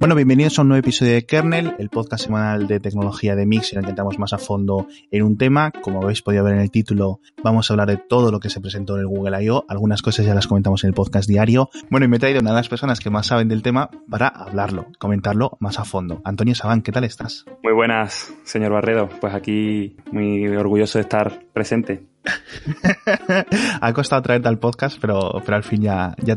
Bueno, 0.00 0.14
bienvenidos 0.14 0.58
a 0.58 0.62
un 0.62 0.68
nuevo 0.68 0.80
episodio 0.80 1.12
de 1.12 1.26
Kernel, 1.26 1.74
el 1.78 1.90
podcast 1.90 2.24
semanal 2.24 2.66
de 2.66 2.80
tecnología 2.80 3.36
de 3.36 3.44
Mix, 3.44 3.74
en 3.74 3.80
el 3.80 3.84
que 3.84 3.90
entramos 3.90 4.18
más 4.18 4.32
a 4.32 4.38
fondo 4.38 4.86
en 5.10 5.22
un 5.22 5.36
tema. 5.36 5.72
Como 5.82 6.02
habéis 6.02 6.22
podido 6.22 6.42
ver 6.42 6.54
en 6.54 6.60
el 6.60 6.70
título, 6.70 7.20
vamos 7.44 7.70
a 7.70 7.74
hablar 7.74 7.88
de 7.88 7.98
todo 7.98 8.32
lo 8.32 8.40
que 8.40 8.48
se 8.48 8.62
presentó 8.62 8.94
en 8.94 9.00
el 9.00 9.08
Google 9.08 9.44
I.O. 9.44 9.66
Algunas 9.68 10.00
cosas 10.00 10.24
ya 10.24 10.34
las 10.34 10.46
comentamos 10.46 10.84
en 10.84 10.88
el 10.88 10.94
podcast 10.94 11.28
diario. 11.28 11.68
Bueno, 11.90 12.06
y 12.06 12.08
me 12.08 12.16
he 12.16 12.18
traído 12.18 12.40
una 12.40 12.52
de 12.52 12.56
las 12.56 12.70
personas 12.70 12.98
que 12.98 13.10
más 13.10 13.26
saben 13.26 13.48
del 13.48 13.62
tema 13.62 13.90
para 14.08 14.28
hablarlo, 14.28 14.86
comentarlo 14.98 15.58
más 15.60 15.78
a 15.78 15.84
fondo. 15.84 16.22
Antonio 16.24 16.54
Sabán, 16.54 16.80
¿qué 16.80 16.92
tal 16.92 17.04
estás? 17.04 17.44
Muy 17.62 17.74
buenas, 17.74 18.32
señor 18.42 18.72
Barredo. 18.72 19.10
Pues 19.20 19.34
aquí 19.34 19.98
muy 20.12 20.48
orgulloso 20.48 20.96
de 20.96 21.02
estar 21.02 21.42
presente. 21.52 22.09
ha 23.80 23.92
costado 23.92 24.22
traerte 24.22 24.48
al 24.48 24.58
podcast, 24.58 24.98
pero, 25.00 25.40
pero 25.44 25.56
al 25.56 25.62
fin 25.62 25.82
ya, 25.82 26.14
ya, 26.22 26.36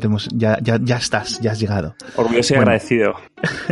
ya, 0.61 0.79
ya, 0.81 0.98
estás, 0.98 1.39
ya 1.41 1.52
has 1.52 1.59
llegado. 1.59 1.95
Orgulloso 2.16 2.53
y 2.53 2.58
agradecido. 2.58 3.16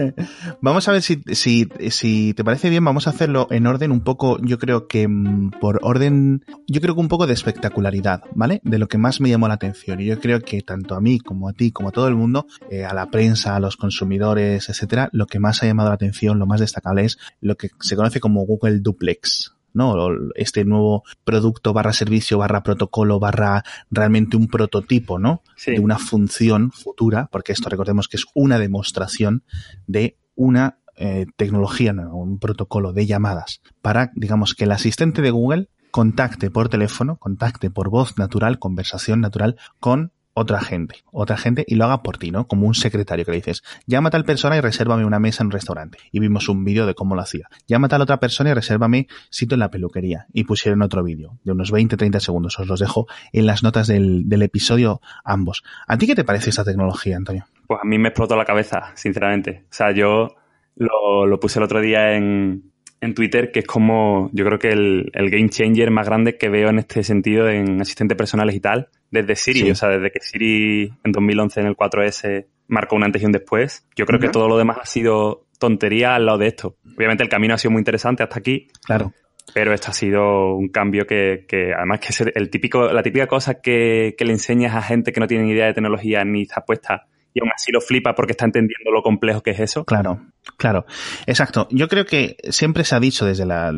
vamos 0.61 0.87
a 0.87 0.91
ver 0.91 1.01
si, 1.01 1.21
si, 1.31 1.69
si 1.89 2.33
te 2.33 2.43
parece 2.43 2.69
bien, 2.69 2.83
vamos 2.83 3.07
a 3.07 3.11
hacerlo 3.11 3.47
en 3.51 3.67
orden 3.67 3.91
un 3.91 4.01
poco, 4.01 4.37
yo 4.41 4.59
creo 4.59 4.87
que 4.87 5.07
mm, 5.07 5.51
por 5.61 5.79
orden, 5.83 6.45
yo 6.67 6.81
creo 6.81 6.95
que 6.95 7.01
un 7.01 7.07
poco 7.07 7.27
de 7.27 7.33
espectacularidad, 7.33 8.23
¿vale? 8.35 8.61
De 8.63 8.77
lo 8.77 8.87
que 8.87 8.97
más 8.97 9.21
me 9.21 9.29
llamó 9.29 9.47
la 9.47 9.55
atención. 9.55 9.99
Y 10.01 10.05
yo 10.05 10.19
creo 10.19 10.41
que 10.41 10.61
tanto 10.61 10.95
a 10.95 11.01
mí 11.01 11.19
como 11.19 11.47
a 11.47 11.53
ti, 11.53 11.71
como 11.71 11.89
a 11.89 11.91
todo 11.91 12.07
el 12.07 12.15
mundo, 12.15 12.47
eh, 12.69 12.85
a 12.85 12.93
la 12.93 13.09
prensa, 13.09 13.55
a 13.55 13.59
los 13.59 13.77
consumidores, 13.77 14.69
etcétera, 14.69 15.09
lo 15.13 15.27
que 15.27 15.39
más 15.39 15.63
ha 15.63 15.67
llamado 15.67 15.89
la 15.89 15.95
atención, 15.95 16.39
lo 16.39 16.45
más 16.45 16.59
destacable 16.59 17.05
es 17.05 17.17
lo 17.39 17.55
que 17.55 17.69
se 17.79 17.95
conoce 17.95 18.19
como 18.19 18.45
Google 18.45 18.79
Duplex. 18.79 19.55
¿No? 19.73 19.95
Este 20.35 20.65
nuevo 20.65 21.03
producto 21.23 21.73
barra 21.73 21.93
servicio 21.93 22.37
barra 22.37 22.63
protocolo 22.63 23.19
barra 23.19 23.63
realmente 23.89 24.37
un 24.37 24.47
prototipo, 24.47 25.19
¿no? 25.19 25.41
De 25.65 25.79
una 25.79 25.97
función 25.97 26.71
futura, 26.71 27.29
porque 27.31 27.53
esto 27.53 27.69
recordemos 27.69 28.07
que 28.07 28.17
es 28.17 28.25
una 28.33 28.59
demostración 28.59 29.43
de 29.87 30.17
una 30.35 30.79
eh, 30.95 31.25
tecnología, 31.35 31.93
un 31.93 32.39
protocolo 32.39 32.93
de 32.93 33.05
llamadas 33.05 33.61
para, 33.81 34.11
digamos, 34.15 34.55
que 34.55 34.65
el 34.65 34.71
asistente 34.71 35.21
de 35.21 35.31
Google 35.31 35.69
contacte 35.91 36.49
por 36.49 36.69
teléfono, 36.69 37.17
contacte 37.17 37.69
por 37.69 37.89
voz 37.89 38.17
natural, 38.17 38.59
conversación 38.59 39.21
natural 39.21 39.57
con 39.79 40.13
otra 40.33 40.61
gente, 40.61 40.95
otra 41.11 41.37
gente 41.37 41.65
y 41.67 41.75
lo 41.75 41.85
haga 41.85 42.03
por 42.03 42.17
ti, 42.17 42.31
¿no? 42.31 42.47
Como 42.47 42.67
un 42.67 42.73
secretario 42.73 43.25
que 43.25 43.31
le 43.31 43.37
dices, 43.37 43.63
llama 43.85 44.07
a 44.07 44.11
tal 44.11 44.23
persona 44.23 44.57
y 44.57 44.61
resérvame 44.61 45.05
una 45.05 45.19
mesa 45.19 45.43
en 45.43 45.47
un 45.47 45.51
restaurante. 45.51 45.97
Y 46.11 46.19
vimos 46.19 46.49
un 46.49 46.63
vídeo 46.63 46.85
de 46.85 46.95
cómo 46.95 47.15
lo 47.15 47.21
hacía. 47.21 47.47
Llama 47.67 47.87
a 47.87 47.89
tal 47.89 48.01
otra 48.01 48.19
persona 48.19 48.51
y 48.51 48.53
resérvame 48.53 49.07
sitio 49.29 49.55
en 49.55 49.59
la 49.59 49.69
peluquería. 49.69 50.27
Y 50.33 50.45
pusieron 50.45 50.81
otro 50.81 51.03
vídeo 51.03 51.37
de 51.43 51.51
unos 51.51 51.71
20-30 51.71 52.19
segundos. 52.19 52.59
Os 52.59 52.67
los 52.67 52.79
dejo 52.79 53.07
en 53.33 53.45
las 53.45 53.63
notas 53.63 53.87
del, 53.87 54.27
del 54.29 54.41
episodio 54.43 55.01
ambos. 55.23 55.63
¿A 55.87 55.97
ti 55.97 56.07
qué 56.07 56.15
te 56.15 56.23
parece 56.23 56.49
esta 56.49 56.63
tecnología, 56.63 57.17
Antonio? 57.17 57.45
Pues 57.67 57.79
a 57.81 57.85
mí 57.85 57.97
me 57.97 58.09
explotó 58.09 58.35
la 58.35 58.45
cabeza, 58.45 58.91
sinceramente. 58.95 59.65
O 59.65 59.73
sea, 59.73 59.91
yo 59.91 60.35
lo, 60.75 61.25
lo 61.25 61.39
puse 61.39 61.59
el 61.59 61.63
otro 61.63 61.81
día 61.81 62.15
en, 62.15 62.71
en 63.01 63.13
Twitter, 63.13 63.51
que 63.51 63.59
es 63.59 63.65
como 63.65 64.29
yo 64.33 64.45
creo 64.45 64.59
que 64.59 64.69
el, 64.69 65.11
el, 65.13 65.29
game 65.29 65.49
changer 65.49 65.91
más 65.91 66.05
grande 66.05 66.37
que 66.37 66.49
veo 66.49 66.69
en 66.69 66.79
este 66.79 67.03
sentido 67.03 67.49
en 67.49 67.81
asistentes 67.81 68.17
personales 68.17 68.55
y 68.55 68.59
tal, 68.59 68.89
desde 69.11 69.35
Siri, 69.35 69.69
o 69.69 69.75
sea, 69.75 69.89
desde 69.89 70.11
que 70.11 70.21
Siri 70.21 70.91
en 71.03 71.11
2011 71.11 71.59
en 71.59 71.67
el 71.67 71.75
4S 71.75 72.47
marcó 72.67 72.95
un 72.95 73.03
antes 73.03 73.21
y 73.21 73.25
un 73.25 73.33
después, 73.33 73.85
yo 73.95 74.05
creo 74.05 74.19
que 74.19 74.29
todo 74.29 74.47
lo 74.47 74.57
demás 74.57 74.77
ha 74.81 74.85
sido 74.85 75.45
tontería 75.59 76.15
al 76.15 76.25
lado 76.25 76.37
de 76.39 76.47
esto. 76.47 76.77
Obviamente 76.97 77.23
el 77.23 77.29
camino 77.29 77.53
ha 77.53 77.57
sido 77.57 77.71
muy 77.71 77.81
interesante 77.81 78.23
hasta 78.23 78.39
aquí. 78.39 78.67
Claro. 78.83 79.13
Pero 79.53 79.73
esto 79.73 79.89
ha 79.89 79.93
sido 79.93 80.55
un 80.55 80.69
cambio 80.69 81.05
que, 81.05 81.45
que 81.47 81.73
además 81.73 81.99
que 81.99 82.07
es 82.09 82.21
el 82.21 82.49
típico, 82.49 82.91
la 82.93 83.03
típica 83.03 83.27
cosa 83.27 83.59
que, 83.59 84.15
que 84.17 84.23
le 84.23 84.31
enseñas 84.31 84.73
a 84.75 84.81
gente 84.81 85.11
que 85.11 85.19
no 85.19 85.27
tiene 85.27 85.43
ni 85.43 85.51
idea 85.51 85.65
de 85.65 85.73
tecnología 85.73 86.23
ni 86.23 86.43
está 86.43 86.61
puesta 86.61 87.07
y 87.33 87.39
aún 87.39 87.49
así 87.55 87.71
lo 87.71 87.81
flipa 87.81 88.15
porque 88.15 88.31
está 88.31 88.45
entendiendo 88.45 88.91
lo 88.91 89.01
complejo 89.01 89.41
que 89.41 89.51
es 89.51 89.59
eso. 89.59 89.85
Claro, 89.85 90.21
claro. 90.57 90.85
Exacto. 91.27 91.67
Yo 91.71 91.87
creo 91.87 92.05
que 92.05 92.37
siempre 92.49 92.83
se 92.83 92.95
ha 92.95 92.99
dicho 92.99 93.25
desde 93.25 93.45
la, 93.45 93.73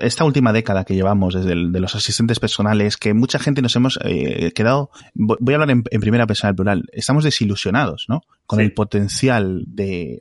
esta 0.00 0.24
última 0.24 0.52
década 0.52 0.84
que 0.84 0.94
llevamos, 0.94 1.34
desde 1.34 1.54
de 1.54 1.80
los 1.80 1.94
asistentes 1.94 2.40
personales, 2.40 2.96
que 2.96 3.14
mucha 3.14 3.38
gente 3.38 3.62
nos 3.62 3.74
hemos 3.76 3.98
eh, 4.04 4.52
quedado, 4.54 4.90
voy 5.14 5.54
a 5.54 5.56
hablar 5.56 5.70
en, 5.70 5.82
primera 5.82 6.26
persona 6.26 6.50
del 6.50 6.56
plural, 6.56 6.84
estamos 6.92 7.24
desilusionados, 7.24 8.06
¿no? 8.08 8.22
Con 8.46 8.60
el 8.60 8.72
potencial 8.72 9.64
de, 9.66 10.20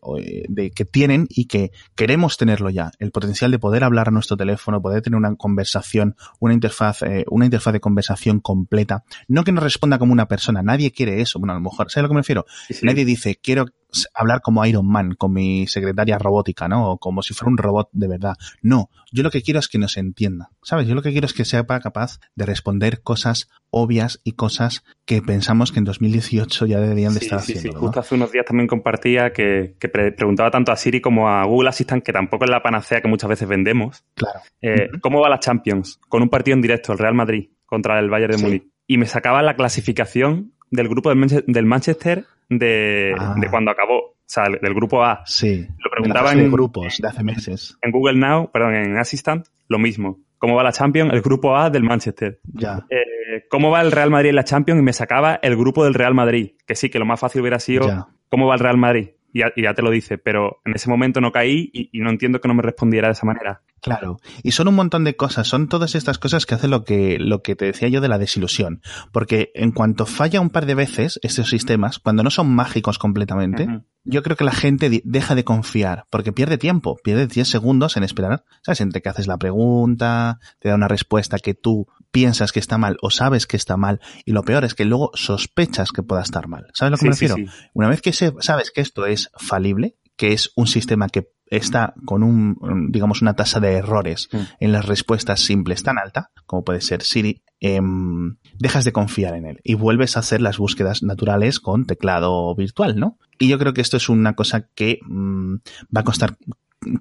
de, 0.49 0.71
que 0.71 0.85
tienen 0.85 1.27
y 1.29 1.45
que 1.45 1.71
queremos 1.95 2.37
tenerlo 2.37 2.69
ya. 2.69 2.91
El 2.99 3.11
potencial 3.11 3.51
de 3.51 3.59
poder 3.59 3.83
hablar 3.83 4.07
a 4.07 4.11
nuestro 4.11 4.35
teléfono, 4.35 4.81
poder 4.81 5.01
tener 5.01 5.17
una 5.17 5.35
conversación, 5.35 6.15
una 6.39 6.53
interfaz, 6.53 7.03
eh, 7.03 7.25
una 7.29 7.45
interfaz 7.45 7.73
de 7.73 7.79
conversación 7.79 8.39
completa. 8.39 9.03
No 9.27 9.43
que 9.43 9.51
nos 9.51 9.63
responda 9.63 9.99
como 9.99 10.13
una 10.13 10.27
persona. 10.27 10.61
Nadie 10.63 10.91
quiere 10.91 11.21
eso. 11.21 11.39
Bueno, 11.39 11.53
a 11.53 11.55
lo 11.55 11.61
mejor, 11.61 11.91
¿sabes 11.91 11.97
a 11.97 12.01
lo 12.03 12.07
que 12.09 12.13
me 12.15 12.21
refiero? 12.21 12.45
Nadie 12.81 13.05
dice, 13.05 13.35
quiero 13.41 13.67
hablar 14.13 14.41
como 14.41 14.65
Iron 14.65 14.87
Man 14.87 15.13
con 15.15 15.33
mi 15.33 15.67
secretaria 15.67 16.17
robótica, 16.17 16.67
¿no? 16.67 16.91
O 16.91 16.97
como 16.97 17.21
si 17.21 17.33
fuera 17.33 17.51
un 17.51 17.57
robot 17.57 17.89
de 17.91 18.07
verdad. 18.07 18.35
No, 18.61 18.89
yo 19.11 19.23
lo 19.23 19.31
que 19.31 19.41
quiero 19.41 19.59
es 19.59 19.67
que 19.67 19.77
nos 19.77 19.97
entienda, 19.97 20.49
¿sabes? 20.61 20.87
Yo 20.87 20.95
lo 20.95 21.01
que 21.01 21.11
quiero 21.11 21.25
es 21.25 21.33
que 21.33 21.45
sea 21.45 21.65
capaz 21.65 22.19
de 22.35 22.45
responder 22.45 23.01
cosas 23.01 23.49
obvias 23.69 24.21
y 24.23 24.33
cosas 24.33 24.83
que 25.05 25.21
pensamos 25.21 25.71
que 25.71 25.79
en 25.79 25.85
2018 25.85 26.65
ya 26.65 26.79
deberían 26.79 27.13
de 27.13 27.19
estar 27.19 27.39
haciendo. 27.39 27.71
Sí, 27.71 27.77
justo 27.77 27.99
hace 27.99 28.15
unos 28.15 28.31
días 28.31 28.45
también 28.45 28.67
compartía 28.67 29.31
que, 29.33 29.75
preguntaba 30.15 30.51
tanto 30.51 30.71
a 30.71 30.75
Siri 30.75 31.01
como 31.01 31.29
a 31.29 31.43
Google 31.45 31.69
Assistant, 31.69 32.03
que 32.03 32.13
tampoco 32.13 32.45
es 32.45 32.51
la 32.51 32.63
panacea 32.63 33.01
que 33.01 33.07
muchas 33.07 33.29
veces 33.29 33.47
vendemos. 33.47 34.03
Claro. 34.13 34.39
Eh, 34.61 34.89
¿Cómo 35.01 35.21
va 35.21 35.29
la 35.29 35.39
Champions? 35.39 35.99
Con 36.07 36.21
un 36.21 36.29
partido 36.29 36.55
en 36.55 36.61
directo, 36.61 36.91
el 36.91 36.99
Real 36.99 37.13
Madrid 37.13 37.49
contra 37.65 37.99
el 37.99 38.09
Bayern 38.09 38.37
de 38.37 38.41
Múnich. 38.41 38.67
Y 38.87 38.97
me 38.97 39.07
sacaba 39.07 39.41
la 39.41 39.55
clasificación 39.55 40.53
del 40.71 40.87
grupo 40.87 41.09
del 41.09 41.65
Manchester 41.65 42.25
de, 42.49 43.15
ah. 43.17 43.35
de 43.37 43.49
cuando 43.49 43.71
acabó. 43.71 43.99
O 43.99 44.27
sea, 44.27 44.45
del 44.45 44.73
grupo 44.73 45.03
A. 45.03 45.21
Sí. 45.25 45.67
Lo 45.77 45.91
preguntaba 45.91 46.33
en 46.33 46.51
grupos 46.51 46.97
de 46.97 47.07
hace 47.07 47.23
meses. 47.23 47.77
En 47.83 47.91
Google 47.91 48.17
Now, 48.17 48.49
perdón, 48.51 48.75
en 48.75 48.97
Assistant, 48.97 49.45
lo 49.67 49.77
mismo. 49.77 50.19
¿Cómo 50.39 50.55
va 50.55 50.63
la 50.63 50.71
Champions? 50.71 51.13
El 51.13 51.21
grupo 51.21 51.55
A 51.55 51.69
del 51.69 51.83
Manchester. 51.83 52.39
Ya. 52.53 52.85
Eh, 52.89 53.45
¿Cómo 53.49 53.69
va 53.69 53.81
el 53.81 53.91
Real 53.91 54.09
Madrid 54.09 54.29
en 54.29 54.35
la 54.35 54.43
Champions? 54.43 54.79
Y 54.79 54.83
me 54.83 54.93
sacaba 54.93 55.39
el 55.41 55.55
grupo 55.55 55.83
del 55.83 55.93
Real 55.93 56.15
Madrid. 56.15 56.53
Que 56.65 56.75
sí, 56.75 56.89
que 56.89 56.97
lo 56.97 57.05
más 57.05 57.19
fácil 57.19 57.41
hubiera 57.41 57.59
sido 57.59 58.09
¿cómo 58.29 58.47
va 58.47 58.55
el 58.55 58.59
Real 58.59 58.77
Madrid? 58.77 59.09
Y 59.31 59.41
ya, 59.61 59.73
te 59.73 59.81
lo 59.81 59.91
dice, 59.91 60.17
pero 60.17 60.61
en 60.65 60.75
ese 60.75 60.89
momento 60.89 61.19
no 61.19 61.31
caí 61.31 61.69
y, 61.73 61.89
y, 61.91 61.99
no 61.99 62.09
entiendo 62.09 62.39
que 62.39 62.47
no 62.47 62.53
me 62.53 62.61
respondiera 62.61 63.09
de 63.09 63.13
esa 63.13 63.25
manera. 63.25 63.61
Claro, 63.85 64.19
y 64.41 64.51
son 64.51 64.67
un 64.67 64.73
montón 64.73 65.03
de 65.03 65.15
cosas, 65.15 65.47
son 65.47 65.69
todas 65.69 65.93
estas 65.93 66.17
cosas 66.17 66.47
que 66.47 66.55
hacen 66.55 66.71
lo 66.71 66.83
que, 66.83 67.19
lo 67.19 67.43
que 67.43 67.55
te 67.55 67.65
decía 67.65 67.87
yo 67.87 68.01
de 68.01 68.07
la 68.07 68.17
desilusión. 68.17 68.81
Porque 69.11 69.51
en 69.53 69.71
cuanto 69.71 70.07
falla 70.07 70.41
un 70.41 70.49
par 70.49 70.65
de 70.65 70.73
veces 70.73 71.19
estos 71.21 71.49
sistemas, 71.49 71.99
cuando 71.99 72.23
no 72.23 72.31
son 72.31 72.49
mágicos 72.49 72.97
completamente, 72.97 73.67
yo 74.03 74.23
creo 74.23 74.35
que 74.35 74.43
la 74.43 74.53
gente 74.53 75.01
deja 75.03 75.35
de 75.35 75.43
confiar, 75.43 76.07
porque 76.09 76.33
pierde 76.33 76.57
tiempo, 76.57 76.97
pierde 77.03 77.27
10 77.27 77.47
segundos 77.47 77.95
en 77.95 78.03
esperar, 78.03 78.43
¿sabes? 78.63 78.81
Entre 78.81 79.03
que 79.03 79.09
haces 79.09 79.27
la 79.27 79.37
pregunta, 79.37 80.39
te 80.59 80.69
da 80.69 80.75
una 80.75 80.87
respuesta 80.87 81.37
que 81.37 81.53
tú 81.53 81.87
piensas 82.09 82.51
que 82.51 82.59
está 82.59 82.79
mal 82.79 82.97
o 83.03 83.11
sabes 83.11 83.45
que 83.45 83.57
está 83.57 83.77
mal, 83.77 83.99
y 84.25 84.31
lo 84.31 84.43
peor 84.43 84.65
es 84.65 84.73
que 84.73 84.85
luego 84.85 85.11
sospechas 85.13 85.91
que 85.91 86.01
pueda 86.01 86.23
estar 86.23 86.47
mal. 86.47 86.67
¿Sabes 86.73 86.91
lo 86.91 86.97
que 86.97 87.05
me 87.05 87.11
refiero? 87.11 87.35
Una 87.73 87.89
vez 87.89 88.01
que 88.01 88.13
sabes 88.13 88.71
que 88.71 88.81
esto 88.81 89.05
es 89.05 89.29
falible, 89.37 89.95
que 90.15 90.33
es 90.33 90.51
un 90.55 90.65
sistema 90.65 91.09
que 91.09 91.34
está 91.57 91.93
con 92.05 92.23
un, 92.23 92.89
digamos, 92.91 93.21
una 93.21 93.35
tasa 93.35 93.59
de 93.59 93.73
errores 93.73 94.29
mm. 94.31 94.37
en 94.59 94.71
las 94.71 94.85
respuestas 94.85 95.41
simples 95.41 95.83
tan 95.83 95.97
alta, 95.97 96.31
como 96.45 96.63
puede 96.63 96.81
ser 96.81 97.01
Siri, 97.01 97.41
em, 97.59 98.37
dejas 98.57 98.85
de 98.85 98.91
confiar 98.91 99.35
en 99.35 99.45
él 99.45 99.59
y 99.63 99.75
vuelves 99.75 100.17
a 100.17 100.21
hacer 100.21 100.41
las 100.41 100.57
búsquedas 100.57 101.03
naturales 101.03 101.59
con 101.59 101.85
teclado 101.85 102.53
virtual, 102.55 102.99
¿no? 102.99 103.17
Y 103.39 103.47
yo 103.47 103.59
creo 103.59 103.73
que 103.73 103.81
esto 103.81 103.97
es 103.97 104.09
una 104.09 104.33
cosa 104.33 104.69
que 104.75 104.99
mm, 105.05 105.55
va 105.95 106.01
a 106.01 106.03
costar 106.03 106.37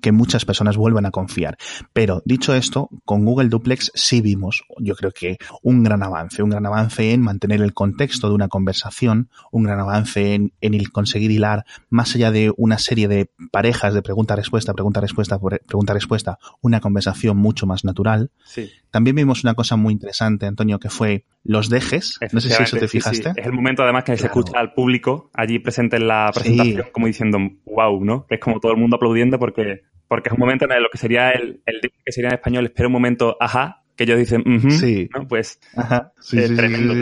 que 0.01 0.13
muchas 0.13 0.45
personas 0.45 0.77
vuelvan 0.77 1.07
a 1.07 1.11
confiar. 1.11 1.57
Pero 1.93 2.23
dicho 2.25 2.55
esto, 2.55 2.89
con 3.05 3.25
Google 3.25 3.49
Duplex 3.49 3.93
sí 3.95 4.21
vimos, 4.21 4.65
yo 4.79 4.95
creo 4.95 5.13
que 5.13 5.39
un 5.63 5.83
gran 5.83 6.03
avance, 6.03 6.43
un 6.43 6.51
gran 6.51 6.67
avance 6.67 7.13
en 7.13 7.21
mantener 7.21 7.61
el 7.63 7.75
contexto 7.75 8.29
de 8.29 8.35
una 8.35 8.49
conversación, 8.49 9.29
un 9.51 9.65
gran 9.65 9.81
avance 9.81 10.35
en, 10.35 10.53
en 10.61 10.75
el 10.75 10.91
conseguir 10.91 11.31
hilar 11.31 11.65
más 11.91 12.15
allá 12.15 12.31
de 12.31 12.53
una 12.57 12.79
serie 12.79 13.09
de 13.09 13.31
parejas 13.51 13.95
de 13.95 14.03
pregunta-respuesta, 14.03 14.73
pregunta-respuesta, 14.73 15.39
pregunta-respuesta, 15.39 16.39
una 16.61 16.81
conversación 16.81 17.37
mucho 17.37 17.67
más 17.67 17.85
natural. 17.85 18.31
Sí. 18.45 18.71
También 18.91 19.17
vimos 19.17 19.43
una 19.43 19.55
cosa 19.55 19.77
muy 19.77 19.93
interesante, 19.93 20.47
Antonio, 20.47 20.79
que 20.79 20.89
fue 20.89 21.25
los 21.43 21.69
dejes. 21.69 22.19
No 22.33 22.41
sé 22.41 22.51
si 22.51 22.63
eso 22.63 22.77
te 22.77 22.89
fijaste. 22.89 23.33
Es 23.37 23.47
el 23.47 23.53
momento 23.53 23.83
además 23.83 24.05
que 24.05 24.17
se 24.17 24.27
escucha 24.27 24.53
al 24.59 24.73
público 24.73 25.31
allí 25.35 25.59
presente 25.59 25.97
en 25.97 26.09
la 26.09 26.31
presentación 26.33 26.87
como 26.93 27.07
diciendo 27.07 27.39
wow, 27.67 28.05
¿no? 28.05 28.27
Es 28.31 28.41
como 28.41 28.61
todo 28.61 28.73
el 28.73 28.79
mundo 28.79 28.97
aplaudiendo 28.97 29.39
porque, 29.39 29.74
porque 30.09 30.29
es 30.29 30.33
un 30.33 30.41
momento 30.41 30.65
en 30.71 30.83
lo 30.83 30.89
que 30.91 30.99
sería 30.99 31.31
el, 31.31 31.63
el 31.67 31.81
que 31.81 32.13
sería 32.13 32.29
en 32.31 32.35
español, 32.35 32.67
espera 32.67 32.89
un 32.89 32.93
momento, 32.93 33.37
ajá, 33.41 33.85
que 33.97 34.05
ellos 34.05 34.19
dicen, 34.19 34.43
sí. 34.71 35.09
¿no? 35.15 35.27
Pues 35.29 35.61
ajá. 35.77 36.13
es 36.33 36.57
tremendo, 36.57 36.95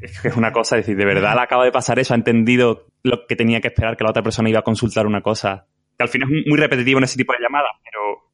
Es, 0.00 0.24
es 0.24 0.36
una 0.36 0.52
cosa, 0.52 0.76
es 0.78 0.86
decir, 0.86 0.96
de 0.96 1.04
verdad 1.04 1.34
le 1.34 1.42
acaba 1.42 1.64
de 1.64 1.72
pasar 1.72 1.98
eso, 1.98 2.14
ha 2.14 2.16
entendido 2.16 2.86
lo 3.02 3.26
que 3.26 3.36
tenía 3.36 3.60
que 3.60 3.68
esperar, 3.68 3.96
que 3.96 4.04
la 4.04 4.10
otra 4.10 4.22
persona 4.22 4.48
iba 4.48 4.60
a 4.60 4.64
consultar 4.64 5.06
una 5.06 5.20
cosa. 5.20 5.66
Que 5.96 6.02
al 6.02 6.08
final 6.08 6.28
es 6.32 6.46
muy 6.46 6.58
repetitivo 6.58 6.98
en 6.98 7.04
ese 7.04 7.16
tipo 7.16 7.32
de 7.32 7.38
llamadas, 7.40 7.70
pero 7.84 8.30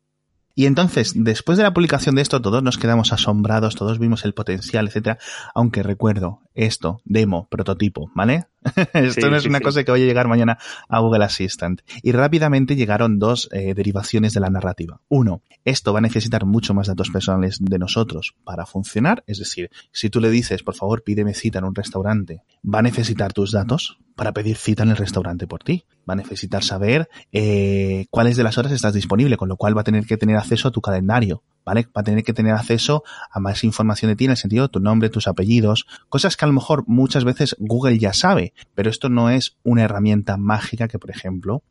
Y 0.55 0.67
entonces, 0.67 1.12
después 1.17 1.59
de 1.59 1.65
la 1.65 1.73
publicación 1.73 2.15
de 2.15 2.23
esto, 2.23 2.41
todos 2.41 2.62
nos 2.62 2.79
quedamos 2.79 3.12
asombrados, 3.12 3.75
todos 3.75 3.99
vimos 3.99 4.25
el 4.25 4.35
potencial, 4.35 4.87
etcétera. 4.87 5.19
Aunque 5.55 5.83
recuerdo 5.83 6.41
esto, 6.55 7.00
demo, 7.05 7.49
prototipo, 7.50 8.11
¿vale? 8.15 8.47
esto 8.94 9.31
no 9.31 9.37
es 9.37 9.47
una 9.47 9.61
cosa 9.61 9.85
que 9.85 9.91
vaya 9.91 10.05
a 10.05 10.06
llegar 10.06 10.29
mañana 10.29 10.59
a 10.88 11.00
Google 11.00 11.25
Assistant. 11.25 11.82
Y 12.03 12.12
rápidamente 12.12 12.76
llegaron 12.76 13.19
dos 13.19 13.49
eh, 13.53 13.75
derivaciones 13.75 14.35
de 14.35 14.41
la 14.41 14.50
narrativa. 14.50 15.00
Uno, 15.09 15.43
esto 15.64 15.93
va 15.93 15.99
a 15.99 16.03
necesitar 16.03 16.44
mucho 16.44 16.75
más 16.75 16.87
datos 16.87 17.11
personales 17.11 17.59
de 17.61 17.79
nosotros 17.79 18.35
para 18.44 18.67
funcionar. 18.67 19.25
Es 19.26 19.38
decir, 19.38 19.70
si 19.93 20.11
tú 20.11 20.20
le 20.20 20.31
dices, 20.31 20.62
por 20.62 20.75
favor, 20.75 21.03
pídeme 21.03 21.35
cita 21.35 21.59
en 21.59 21.64
un 21.64 21.75
restaurante, 21.75 22.43
va 22.62 22.81
a 22.81 22.82
necesitar 22.82 23.32
tus 23.32 23.53
datos 23.53 23.99
para 24.14 24.32
pedir 24.32 24.56
cita 24.56 24.82
en 24.82 24.91
el 24.91 24.97
restaurante 24.97 25.47
por 25.47 25.62
ti. 25.62 25.85
Va 26.08 26.15
a 26.15 26.17
necesitar 26.17 26.62
saber 26.65 27.08
eh, 27.32 28.06
cuáles 28.11 28.37
de 28.37 28.43
las 28.43 28.58
horas 28.58 28.73
estás 28.73 28.94
disponible, 28.94 29.37
con 29.37 29.49
lo 29.49 29.56
cual 29.56 29.76
va 29.76 29.82
a 29.82 29.85
tener 29.85 30.05
que 30.06 30.17
tener 30.17 30.37
acceso 30.37 30.69
a 30.69 30.70
tu 30.73 30.81
calendario, 30.81 31.43
¿vale? 31.65 31.88
Va 31.97 32.00
a 32.00 32.05
tener 32.05 32.25
que 32.25 32.32
tener 32.32 32.55
acceso 32.55 33.05
a 33.31 33.41
más 33.41 33.62
información 33.65 34.11
de 34.11 34.17
ti 34.17 34.25
en 34.25 34.32
el 34.32 34.37
sentido 34.37 34.65
de 34.65 34.69
tu 34.69 34.81
nombre, 34.81 35.11
tus 35.11 35.29
apellidos, 35.29 35.87
cosas 36.08 36.37
que 36.37 36.44
a 36.44 36.49
lo 36.49 36.55
mejor 36.55 36.85
muchas 36.87 37.25
veces 37.25 37.56
Google 37.58 37.99
ya 37.99 38.12
sabe, 38.12 38.51
pero 38.75 38.90
esto 38.90 39.08
no 39.08 39.31
es 39.31 39.58
una 39.62 39.82
herramienta 39.82 40.37
mágica 40.37 40.88
que, 40.88 40.99
por 40.99 41.10
ejemplo, 41.10 41.62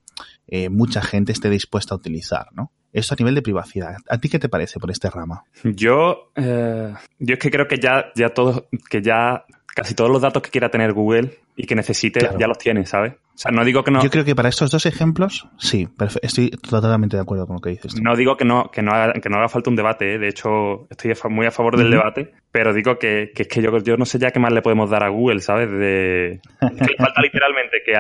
eh, 0.48 0.70
mucha 0.70 1.02
gente 1.02 1.32
esté 1.32 1.50
dispuesta 1.50 1.96
a 1.96 1.98
utilizar, 1.98 2.48
¿no? 2.54 2.72
Esto 2.94 3.14
a 3.14 3.18
nivel 3.18 3.36
de 3.36 3.42
privacidad. 3.42 3.96
¿A 4.10 4.18
ti 4.18 4.28
qué 4.28 4.38
te 4.38 4.50
parece 4.50 4.80
por 4.80 4.92
este 4.92 5.10
rama? 5.10 5.44
Yo, 5.64 6.32
eh, 6.36 6.94
yo 7.20 7.34
es 7.34 7.40
que 7.40 7.50
creo 7.50 7.68
que 7.68 7.78
ya, 7.78 8.08
ya 8.16 8.34
todos, 8.34 8.66
que 8.90 9.02
ya 9.02 9.46
casi 9.74 9.96
todos 9.96 10.12
los 10.12 10.22
datos 10.22 10.44
que 10.44 10.50
quiera 10.50 10.70
tener 10.70 10.94
Google 10.94 11.40
y 11.62 11.68
que 11.68 11.76
necesite 11.76 12.28
ya 12.40 12.48
los 12.48 12.58
tiene, 12.58 12.88
¿sabes? 12.88 13.14
O 13.14 13.38
sea, 13.38 13.52
no 13.52 13.64
digo 13.64 13.84
que 13.84 13.92
no. 13.92 14.02
Yo 14.04 14.10
creo 14.10 14.26
que 14.26 14.36
para 14.36 14.50
estos 14.50 14.72
dos 14.72 14.86
ejemplos, 14.86 15.48
sí, 15.58 15.88
estoy 16.22 16.50
totalmente 16.50 17.18
de 17.18 17.22
acuerdo 17.22 17.46
con 17.46 17.56
lo 17.58 17.62
que 17.62 17.70
dices. 17.70 18.02
No 18.02 18.16
digo 18.16 18.36
que 18.36 18.46
no, 18.46 18.70
que 18.72 18.82
no, 18.82 18.92
haga, 18.92 19.14
que 19.14 19.30
no 19.30 19.38
haga 19.38 19.48
falta 19.48 19.70
un 19.70 19.76
debate, 19.76 20.16
¿eh? 20.16 20.18
de 20.18 20.28
hecho, 20.28 20.88
estoy 20.90 21.14
muy 21.30 21.46
a 21.46 21.52
favor 21.52 21.78
del 21.78 21.92
debate, 21.92 22.34
pero 22.52 22.74
digo 22.74 22.98
que, 22.98 23.32
que 23.34 23.44
es 23.44 23.48
que 23.48 23.62
yo, 23.62 23.78
yo, 23.80 23.96
no 23.96 24.06
sé 24.06 24.20
ya 24.20 24.32
qué 24.32 24.40
más 24.40 24.52
le 24.52 24.62
podemos 24.62 24.90
dar 24.90 25.04
a 25.04 25.10
Google, 25.10 25.40
¿sabes? 25.40 25.72
De, 25.72 26.42
que 26.60 26.96
falta 26.98 27.22
literalmente 27.22 27.78
que 27.86 27.94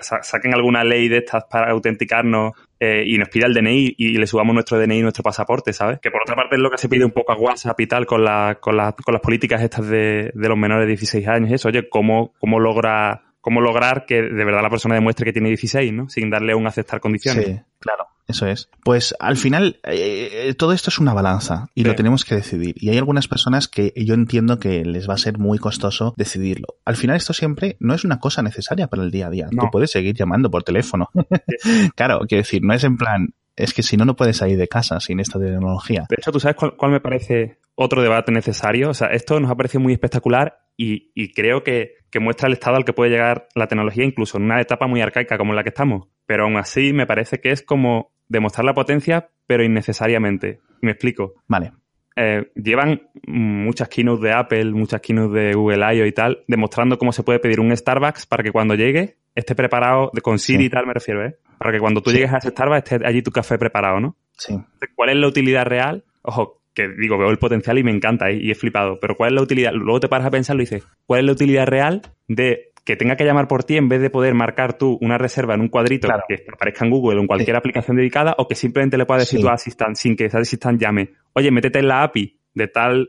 saquen 0.00 0.54
alguna 0.54 0.84
ley 0.84 1.08
de 1.08 1.18
estas 1.18 1.44
para 1.44 1.72
autenticarnos 1.72 2.52
eh, 2.78 3.04
y 3.06 3.18
nos 3.18 3.28
pida 3.28 3.46
el 3.46 3.54
DNI 3.54 3.94
y, 3.98 4.16
le 4.16 4.26
subamos 4.26 4.54
nuestro 4.54 4.78
DNI 4.78 4.98
y 4.98 5.02
nuestro 5.02 5.22
pasaporte, 5.22 5.72
¿sabes? 5.72 5.98
Que 6.00 6.10
por 6.10 6.22
otra 6.22 6.36
parte 6.36 6.56
es 6.56 6.60
lo 6.60 6.70
que 6.70 6.78
se 6.78 6.88
pide 6.88 7.04
un 7.04 7.10
poco 7.10 7.32
a 7.32 7.36
WhatsApp 7.36 7.78
y 7.80 7.86
tal 7.86 8.06
con, 8.06 8.24
la, 8.24 8.58
con, 8.60 8.76
con 8.76 9.12
las 9.12 9.20
políticas 9.22 9.62
estas 9.62 9.88
de, 9.88 10.30
de 10.32 10.48
los 10.48 10.58
menores 10.58 10.84
de 10.84 10.88
16 10.88 11.28
años, 11.28 11.52
eso, 11.52 11.68
oye, 11.68 11.88
¿cómo, 11.88 12.32
cómo 12.38 12.58
logra 12.82 13.22
cómo 13.40 13.60
lograr 13.60 14.06
que 14.06 14.22
de 14.22 14.44
verdad 14.44 14.62
la 14.62 14.70
persona 14.70 14.94
demuestre 14.94 15.24
que 15.24 15.32
tiene 15.32 15.48
16, 15.48 15.92
¿no? 15.92 16.08
Sin 16.08 16.30
darle 16.30 16.54
un 16.54 16.66
aceptar 16.66 17.00
condiciones. 17.00 17.46
Sí, 17.46 17.60
claro. 17.78 18.06
Eso 18.28 18.46
es. 18.46 18.70
Pues 18.84 19.16
al 19.18 19.36
final, 19.36 19.80
eh, 19.82 20.54
todo 20.56 20.72
esto 20.72 20.90
es 20.90 21.00
una 21.00 21.12
balanza 21.12 21.68
y 21.74 21.82
lo 21.82 21.96
tenemos 21.96 22.24
que 22.24 22.36
decidir. 22.36 22.76
Y 22.78 22.88
hay 22.90 22.96
algunas 22.96 23.26
personas 23.26 23.66
que 23.66 23.92
yo 23.96 24.14
entiendo 24.14 24.60
que 24.60 24.84
les 24.84 25.08
va 25.10 25.14
a 25.14 25.18
ser 25.18 25.38
muy 25.38 25.58
costoso 25.58 26.14
decidirlo. 26.16 26.68
Al 26.84 26.94
final, 26.94 27.16
esto 27.16 27.32
siempre 27.32 27.76
no 27.80 27.94
es 27.94 28.04
una 28.04 28.20
cosa 28.20 28.42
necesaria 28.42 28.86
para 28.86 29.02
el 29.02 29.10
día 29.10 29.26
a 29.26 29.30
día. 29.30 29.48
Tú 29.50 29.66
puedes 29.72 29.90
seguir 29.90 30.14
llamando 30.14 30.50
por 30.50 30.62
teléfono. 30.62 31.10
claro, 31.96 32.20
quiero 32.28 32.42
decir, 32.42 32.62
no 32.62 32.72
es 32.74 32.84
en 32.84 32.96
plan, 32.96 33.34
es 33.56 33.74
que 33.74 33.82
si 33.82 33.96
no, 33.96 34.04
no 34.04 34.14
puedes 34.14 34.36
salir 34.36 34.56
de 34.56 34.68
casa 34.68 35.00
sin 35.00 35.18
esta 35.18 35.40
tecnología. 35.40 36.06
De 36.08 36.16
hecho, 36.16 36.30
¿tú 36.30 36.38
sabes 36.38 36.56
cuál, 36.56 36.76
cuál 36.76 36.92
me 36.92 37.00
parece 37.00 37.58
otro 37.74 38.02
debate 38.02 38.30
necesario? 38.30 38.90
O 38.90 38.94
sea, 38.94 39.08
esto 39.08 39.40
nos 39.40 39.50
ha 39.50 39.56
parecido 39.56 39.80
muy 39.80 39.92
espectacular 39.92 40.62
y, 40.76 41.32
creo 41.32 41.62
que, 41.62 42.01
muestra 42.20 42.46
el 42.46 42.54
estado 42.54 42.76
al 42.76 42.84
que 42.84 42.92
puede 42.92 43.10
llegar 43.10 43.48
la 43.54 43.66
tecnología, 43.66 44.04
incluso 44.04 44.38
en 44.38 44.44
una 44.44 44.60
etapa 44.60 44.86
muy 44.86 45.00
arcaica 45.00 45.38
como 45.38 45.52
en 45.52 45.56
la 45.56 45.62
que 45.62 45.70
estamos. 45.70 46.08
Pero 46.26 46.44
aún 46.44 46.56
así 46.56 46.92
me 46.92 47.06
parece 47.06 47.40
que 47.40 47.50
es 47.50 47.62
como 47.62 48.12
demostrar 48.28 48.64
la 48.64 48.74
potencia, 48.74 49.30
pero 49.46 49.64
innecesariamente. 49.64 50.60
Me 50.80 50.92
explico. 50.92 51.34
Vale. 51.48 51.72
Eh, 52.16 52.50
llevan 52.54 53.08
muchas 53.26 53.88
keynotes 53.88 54.22
de 54.22 54.32
Apple, 54.32 54.72
muchas 54.72 55.00
keynotes 55.00 55.32
de 55.32 55.54
Google 55.54 55.94
I.O. 55.94 56.06
y 56.06 56.12
tal, 56.12 56.44
demostrando 56.46 56.98
cómo 56.98 57.12
se 57.12 57.22
puede 57.22 57.38
pedir 57.38 57.60
un 57.60 57.74
Starbucks 57.74 58.26
para 58.26 58.42
que 58.42 58.52
cuando 58.52 58.74
llegue 58.74 59.16
esté 59.34 59.54
preparado, 59.54 60.10
con 60.22 60.38
Siri 60.38 60.66
y 60.66 60.70
tal 60.70 60.86
me 60.86 60.92
refiero, 60.92 61.24
¿eh? 61.24 61.36
Para 61.58 61.72
que 61.72 61.78
cuando 61.78 62.02
tú 62.02 62.10
llegues 62.10 62.32
a 62.32 62.38
ese 62.38 62.50
Starbucks 62.50 62.92
esté 62.92 63.06
allí 63.06 63.22
tu 63.22 63.30
café 63.30 63.58
preparado, 63.58 64.00
¿no? 64.00 64.16
Sí. 64.36 64.58
¿Cuál 64.94 65.10
es 65.10 65.16
la 65.16 65.26
utilidad 65.26 65.64
real? 65.64 66.04
Ojo, 66.22 66.61
que 66.74 66.88
digo, 66.88 67.18
veo 67.18 67.30
el 67.30 67.38
potencial 67.38 67.78
y 67.78 67.84
me 67.84 67.90
encanta 67.90 68.30
y 68.30 68.50
he 68.50 68.54
flipado, 68.54 68.98
pero 69.00 69.14
¿cuál 69.16 69.30
es 69.30 69.34
la 69.34 69.42
utilidad? 69.42 69.72
Luego 69.72 70.00
te 70.00 70.08
paras 70.08 70.26
a 70.26 70.30
pensarlo 70.30 70.62
y 70.62 70.66
dices, 70.66 70.86
¿cuál 71.06 71.20
es 71.20 71.26
la 71.26 71.32
utilidad 71.32 71.66
real 71.66 72.02
de 72.28 72.72
que 72.84 72.96
tenga 72.96 73.16
que 73.16 73.24
llamar 73.24 73.46
por 73.46 73.64
ti 73.64 73.76
en 73.76 73.88
vez 73.88 74.00
de 74.00 74.10
poder 74.10 74.34
marcar 74.34 74.76
tú 74.76 74.98
una 75.00 75.18
reserva 75.18 75.54
en 75.54 75.60
un 75.60 75.68
cuadrito 75.68 76.08
que 76.28 76.44
aparezca 76.52 76.84
en 76.84 76.90
Google 76.90 77.18
o 77.18 77.20
en 77.20 77.26
cualquier 77.26 77.56
aplicación 77.56 77.96
dedicada 77.96 78.34
o 78.38 78.48
que 78.48 78.54
simplemente 78.54 78.98
le 78.98 79.06
puedas 79.06 79.22
decir 79.22 79.40
tu 79.40 79.48
Assistant 79.48 79.96
sin 79.96 80.16
que 80.16 80.24
ese 80.24 80.38
Assistant 80.38 80.80
llame, 80.80 81.12
oye, 81.34 81.50
métete 81.50 81.78
en 81.78 81.88
la 81.88 82.02
API 82.02 82.38
de 82.54 82.68
tal... 82.68 83.08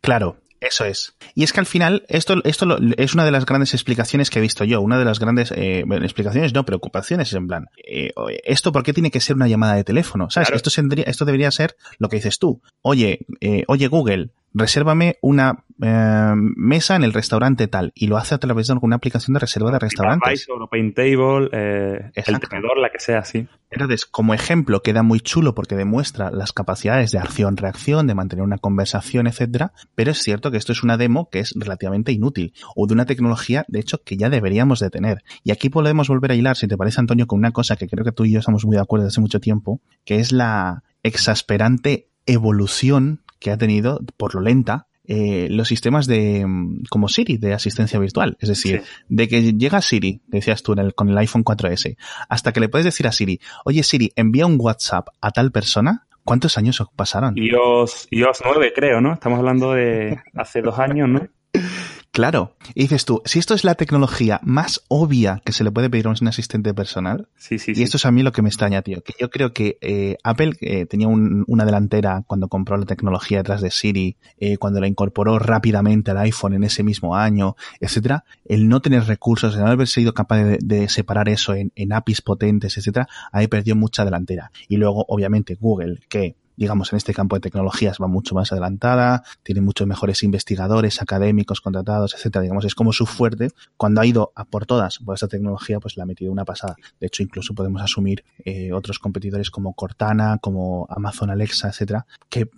Claro, 0.00 0.38
eso 0.60 0.84
es. 0.84 1.14
Y 1.34 1.42
es 1.42 1.52
que 1.52 1.60
al 1.60 1.66
final, 1.66 2.04
esto, 2.08 2.36
esto 2.44 2.78
es 2.96 3.14
una 3.14 3.24
de 3.24 3.30
las 3.30 3.46
grandes 3.46 3.72
explicaciones 3.72 4.28
que 4.28 4.38
he 4.38 4.42
visto 4.42 4.64
yo, 4.64 4.80
una 4.80 4.98
de 4.98 5.04
las 5.04 5.18
grandes 5.18 5.52
eh, 5.52 5.84
explicaciones, 6.02 6.52
no, 6.52 6.64
preocupaciones, 6.64 7.28
es 7.28 7.34
en 7.34 7.46
plan, 7.46 7.68
eh, 7.84 8.12
¿esto 8.44 8.70
por 8.70 8.82
qué 8.82 8.92
tiene 8.92 9.10
que 9.10 9.20
ser 9.20 9.36
una 9.36 9.48
llamada 9.48 9.74
de 9.74 9.84
teléfono? 9.84 10.30
¿Sabes? 10.30 10.50
Esto, 10.50 10.70
esto 11.06 11.24
debería 11.24 11.50
ser 11.50 11.76
lo 11.98 12.08
que 12.08 12.16
dices 12.16 12.38
tú. 12.38 12.60
Oye, 12.82 13.26
eh, 13.40 13.64
oye 13.68 13.88
Google, 13.88 14.30
resérvame 14.52 15.16
una 15.20 15.64
eh, 15.82 16.32
mesa 16.34 16.96
en 16.96 17.04
el 17.04 17.12
restaurante 17.12 17.68
tal 17.68 17.92
y 17.94 18.06
lo 18.06 18.18
hace 18.18 18.34
a 18.34 18.38
través 18.38 18.66
de 18.66 18.74
alguna 18.74 18.96
aplicación 18.96 19.32
de 19.34 19.40
reserva 19.40 19.70
de 19.70 19.78
restaurantes. 19.78 20.46
o 20.50 20.66
Paintable, 20.66 21.48
eh, 21.52 22.10
el 22.14 22.40
tenedor, 22.40 22.78
la 22.78 22.90
que 22.90 23.00
sea, 23.00 23.24
sí. 23.24 23.48
Entonces, 23.70 24.04
como 24.04 24.34
ejemplo, 24.34 24.82
queda 24.82 25.02
muy 25.02 25.20
chulo 25.20 25.54
porque 25.54 25.76
demuestra 25.76 26.30
las 26.30 26.52
capacidades 26.52 27.12
de 27.12 27.18
acción-reacción, 27.18 28.06
de 28.06 28.14
mantener 28.14 28.44
una 28.44 28.58
conversación, 28.58 29.26
etcétera, 29.26 29.72
pero 29.94 30.10
es 30.10 30.18
cierto 30.18 30.50
que 30.50 30.56
esto 30.56 30.72
es 30.72 30.82
una 30.82 30.96
demo 30.96 31.30
que 31.30 31.38
es 31.38 31.54
relativamente 31.56 32.12
inútil 32.12 32.52
o 32.74 32.86
de 32.86 32.94
una 32.94 33.06
tecnología, 33.06 33.64
de 33.68 33.78
hecho, 33.80 34.02
que 34.02 34.16
ya 34.16 34.28
deberíamos 34.28 34.80
de 34.80 34.90
tener. 34.90 35.22
Y 35.44 35.52
aquí 35.52 35.70
podemos 35.70 36.08
volver 36.08 36.32
a 36.32 36.34
hilar, 36.34 36.56
si 36.56 36.66
te 36.66 36.76
parece, 36.76 37.00
Antonio, 37.00 37.26
con 37.26 37.38
una 37.38 37.52
cosa 37.52 37.76
que 37.76 37.86
creo 37.86 38.04
que 38.04 38.12
tú 38.12 38.24
y 38.24 38.32
yo 38.32 38.40
estamos 38.40 38.66
muy 38.66 38.76
de 38.76 38.82
acuerdo 38.82 39.04
desde 39.04 39.14
hace 39.14 39.20
mucho 39.20 39.40
tiempo, 39.40 39.80
que 40.04 40.16
es 40.16 40.32
la 40.32 40.82
exasperante 41.02 42.08
evolución 42.26 43.22
que 43.40 43.50
ha 43.50 43.58
tenido, 43.58 44.00
por 44.16 44.34
lo 44.34 44.40
lenta, 44.40 44.86
eh, 45.04 45.48
los 45.50 45.66
sistemas 45.66 46.06
de 46.06 46.46
mm, 46.46 46.84
como 46.88 47.08
Siri 47.08 47.36
de 47.36 47.52
asistencia 47.52 47.98
virtual. 47.98 48.36
Es 48.38 48.48
decir, 48.48 48.84
de 49.08 49.26
que 49.26 49.54
llega 49.54 49.80
Siri, 49.80 50.20
decías 50.28 50.62
tú 50.62 50.72
en 50.74 50.78
el, 50.78 50.94
con 50.94 51.08
el 51.08 51.18
iPhone 51.18 51.44
4S, 51.44 51.96
hasta 52.28 52.52
que 52.52 52.60
le 52.60 52.68
puedes 52.68 52.84
decir 52.84 53.08
a 53.08 53.12
Siri, 53.12 53.40
oye 53.64 53.82
Siri, 53.82 54.12
envía 54.14 54.46
un 54.46 54.56
WhatsApp 54.60 55.08
a 55.20 55.32
tal 55.32 55.50
persona. 55.50 56.06
¿Cuántos 56.22 56.58
años 56.58 56.80
pasaron? 56.94 57.36
iOS, 57.36 58.06
iOS 58.10 58.42
9, 58.44 58.72
creo, 58.72 59.00
¿no? 59.00 59.14
Estamos 59.14 59.38
hablando 59.40 59.72
de 59.72 60.20
hace 60.34 60.60
dos 60.60 60.78
años, 60.78 61.08
¿no? 61.08 61.26
Claro. 62.12 62.56
Y 62.74 62.82
dices 62.82 63.04
tú, 63.04 63.22
si 63.24 63.38
esto 63.38 63.54
es 63.54 63.62
la 63.62 63.76
tecnología 63.76 64.40
más 64.42 64.82
obvia 64.88 65.40
que 65.44 65.52
se 65.52 65.62
le 65.62 65.70
puede 65.70 65.88
pedir 65.88 66.06
a 66.06 66.10
un 66.10 66.28
asistente 66.28 66.74
personal, 66.74 67.28
sí, 67.36 67.58
sí, 67.58 67.72
y 67.74 67.82
esto 67.82 67.98
es 67.98 68.06
a 68.06 68.10
mí 68.10 68.24
lo 68.24 68.32
que 68.32 68.42
me 68.42 68.48
extraña, 68.48 68.82
tío, 68.82 69.02
que 69.02 69.14
yo 69.18 69.30
creo 69.30 69.52
que 69.52 69.78
eh, 69.80 70.16
Apple 70.24 70.54
eh, 70.60 70.86
tenía 70.86 71.06
una 71.06 71.64
delantera 71.64 72.24
cuando 72.26 72.48
compró 72.48 72.76
la 72.76 72.84
tecnología 72.84 73.38
detrás 73.38 73.60
de 73.60 73.70
Siri, 73.70 74.16
eh, 74.38 74.56
cuando 74.56 74.80
la 74.80 74.88
incorporó 74.88 75.38
rápidamente 75.38 76.10
al 76.10 76.18
iPhone 76.18 76.54
en 76.54 76.64
ese 76.64 76.82
mismo 76.82 77.14
año, 77.14 77.54
etcétera, 77.78 78.24
el 78.44 78.68
no 78.68 78.80
tener 78.80 79.04
recursos, 79.04 79.54
el 79.54 79.60
no 79.60 79.68
haber 79.68 79.86
sido 79.86 80.12
capaz 80.12 80.42
de, 80.42 80.88
separar 80.88 81.28
eso 81.28 81.54
en, 81.54 81.70
en 81.76 81.92
APIs 81.92 82.22
potentes, 82.22 82.76
etcétera, 82.76 83.08
ahí 83.30 83.46
perdió 83.46 83.76
mucha 83.76 84.04
delantera. 84.04 84.50
Y 84.68 84.78
luego, 84.78 85.04
obviamente, 85.08 85.56
Google, 85.60 86.00
que 86.08 86.34
digamos, 86.60 86.92
en 86.92 86.98
este 86.98 87.14
campo 87.14 87.36
de 87.36 87.40
tecnologías 87.40 87.96
va 88.02 88.06
mucho 88.06 88.34
más 88.34 88.52
adelantada, 88.52 89.22
tiene 89.42 89.62
muchos 89.62 89.86
mejores 89.86 90.22
investigadores, 90.22 91.00
académicos 91.00 91.62
contratados, 91.62 92.14
etcétera. 92.14 92.42
Digamos, 92.42 92.66
es 92.66 92.74
como 92.74 92.92
su 92.92 93.06
fuerte. 93.06 93.48
Cuando 93.78 94.02
ha 94.02 94.06
ido 94.06 94.30
a 94.36 94.44
por 94.44 94.66
todas 94.66 94.98
por 94.98 95.14
esta 95.14 95.26
tecnología, 95.26 95.80
pues 95.80 95.96
le 95.96 96.02
ha 96.02 96.06
metido 96.06 96.30
una 96.30 96.44
pasada. 96.44 96.76
De 97.00 97.06
hecho, 97.06 97.22
incluso 97.22 97.54
podemos 97.54 97.80
asumir 97.80 98.24
eh, 98.44 98.74
otros 98.74 98.98
competidores 98.98 99.50
como 99.50 99.72
Cortana, 99.72 100.36
como 100.38 100.86
Amazon 100.90 101.30
Alexa, 101.30 101.68
etcétera, 101.68 102.04
que 102.28 102.50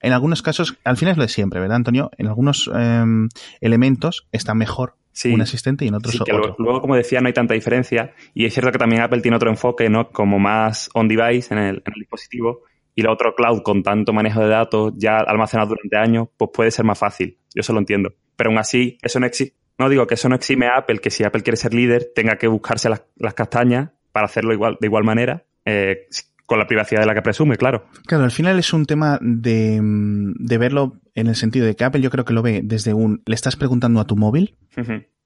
en 0.00 0.12
algunos 0.12 0.42
casos, 0.42 0.76
al 0.84 0.98
final 0.98 1.12
es 1.12 1.16
lo 1.16 1.22
de 1.22 1.30
siempre, 1.30 1.58
¿verdad, 1.58 1.76
Antonio? 1.76 2.10
En 2.18 2.26
algunos 2.26 2.70
em, 2.74 3.30
elementos 3.62 4.28
está 4.32 4.54
mejor 4.54 4.96
un 5.24 5.40
asistente 5.40 5.86
y 5.86 5.88
en 5.88 5.94
otros 5.94 6.12
sí, 6.12 6.18
Luego, 6.58 6.82
como 6.82 6.94
decía, 6.94 7.22
no 7.22 7.28
hay 7.28 7.32
tanta 7.32 7.54
diferencia. 7.54 8.12
Y 8.34 8.44
es 8.44 8.52
cierto 8.52 8.70
que 8.70 8.78
también 8.78 9.00
Apple 9.00 9.22
tiene 9.22 9.38
otro 9.38 9.48
enfoque, 9.48 9.88
¿no? 9.88 10.10
Como 10.10 10.38
más 10.38 10.90
on-device 10.92 11.54
en 11.54 11.58
el, 11.58 11.76
en 11.86 11.92
el 11.94 12.00
dispositivo 12.00 12.60
y 12.96 13.02
la 13.02 13.12
otro 13.12 13.34
cloud 13.34 13.62
con 13.62 13.82
tanto 13.82 14.12
manejo 14.12 14.40
de 14.40 14.48
datos 14.48 14.94
ya 14.96 15.18
almacenado 15.18 15.68
durante 15.68 15.98
años, 15.98 16.28
pues 16.36 16.50
puede 16.52 16.70
ser 16.70 16.86
más 16.86 16.98
fácil. 16.98 17.38
Yo 17.54 17.60
eso 17.60 17.74
lo 17.74 17.78
entiendo. 17.78 18.14
Pero 18.34 18.50
aún 18.50 18.58
así, 18.58 18.98
eso 19.02 19.20
no 19.20 19.26
existe. 19.26 19.54
No 19.78 19.90
digo 19.90 20.06
que 20.06 20.14
eso 20.14 20.30
no 20.30 20.34
exime 20.34 20.66
a 20.66 20.78
Apple, 20.78 20.98
que 21.00 21.10
si 21.10 21.22
Apple 21.22 21.42
quiere 21.42 21.58
ser 21.58 21.74
líder, 21.74 22.10
tenga 22.14 22.36
que 22.36 22.48
buscarse 22.48 22.88
las, 22.88 23.02
castañas 23.34 23.90
para 24.10 24.24
hacerlo 24.24 24.54
igual, 24.54 24.78
de 24.80 24.86
igual 24.86 25.04
manera, 25.04 25.44
eh, 25.66 26.06
con 26.46 26.58
la 26.58 26.66
privacidad 26.66 27.02
de 27.02 27.06
la 27.06 27.14
que 27.14 27.20
presume, 27.20 27.56
claro. 27.56 27.84
Claro, 28.06 28.24
al 28.24 28.30
final 28.30 28.58
es 28.58 28.72
un 28.72 28.86
tema 28.86 29.18
de, 29.20 29.78
de, 29.82 30.58
verlo 30.58 30.94
en 31.14 31.26
el 31.26 31.34
sentido 31.34 31.66
de 31.66 31.76
que 31.76 31.84
Apple 31.84 32.00
yo 32.00 32.08
creo 32.08 32.24
que 32.24 32.32
lo 32.32 32.40
ve 32.40 32.62
desde 32.64 32.94
un, 32.94 33.22
le 33.26 33.34
estás 33.34 33.56
preguntando 33.56 34.00
a 34.00 34.06
tu 34.06 34.16
móvil 34.16 34.56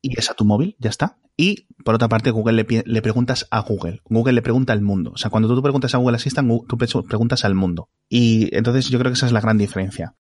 y 0.02 0.18
es 0.18 0.30
a 0.30 0.34
tu 0.34 0.44
móvil, 0.44 0.76
ya 0.78 0.90
está 0.90 1.18
Y 1.36 1.66
por 1.84 1.94
otra 1.94 2.08
parte, 2.08 2.30
Google 2.30 2.66
le, 2.84 3.02
preguntas 3.02 3.46
a 3.50 3.60
Google. 3.60 4.00
Google 4.08 4.34
le 4.34 4.42
pregunta 4.42 4.72
al 4.72 4.82
mundo. 4.82 5.12
O 5.14 5.16
sea, 5.16 5.30
cuando 5.30 5.54
tú 5.54 5.62
preguntas 5.62 5.94
a 5.94 5.98
Google 5.98 6.16
Assistant, 6.16 6.48
tú 6.68 6.76
preguntas 6.76 7.44
al 7.44 7.54
mundo. 7.54 7.88
Y 8.08 8.54
entonces 8.54 8.88
yo 8.88 8.98
creo 8.98 9.10
que 9.10 9.16
esa 9.16 9.26
es 9.26 9.32
la 9.32 9.40
gran 9.40 9.58
diferencia. 9.58 10.16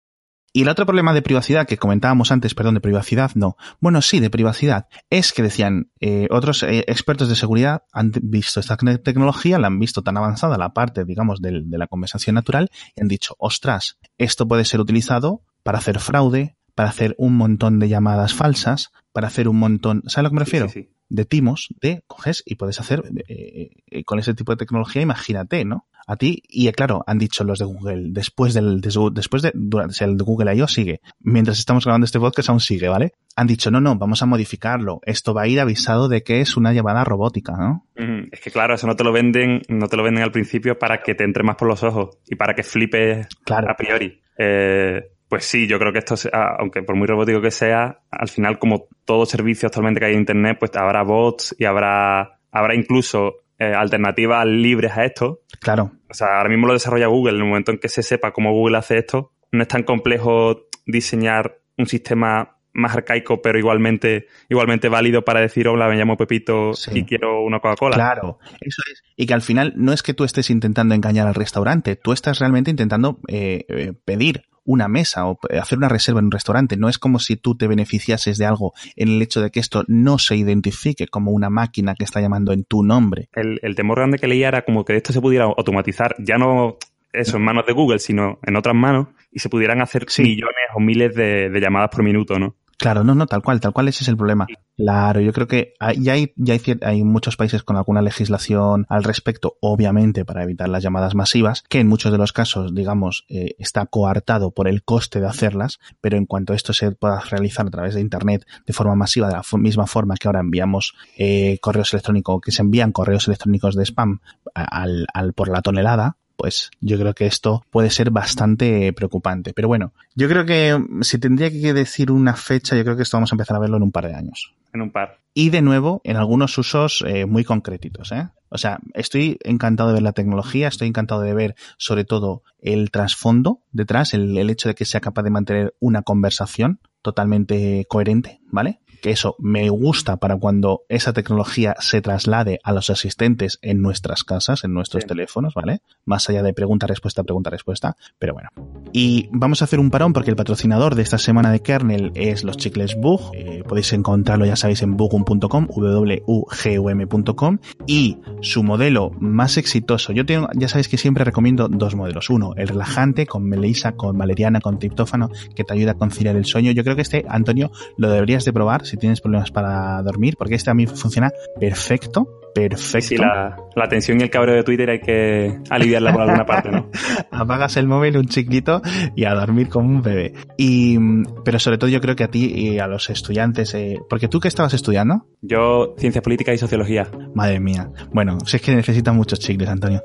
Y 0.53 0.63
el 0.63 0.69
otro 0.69 0.86
problema 0.86 1.13
de 1.13 1.22
privacidad 1.22 1.67
que 1.67 1.77
comentábamos 1.77 2.31
antes, 2.31 2.55
perdón, 2.55 2.74
de 2.75 2.81
privacidad, 2.81 3.31
no. 3.36 3.57
Bueno, 3.79 4.01
sí, 4.01 4.19
de 4.19 4.31
privacidad, 4.31 4.88
es 5.10 5.31
que 5.34 5.43
decían, 5.43 5.91
eh, 6.00 6.27
otros 6.31 6.63
eh, 6.63 6.84
expertos 6.88 7.29
de 7.29 7.36
seguridad 7.36 7.84
han 7.91 8.12
visto 8.24 8.60
esta 8.60 8.75
tecnología, 8.75 9.60
la 9.60 9.67
han 9.67 9.77
visto 9.77 10.01
tan 10.01 10.17
avanzada, 10.17 10.57
la 10.57 10.74
parte, 10.74 11.05
digamos, 11.05 11.41
de 11.41 11.77
la 11.77 11.88
conversación 11.88 12.34
natural, 12.34 12.72
y 12.96 13.01
han 13.01 13.07
dicho, 13.07 13.36
ostras, 13.38 14.00
esto 14.17 14.48
puede 14.48 14.65
ser 14.65 14.79
utilizado 14.79 15.43
para 15.62 15.77
hacer 15.77 16.00
fraude, 16.00 16.56
para 16.77 16.89
hacer 16.89 17.15
un 17.17 17.36
montón 17.36 17.79
de 17.79 17.89
llamadas 17.89 18.36
falsas, 18.36 18.91
para 19.12 19.25
hacer 19.25 19.48
un 19.48 19.57
montón, 19.57 20.03
¿sabes 20.05 20.17
a 20.17 20.22
lo 20.22 20.29
que 20.29 20.36
me 20.36 20.41
refiero? 20.41 20.67
De 21.10 21.25
timos, 21.25 21.69
de 21.81 22.03
coges 22.05 22.43
y 22.46 22.53
puedes 22.53 22.79
hacer 22.79 23.01
eh, 23.27 24.03
con 24.05 24.19
ese 24.19 24.36
tipo 24.36 24.51
de 24.51 24.57
tecnología, 24.57 25.01
imagínate, 25.01 25.65
¿no? 25.65 25.88
a 26.05 26.15
ti. 26.17 26.43
Y 26.48 26.72
claro, 26.72 27.03
han 27.07 27.17
dicho 27.17 27.43
los 27.43 27.57
de 27.57 27.65
Google, 27.65 28.10
después 28.12 28.53
del, 28.53 28.79
después 28.79 29.41
de, 29.41 29.51
durante 29.55 30.03
el 30.05 30.17
de 30.17 30.24
Google 30.24 30.55
I.O. 30.55 30.67
sigue. 30.67 31.01
Mientras 31.19 31.57
estamos 31.57 31.84
grabando 31.84 32.05
este 32.05 32.19
podcast 32.19 32.50
aún 32.50 32.60
sigue, 32.60 32.88
¿vale? 32.88 33.13
Han 33.36 33.48
dicho, 33.48 33.72
no, 33.72 33.81
no, 33.81 33.98
vamos 33.98 34.22
a 34.22 34.27
modificarlo. 34.27 35.01
Esto 35.03 35.34
va 35.34 35.41
a 35.41 35.48
ir 35.48 35.60
avisado 35.60 36.07
de 36.10 36.22
que 36.22 36.41
es 36.41 36.57
una 36.57 36.74
llamada 36.74 37.03
robótica, 37.03 37.53
¿no? 37.57 37.88
Es 38.31 38.39
que 38.39 38.51
claro, 38.51 38.75
eso 38.75 38.86
no 38.86 38.96
te 38.96 39.03
lo 39.03 39.12
venden, 39.12 39.63
no 39.67 39.88
te 39.88 39.98
lo 39.98 40.03
venden 40.03 40.24
al 40.24 40.31
principio 40.31 40.77
para 40.77 41.01
que 41.01 41.15
te 41.15 41.24
entre 41.24 41.43
más 41.43 41.55
por 41.55 41.67
los 41.67 41.81
ojos 41.81 42.19
y 42.27 42.36
para 42.36 42.53
que 42.53 42.62
flipes 42.62 43.27
a 43.48 43.75
priori. 43.75 44.22
Eh, 44.38 45.16
pues 45.29 45.46
sí, 45.46 45.67
yo 45.67 45.77
creo 45.79 45.91
que 45.91 46.00
esto, 46.00 46.15
aunque 46.31 46.84
por 46.84 46.96
muy 46.96 47.07
robótico 47.07 47.41
que 47.41 47.51
sea, 47.51 48.00
al 48.10 48.29
final, 48.29 48.60
como 48.60 48.88
todo 49.05 49.25
servicio 49.25 49.67
actualmente 49.67 50.00
que 50.00 50.05
hay 50.05 50.13
en 50.13 50.19
Internet, 50.19 50.57
pues 50.60 50.72
habrá 50.75 51.03
bots 51.03 51.55
y 51.57 51.65
habrá, 51.65 52.39
habrá 52.51 52.75
incluso 52.75 53.43
eh, 53.60 53.74
alternativas 53.74 54.46
libres 54.46 54.91
a 54.96 55.05
esto. 55.05 55.41
Claro. 55.60 55.91
O 56.10 56.13
sea, 56.13 56.38
ahora 56.38 56.50
mismo 56.50 56.67
lo 56.67 56.74
desarrolla 56.74 57.07
Google. 57.07 57.36
En 57.36 57.41
el 57.41 57.48
momento 57.48 57.72
en 57.72 57.79
que 57.79 57.89
se 57.89 58.03
sepa 58.03 58.31
cómo 58.31 58.51
Google 58.51 58.77
hace 58.77 59.00
esto, 59.00 59.34
no 59.51 59.62
es 59.62 59.67
tan 59.67 59.84
complejo 59.84 60.67
diseñar 60.86 61.60
un 61.77 61.88
sistema 61.88 62.57
más 62.74 62.96
arcaico, 62.96 63.41
pero 63.41 63.57
igualmente, 63.57 64.27
igualmente 64.50 64.88
válido 64.88 65.24
para 65.25 65.41
decir, 65.41 65.67
hola, 65.67 65.89
me 65.89 65.96
llamo 65.96 66.15
Pepito 66.15 66.72
y 66.93 67.03
quiero 67.03 67.41
una 67.41 67.60
Coca-Cola. 67.60 67.96
Claro, 67.96 68.38
eso 68.62 68.81
es. 68.91 69.03
Y 69.15 69.25
que 69.25 69.34
al 69.34 69.41
final 69.41 69.74
no 69.75 69.91
es 69.93 70.03
que 70.03 70.13
tú 70.13 70.24
estés 70.24 70.51
intentando 70.51 70.93
engañar 70.93 71.27
al 71.27 71.34
restaurante, 71.34 71.96
tú 71.96 72.13
estás 72.13 72.39
realmente 72.39 72.69
intentando 72.69 73.19
eh, 73.27 73.65
eh, 73.67 73.93
pedir 74.05 74.43
una 74.67 74.88
mesa 74.88 75.25
o 75.27 75.39
hacer 75.59 75.79
una 75.79 75.89
reserva 75.89 76.19
en 76.19 76.25
un 76.25 76.31
restaurante. 76.31 76.77
No 76.77 76.89
es 76.89 77.00
como 77.00 77.17
si 77.19 77.38
tú 77.38 77.55
te 77.55 77.67
beneficiases 77.67 78.38
de 78.38 78.45
algo 78.45 78.74
en 78.95 79.07
el 79.07 79.21
hecho 79.21 79.41
de 79.41 79.50
que 79.50 79.59
esto 79.59 79.83
no 79.88 80.19
se 80.19 80.36
identifique 80.36 81.07
como 81.07 81.31
una 81.31 81.50
máquina 81.50 81.95
que 81.95 82.03
está 82.03 82.21
llamando 82.21 82.51
en 82.51 82.65
tu 82.65 82.83
nombre. 82.83 83.29
El, 83.33 83.75
temor 83.75 84.00
grande 84.00 84.19
que 84.19 84.27
leía 84.27 84.50
era 84.50 84.63
como 84.63 84.83
que 84.83 84.95
esto 84.95 85.13
se 85.13 85.21
pudiera 85.21 85.45
automatizar, 85.45 86.15
ya 86.19 86.38
no 86.38 86.77
eso 87.13 87.38
en 87.38 87.43
manos 87.43 87.65
de 87.65 87.74
Google, 87.74 88.00
sino 88.00 88.39
en 88.43 88.57
otras 88.57 88.75
manos, 88.75 89.07
y 89.31 89.39
se 89.39 89.50
pudieran 89.50 89.81
hacer 89.81 90.05
millones 90.19 90.53
o 90.75 90.79
miles 90.81 91.15
de, 91.15 91.50
de 91.50 91.59
llamadas 91.62 91.89
por 91.89 92.03
minuto, 92.03 92.38
¿no? 92.38 92.56
Claro, 92.77 93.03
no, 93.03 93.15
no, 93.15 93.25
tal 93.25 93.41
cual, 93.41 93.60
tal 93.60 93.74
cual 93.74 93.88
ese 93.88 94.03
es 94.03 94.07
el 94.07 94.17
problema. 94.17 94.46
Claro, 94.75 95.19
yo 95.19 95.34
creo 95.34 95.48
que 95.48 95.74
ya 95.98 96.13
hay, 96.13 96.31
ya 96.36 96.53
hay, 96.53 96.62
hay, 96.84 97.03
muchos 97.03 97.36
países 97.36 97.63
con 97.63 97.75
alguna 97.75 98.03
legislación 98.03 98.86
al 98.88 99.03
respecto, 99.03 99.57
obviamente 99.62 100.25
para 100.25 100.43
evitar 100.43 100.69
las 100.69 100.84
llamadas 100.84 101.15
masivas, 101.15 101.63
que 101.69 101.79
en 101.79 101.88
muchos 101.88 102.12
de 102.12 102.19
los 102.19 102.34
casos, 102.34 102.75
digamos, 102.75 103.25
eh, 103.29 103.55
está 103.57 103.88
coartado 103.88 104.51
por 104.51 104.67
el 104.67 104.84
coste 104.84 105.19
de 105.19 105.25
hacerlas, 105.25 105.79
pero 106.01 106.17
en 106.17 106.27
cuanto 106.27 106.53
esto 106.53 106.72
se 106.72 106.91
pueda 106.91 107.19
realizar 107.19 107.65
a 107.65 107.72
través 107.72 107.96
de 107.96 108.01
Internet 108.01 108.46
de 108.67 108.74
forma 108.74 108.93
masiva, 108.93 109.27
de 109.27 109.34
la 109.34 109.43
misma 109.57 109.88
forma 109.88 110.15
que 110.15 110.27
ahora 110.27 110.41
enviamos 110.41 110.93
eh, 111.17 111.57
correos 111.60 111.91
electrónicos, 111.93 112.41
que 112.41 112.51
se 112.51 112.62
envían 112.62 112.91
correos 112.91 113.27
electrónicos 113.27 113.75
de 113.75 113.86
spam 113.86 114.19
al, 114.53 115.07
al, 115.15 115.34
por 115.34 115.50
la 115.50 115.63
tonelada, 115.63 116.17
pues 116.38 116.70
yo 116.79 116.98
creo 116.98 117.13
que 117.13 117.25
esto 117.25 117.65
puede 117.70 117.89
ser 117.89 118.12
bastante 118.12 118.94
preocupante. 118.94 119.53
Pero 119.53 119.67
bueno, 119.67 119.94
yo 120.15 120.29
creo 120.29 120.46
que 120.46 120.79
si 121.01 121.17
tendría 121.17 121.50
que 121.50 121.74
decir 121.74 122.12
una 122.12 122.36
fecha, 122.36 122.75
yo 122.75 122.84
creo 122.84 122.96
que 122.96 123.03
esto 123.03 123.17
vamos 123.17 123.32
a 123.32 123.36
empezar 123.36 123.58
a 123.58 123.60
verlo 123.60 123.77
en 123.77 123.84
un 123.84 123.91
par 123.91 124.08
de 124.08 124.15
años. 124.15 124.53
En 124.74 124.82
un 124.82 124.91
par. 124.91 125.17
Y 125.34 125.50
de 125.50 125.62
nuevo, 125.62 126.01
en 126.03 126.15
algunos 126.15 126.58
usos 126.58 127.03
eh, 127.06 127.25
muy 127.25 127.44
concretitos. 127.44 128.12
¿eh? 128.12 128.29
O 128.50 128.58
sea, 128.58 128.79
estoy 128.94 129.38
encantado 129.44 129.89
de 129.89 129.96
ver 129.96 130.03
la 130.03 130.13
tecnología, 130.13 130.67
estoy 130.67 130.88
encantado 130.88 131.22
de 131.22 131.34
ver 131.34 131.56
sobre 131.77 132.06
todo 132.06 132.44
el 132.60 132.91
trasfondo 132.91 133.62
detrás, 133.72 134.13
el 134.13 134.50
hecho 134.50 134.70
de 134.70 134.75
que 134.75 134.86
sea 134.86 135.01
capaz 135.01 135.24
de 135.24 135.32
mantener 135.32 135.75
una 135.79 136.01
conversación 136.01 136.79
totalmente 137.01 137.86
coherente, 137.88 138.41
¿vale? 138.48 138.79
Que 139.01 139.12
eso 139.12 139.36
me 139.39 139.70
gusta 139.70 140.18
para 140.18 140.38
cuando 140.38 140.82
esa 140.89 141.13
tecnología 141.13 141.75
se 141.80 142.01
traslade 142.01 142.60
a 142.63 142.74
los 142.74 142.89
asistentes 142.89 143.60
en 143.62 143.82
nuestras 143.82 144.24
casas, 144.24 144.63
en 144.63 144.74
nuestros 144.74 145.06
teléfonos, 145.06 145.54
¿vale? 145.54 145.82
Más 146.06 146.30
allá 146.30 146.44
de 146.44 146.54
pregunta, 146.54 146.88
respuesta, 146.88 147.24
pregunta, 147.24 147.50
respuesta. 147.50 147.96
Pero 148.20 148.34
bueno. 148.34 148.50
Y 148.94 149.30
vamos 149.32 149.62
a 149.62 149.66
hacer 149.66 149.80
un 149.80 149.92
parón 149.92 150.13
porque 150.13 150.30
el 150.30 150.36
patrocinador 150.36 150.96
de 150.96 151.04
esta 151.04 151.18
semana 151.18 151.51
de 151.51 151.62
kernel 151.62 152.12
es 152.16 152.44
los 152.44 152.58
chicles 152.58 152.96
Bug. 152.96 153.32
Eh, 153.34 153.63
podéis 153.68 153.94
encontrarlo, 153.94 154.46
ya 154.46 154.56
sabéis, 154.56 154.82
en 154.82 154.98
bugum.com, 154.98 155.68
w-u-g-u-m.com. 155.68 157.58
Y 157.86 158.18
su 158.42 158.63
modelo 158.63 159.12
más 159.20 159.58
exitoso, 159.58 160.13
yo 160.13 160.25
tengo, 160.25 160.48
ya 160.56 160.68
sabéis 160.68 160.88
que 160.88 160.98
siempre 160.98 161.24
recomiendo 161.24 161.68
dos 161.68 161.96
modelos. 161.96 162.30
Uno, 162.30 162.54
el 162.56 162.68
relajante 162.68 163.27
con 163.27 163.44
melisa, 163.44 163.94
con 163.94 164.18
valeriana, 164.18 164.62
con 164.62 164.80
triptófano, 164.80 165.30
que 165.56 165.63
te 165.63 165.74
ayuda 165.74 165.92
a 165.92 165.96
conciliar 165.96 166.36
el 166.36 166.46
sueño. 166.46 166.72
Yo 166.72 166.84
creo 166.84 166.96
que 166.96 167.01
este, 167.01 167.25
Antonio, 167.27 167.72
lo 167.98 168.10
deberías 168.10 168.46
de 168.46 168.54
probar 168.54 168.86
si 168.88 168.98
tienes 168.98 169.22
problemas 169.22 169.51
para 169.51 170.01
dormir, 170.01 170.36
porque 170.38 170.56
este 170.56 170.72
a 170.72 170.74
mí 170.74 170.88
funciona 170.88 171.32
perfecto 171.60 172.39
perfecto. 172.61 173.07
Sí, 173.07 173.17
la, 173.17 173.55
la, 173.75 173.87
tensión 173.87 174.19
y 174.19 174.23
el 174.23 174.29
cabreo 174.29 174.55
de 174.55 174.63
Twitter 174.63 174.89
hay 174.89 174.99
que 174.99 175.59
aliviarla 175.69 176.11
por 176.11 176.21
alguna 176.21 176.45
parte, 176.45 176.71
¿no? 176.71 176.89
Apagas 177.31 177.77
el 177.77 177.87
móvil 177.87 178.17
un 178.17 178.27
chiquito 178.27 178.81
y 179.15 179.25
a 179.25 179.33
dormir 179.33 179.69
como 179.69 179.87
un 179.87 180.01
bebé. 180.01 180.33
Y, 180.57 180.97
pero 181.43 181.59
sobre 181.59 181.77
todo 181.77 181.89
yo 181.89 182.01
creo 182.01 182.15
que 182.15 182.23
a 182.23 182.29
ti 182.29 182.51
y 182.53 182.79
a 182.79 182.87
los 182.87 183.09
estudiantes, 183.09 183.73
eh, 183.75 183.99
porque 184.09 184.27
tú 184.27 184.39
qué 184.39 184.47
estabas 184.47 184.73
estudiando? 184.73 185.25
Yo, 185.41 185.95
ciencia 185.97 186.21
política 186.21 186.53
y 186.53 186.57
sociología. 186.57 187.07
Madre 187.35 187.59
mía. 187.59 187.91
Bueno, 188.11 188.39
sé 188.45 188.59
que 188.59 188.75
necesitan 188.75 189.15
muchos 189.15 189.39
chicles, 189.39 189.69
Antonio. 189.69 190.01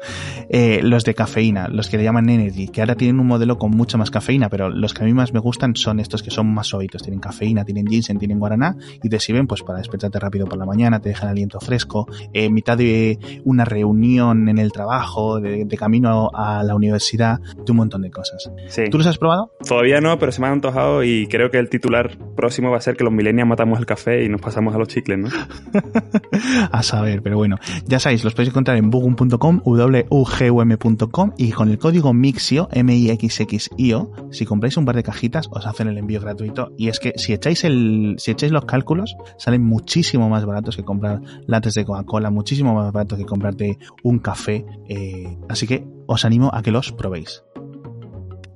Eh, 0.49 0.81
los 0.83 1.05
de 1.05 1.15
cafeína, 1.15 1.69
los 1.69 1.89
que 1.89 1.97
le 1.97 2.05
llaman 2.05 2.29
Energy, 2.29 2.69
que 2.69 2.81
ahora 2.81 2.95
tienen 2.95 3.19
un 3.19 3.27
modelo 3.27 3.59
con 3.59 3.71
mucha 3.71 3.97
más 3.99 4.11
cafeína, 4.11 4.49
pero 4.49 4.69
los 4.69 4.95
que 4.95 5.03
a 5.03 5.07
mí 5.07 5.15
más 5.15 5.33
me 5.33 5.41
gustan 5.41 5.75
son 5.77 6.01
estos 6.01 6.23
que 6.23 6.31
son 6.31 6.53
más 6.53 6.67
suavitos. 6.67 7.03
Tienen 7.03 7.21
cafeína, 7.21 7.65
tienen 7.65 7.87
ginseng, 7.87 8.19
tienen 8.19 8.39
guaraná 8.39 8.77
y 9.03 9.09
te 9.09 9.19
sirven 9.21 9.47
pues 9.47 9.63
para 9.63 9.79
despertarte 9.79 10.19
rápido 10.19 10.47
por 10.47 10.59
la 10.59 10.67
mañana, 10.67 11.01
te 11.01 11.11
dejan 11.11 11.29
aliento 11.31 11.61
fresco. 11.61 12.07
Eh, 12.33 12.42
mitad 12.51 12.77
de 12.77 13.19
una 13.45 13.65
reunión 13.65 14.49
en 14.49 14.59
el 14.59 14.73
trabajo, 14.73 15.41
de, 15.41 15.67
camino 15.77 16.31
a 16.35 16.63
la 16.63 16.75
universidad, 16.75 17.41
de 17.41 17.73
un 17.73 17.79
montón 17.79 18.03
de 18.03 18.11
cosas. 18.11 18.51
¿Tú 18.91 18.99
los 18.99 19.07
has 19.07 19.19
probado? 19.19 19.53
Todavía 19.67 20.01
no, 20.01 20.19
pero 20.19 20.33
se 20.33 20.41
me 20.41 20.47
han 20.47 20.55
antojado 20.55 21.03
y 21.03 21.27
creo 21.27 21.51
que 21.51 21.59
el 21.59 21.69
titular 21.69 22.17
próximo 22.37 22.71
va 22.71 22.77
a 22.77 22.81
ser 22.81 22.97
que 22.97 23.05
los 23.05 23.13
millennials 23.13 23.49
matamos 23.49 23.79
el 23.79 23.87
café 23.87 24.25
y 24.25 24.29
nos 24.29 24.41
pasamos 24.41 24.75
a 24.75 24.79
los 24.79 24.89
chicles, 24.89 25.19
¿no? 25.19 25.29
a 26.71 26.83
saber, 26.83 27.23
pero 27.23 27.37
bueno, 27.37 27.57
ya 27.87 27.99
sabéis, 27.99 28.25
los 28.25 28.35
podéis 28.35 28.51
encontrar 28.51 28.77
en 28.77 28.91
bugum.com, 28.91 29.63
wgum.com 29.65 31.33
y 31.37 31.51
con 31.53 31.69
el 31.69 31.79
código 31.79 32.13
MIXIO, 32.13 32.69
M-I-X-X-I-O, 32.73 34.13
si 34.31 34.45
compráis 34.45 34.77
un 34.77 34.85
par 34.85 34.97
de 34.97 35.03
cajitas, 35.03 35.49
os 35.51 35.67
hacen 35.67 35.89
el 35.89 35.99
envío 35.99 36.21
gratuito. 36.21 36.73
Y 36.77 36.89
es 36.89 37.01
que 37.01 37.13
si 37.17 37.33
echáis 37.33 37.65
el, 37.65 38.17
si 38.19 38.31
echáis 38.31 38.53
los 38.53 38.65
cálculos, 38.65 39.17
salen 39.39 39.63
muchísimo 39.63 40.29
más 40.29 40.45
baratos 40.45 40.77
que 40.77 40.85
comprar 40.85 41.21
lates 41.47 41.75
de 41.75 41.85
Coca-Cola, 41.85 42.22
muchísimo 42.31 42.75
más 42.75 42.93
barato 42.93 43.17
que 43.17 43.25
comprarte 43.25 43.79
un 44.03 44.19
café. 44.19 44.65
Eh, 44.89 45.37
así 45.49 45.67
que 45.67 45.87
os 46.07 46.25
animo 46.25 46.51
a 46.53 46.63
que 46.63 46.71
los 46.71 46.93
probéis. 46.93 47.43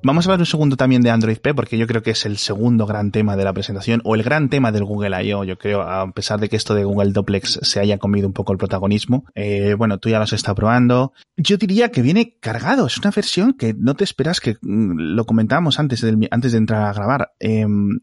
Vamos 0.06 0.24
a 0.28 0.30
ver 0.30 0.38
un 0.38 0.46
segundo 0.46 0.76
también 0.76 1.02
de 1.02 1.10
Android 1.10 1.38
P, 1.38 1.52
porque 1.52 1.76
yo 1.76 1.88
creo 1.88 2.00
que 2.00 2.12
es 2.12 2.26
el 2.26 2.36
segundo 2.36 2.86
gran 2.86 3.10
tema 3.10 3.36
de 3.36 3.42
la 3.42 3.52
presentación, 3.52 4.02
o 4.04 4.14
el 4.14 4.22
gran 4.22 4.48
tema 4.50 4.70
del 4.70 4.84
Google 4.84 5.20
I.O., 5.24 5.42
yo 5.42 5.58
creo, 5.58 5.82
a 5.82 6.08
pesar 6.12 6.38
de 6.38 6.48
que 6.48 6.54
esto 6.54 6.76
de 6.76 6.84
Google 6.84 7.10
Duplex 7.10 7.58
se 7.62 7.80
haya 7.80 7.98
comido 7.98 8.28
un 8.28 8.32
poco 8.32 8.52
el 8.52 8.58
protagonismo. 8.58 9.24
Eh, 9.34 9.74
bueno, 9.76 9.98
tú 9.98 10.08
ya 10.08 10.18
lo 10.18 10.22
has 10.22 10.32
estado 10.32 10.54
probando. 10.54 11.12
Yo 11.36 11.56
diría 11.56 11.90
que 11.90 12.02
viene 12.02 12.36
cargado, 12.38 12.86
es 12.86 12.98
una 12.98 13.10
versión 13.10 13.54
que 13.54 13.74
no 13.74 13.94
te 13.94 14.04
esperas 14.04 14.38
que, 14.38 14.56
mm, 14.62 15.16
lo 15.16 15.24
comentábamos 15.24 15.80
antes 15.80 16.02
de, 16.02 16.28
antes 16.30 16.52
de 16.52 16.58
entrar 16.58 16.84
a 16.84 16.92
grabar. 16.92 17.32
Em, 17.40 17.98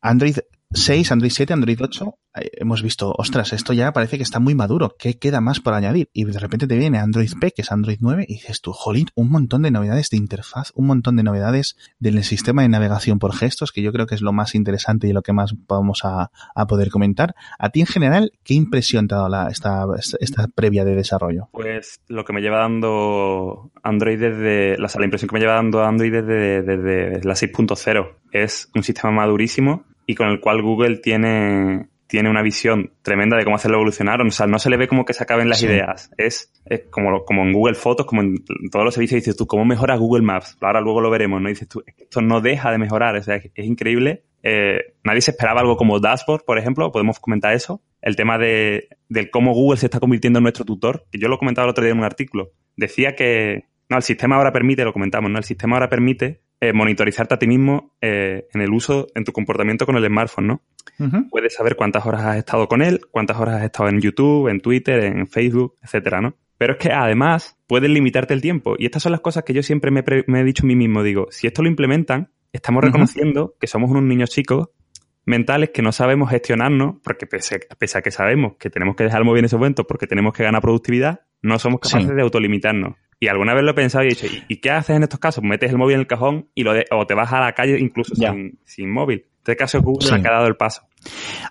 Android 0.00 0.38
6, 0.74 1.12
Android 1.12 1.30
7, 1.30 1.52
Android 1.52 1.78
8, 1.80 2.18
eh, 2.36 2.50
hemos 2.54 2.82
visto, 2.82 3.14
ostras, 3.16 3.52
esto 3.52 3.72
ya 3.72 3.92
parece 3.92 4.16
que 4.16 4.22
está 4.22 4.40
muy 4.40 4.54
maduro, 4.54 4.96
¿qué 4.98 5.18
queda 5.18 5.40
más 5.40 5.60
por 5.60 5.74
añadir? 5.74 6.08
Y 6.12 6.24
de 6.24 6.38
repente 6.38 6.66
te 6.66 6.76
viene 6.76 6.98
Android 6.98 7.30
P, 7.40 7.52
que 7.52 7.62
es 7.62 7.72
Android 7.72 7.98
9, 8.00 8.24
y 8.28 8.34
dices 8.34 8.60
tú, 8.60 8.72
jolín, 8.72 9.06
un 9.14 9.30
montón 9.30 9.62
de 9.62 9.70
novedades 9.70 10.10
de 10.10 10.16
interfaz, 10.16 10.72
un 10.74 10.86
montón 10.86 11.16
de 11.16 11.22
novedades 11.22 11.76
del 11.98 12.22
sistema 12.24 12.62
de 12.62 12.68
navegación 12.68 13.18
por 13.18 13.34
gestos, 13.34 13.72
que 13.72 13.82
yo 13.82 13.92
creo 13.92 14.06
que 14.06 14.14
es 14.14 14.22
lo 14.22 14.32
más 14.32 14.54
interesante 14.54 15.06
y 15.06 15.12
lo 15.12 15.22
que 15.22 15.32
más 15.32 15.54
vamos 15.68 16.00
a, 16.04 16.30
poder 16.66 16.90
comentar. 16.90 17.34
A 17.58 17.68
ti 17.70 17.80
en 17.80 17.86
general, 17.86 18.32
¿qué 18.42 18.54
impresión 18.54 19.06
te 19.06 19.14
ha 19.14 19.18
dado 19.18 19.28
la, 19.28 19.48
esta, 19.48 19.84
esta 20.20 20.48
previa 20.48 20.84
de 20.84 20.94
desarrollo? 20.94 21.48
Pues 21.52 22.00
lo 22.08 22.24
que 22.24 22.32
me 22.32 22.40
lleva 22.40 22.60
dando 22.60 23.70
Android 23.82 24.18
desde, 24.18 24.78
la, 24.78 24.88
la 24.94 25.04
impresión 25.04 25.28
que 25.28 25.34
me 25.34 25.40
lleva 25.40 25.54
dando 25.54 25.84
Android 25.84 26.10
desde, 26.10 26.62
desde 26.62 27.22
la 27.22 27.34
6.0 27.34 28.16
es 28.32 28.70
un 28.74 28.82
sistema 28.82 29.12
madurísimo 29.12 29.84
y 30.06 30.14
con 30.14 30.28
el 30.28 30.40
cual 30.40 30.62
Google 30.62 30.98
tiene, 30.98 31.88
tiene 32.06 32.30
una 32.30 32.42
visión 32.42 32.92
tremenda 33.02 33.36
de 33.36 33.44
cómo 33.44 33.56
hacerlo 33.56 33.78
evolucionar. 33.78 34.20
O 34.20 34.30
sea, 34.30 34.46
no 34.46 34.58
se 34.58 34.70
le 34.70 34.76
ve 34.76 34.88
como 34.88 35.04
que 35.04 35.14
se 35.14 35.22
acaben 35.22 35.48
las 35.48 35.62
ideas. 35.62 36.10
Es, 36.16 36.52
es 36.66 36.82
como, 36.90 37.24
como 37.24 37.42
en 37.42 37.52
Google 37.52 37.74
Fotos, 37.74 38.06
como 38.06 38.22
en 38.22 38.44
todos 38.70 38.84
los 38.84 38.94
servicios, 38.94 39.22
dices 39.22 39.36
tú, 39.36 39.46
¿cómo 39.46 39.64
mejora 39.64 39.96
Google 39.96 40.22
Maps? 40.22 40.56
Ahora 40.60 40.80
luego 40.80 41.00
lo 41.00 41.10
veremos, 41.10 41.40
¿no? 41.40 41.48
dices 41.48 41.68
tú, 41.68 41.82
esto 41.86 42.20
no 42.20 42.40
deja 42.40 42.70
de 42.70 42.78
mejorar. 42.78 43.16
O 43.16 43.22
sea, 43.22 43.36
es, 43.36 43.50
increíble. 43.56 44.24
Eh, 44.42 44.78
nadie 45.02 45.22
se 45.22 45.30
esperaba 45.30 45.60
algo 45.60 45.76
como 45.76 46.00
Dashboard, 46.00 46.44
por 46.44 46.58
ejemplo, 46.58 46.92
podemos 46.92 47.18
comentar 47.18 47.54
eso. 47.54 47.82
El 48.02 48.16
tema 48.16 48.36
de, 48.36 48.88
del 49.08 49.30
cómo 49.30 49.54
Google 49.54 49.78
se 49.78 49.86
está 49.86 49.98
convirtiendo 49.98 50.38
en 50.38 50.42
nuestro 50.42 50.66
tutor, 50.66 51.06
que 51.10 51.18
yo 51.18 51.28
lo 51.28 51.38
comentaba 51.38 51.64
el 51.64 51.70
otro 51.70 51.82
día 51.82 51.92
en 51.92 51.98
un 51.98 52.04
artículo. 52.04 52.50
Decía 52.76 53.14
que, 53.14 53.64
no, 53.88 53.96
el 53.96 54.02
sistema 54.02 54.36
ahora 54.36 54.52
permite, 54.52 54.84
lo 54.84 54.92
comentamos, 54.92 55.30
¿no? 55.30 55.38
El 55.38 55.44
sistema 55.44 55.76
ahora 55.76 55.88
permite 55.88 56.40
eh, 56.60 56.72
monitorizarte 56.72 57.34
a 57.34 57.38
ti 57.38 57.46
mismo 57.46 57.94
eh, 58.00 58.46
en 58.52 58.60
el 58.60 58.70
uso, 58.70 59.08
en 59.14 59.24
tu 59.24 59.32
comportamiento 59.32 59.84
con 59.84 59.96
el 59.96 60.06
smartphone, 60.06 60.46
¿no? 60.46 60.62
Puedes 61.30 61.54
saber 61.54 61.76
cuántas 61.76 62.06
horas 62.06 62.22
has 62.22 62.36
estado 62.36 62.68
con 62.68 62.80
él, 62.80 63.00
cuántas 63.10 63.38
horas 63.38 63.56
has 63.56 63.64
estado 63.64 63.88
en 63.88 64.00
YouTube, 64.00 64.48
en 64.48 64.60
Twitter, 64.60 65.04
en 65.04 65.26
Facebook, 65.26 65.74
etcétera, 65.82 66.20
¿no? 66.20 66.36
Pero 66.56 66.74
es 66.74 66.78
que 66.78 66.92
además 66.92 67.58
puedes 67.66 67.90
limitarte 67.90 68.32
el 68.32 68.40
tiempo. 68.40 68.76
Y 68.78 68.86
estas 68.86 69.02
son 69.02 69.12
las 69.12 69.20
cosas 69.20 69.42
que 69.44 69.52
yo 69.52 69.62
siempre 69.62 69.90
me, 69.90 70.04
he 70.06 70.44
dicho 70.44 70.64
a 70.64 70.66
mí 70.66 70.76
mismo. 70.76 71.02
Digo, 71.02 71.26
si 71.30 71.46
esto 71.46 71.62
lo 71.62 71.68
implementan, 71.68 72.30
estamos 72.52 72.84
reconociendo 72.84 73.56
que 73.60 73.66
somos 73.66 73.90
unos 73.90 74.04
niños 74.04 74.30
chicos 74.30 74.68
mentales 75.26 75.70
que 75.70 75.82
no 75.82 75.90
sabemos 75.92 76.30
gestionarnos, 76.30 76.96
porque 77.02 77.26
pese, 77.26 77.60
a 77.98 78.02
que 78.02 78.10
sabemos 78.10 78.54
que 78.58 78.70
tenemos 78.70 78.94
que 78.94 79.04
dejar 79.04 79.20
el 79.20 79.24
móvil 79.24 79.40
en 79.40 79.46
ese 79.46 79.56
momento 79.56 79.86
porque 79.86 80.06
tenemos 80.06 80.32
que 80.32 80.44
ganar 80.44 80.62
productividad, 80.62 81.22
no 81.42 81.58
somos 81.58 81.80
capaces 81.80 82.14
de 82.14 82.22
autolimitarnos. 82.22 82.94
Y 83.24 83.28
alguna 83.28 83.54
vez 83.54 83.64
lo 83.64 83.70
he 83.70 83.74
pensado 83.74 84.04
y 84.04 84.08
he 84.08 84.10
dicho, 84.10 84.26
¿y, 84.48 84.56
qué 84.58 84.70
haces 84.70 84.96
en 84.96 85.02
estos 85.02 85.18
casos? 85.18 85.42
Metes 85.42 85.70
el 85.70 85.78
móvil 85.78 85.94
en 85.94 86.00
el 86.00 86.06
cajón 86.06 86.50
y 86.54 86.62
lo 86.62 86.74
o 86.90 87.06
te 87.06 87.14
vas 87.14 87.32
a 87.32 87.40
la 87.40 87.54
calle 87.54 87.80
incluso 87.80 88.14
sin, 88.14 88.58
sin, 88.64 88.90
móvil. 88.90 89.20
En 89.20 89.38
este 89.38 89.56
caso 89.56 89.80
Google 89.80 90.12
ha 90.12 90.20
quedado 90.20 90.46
el 90.46 90.56
paso. 90.56 90.82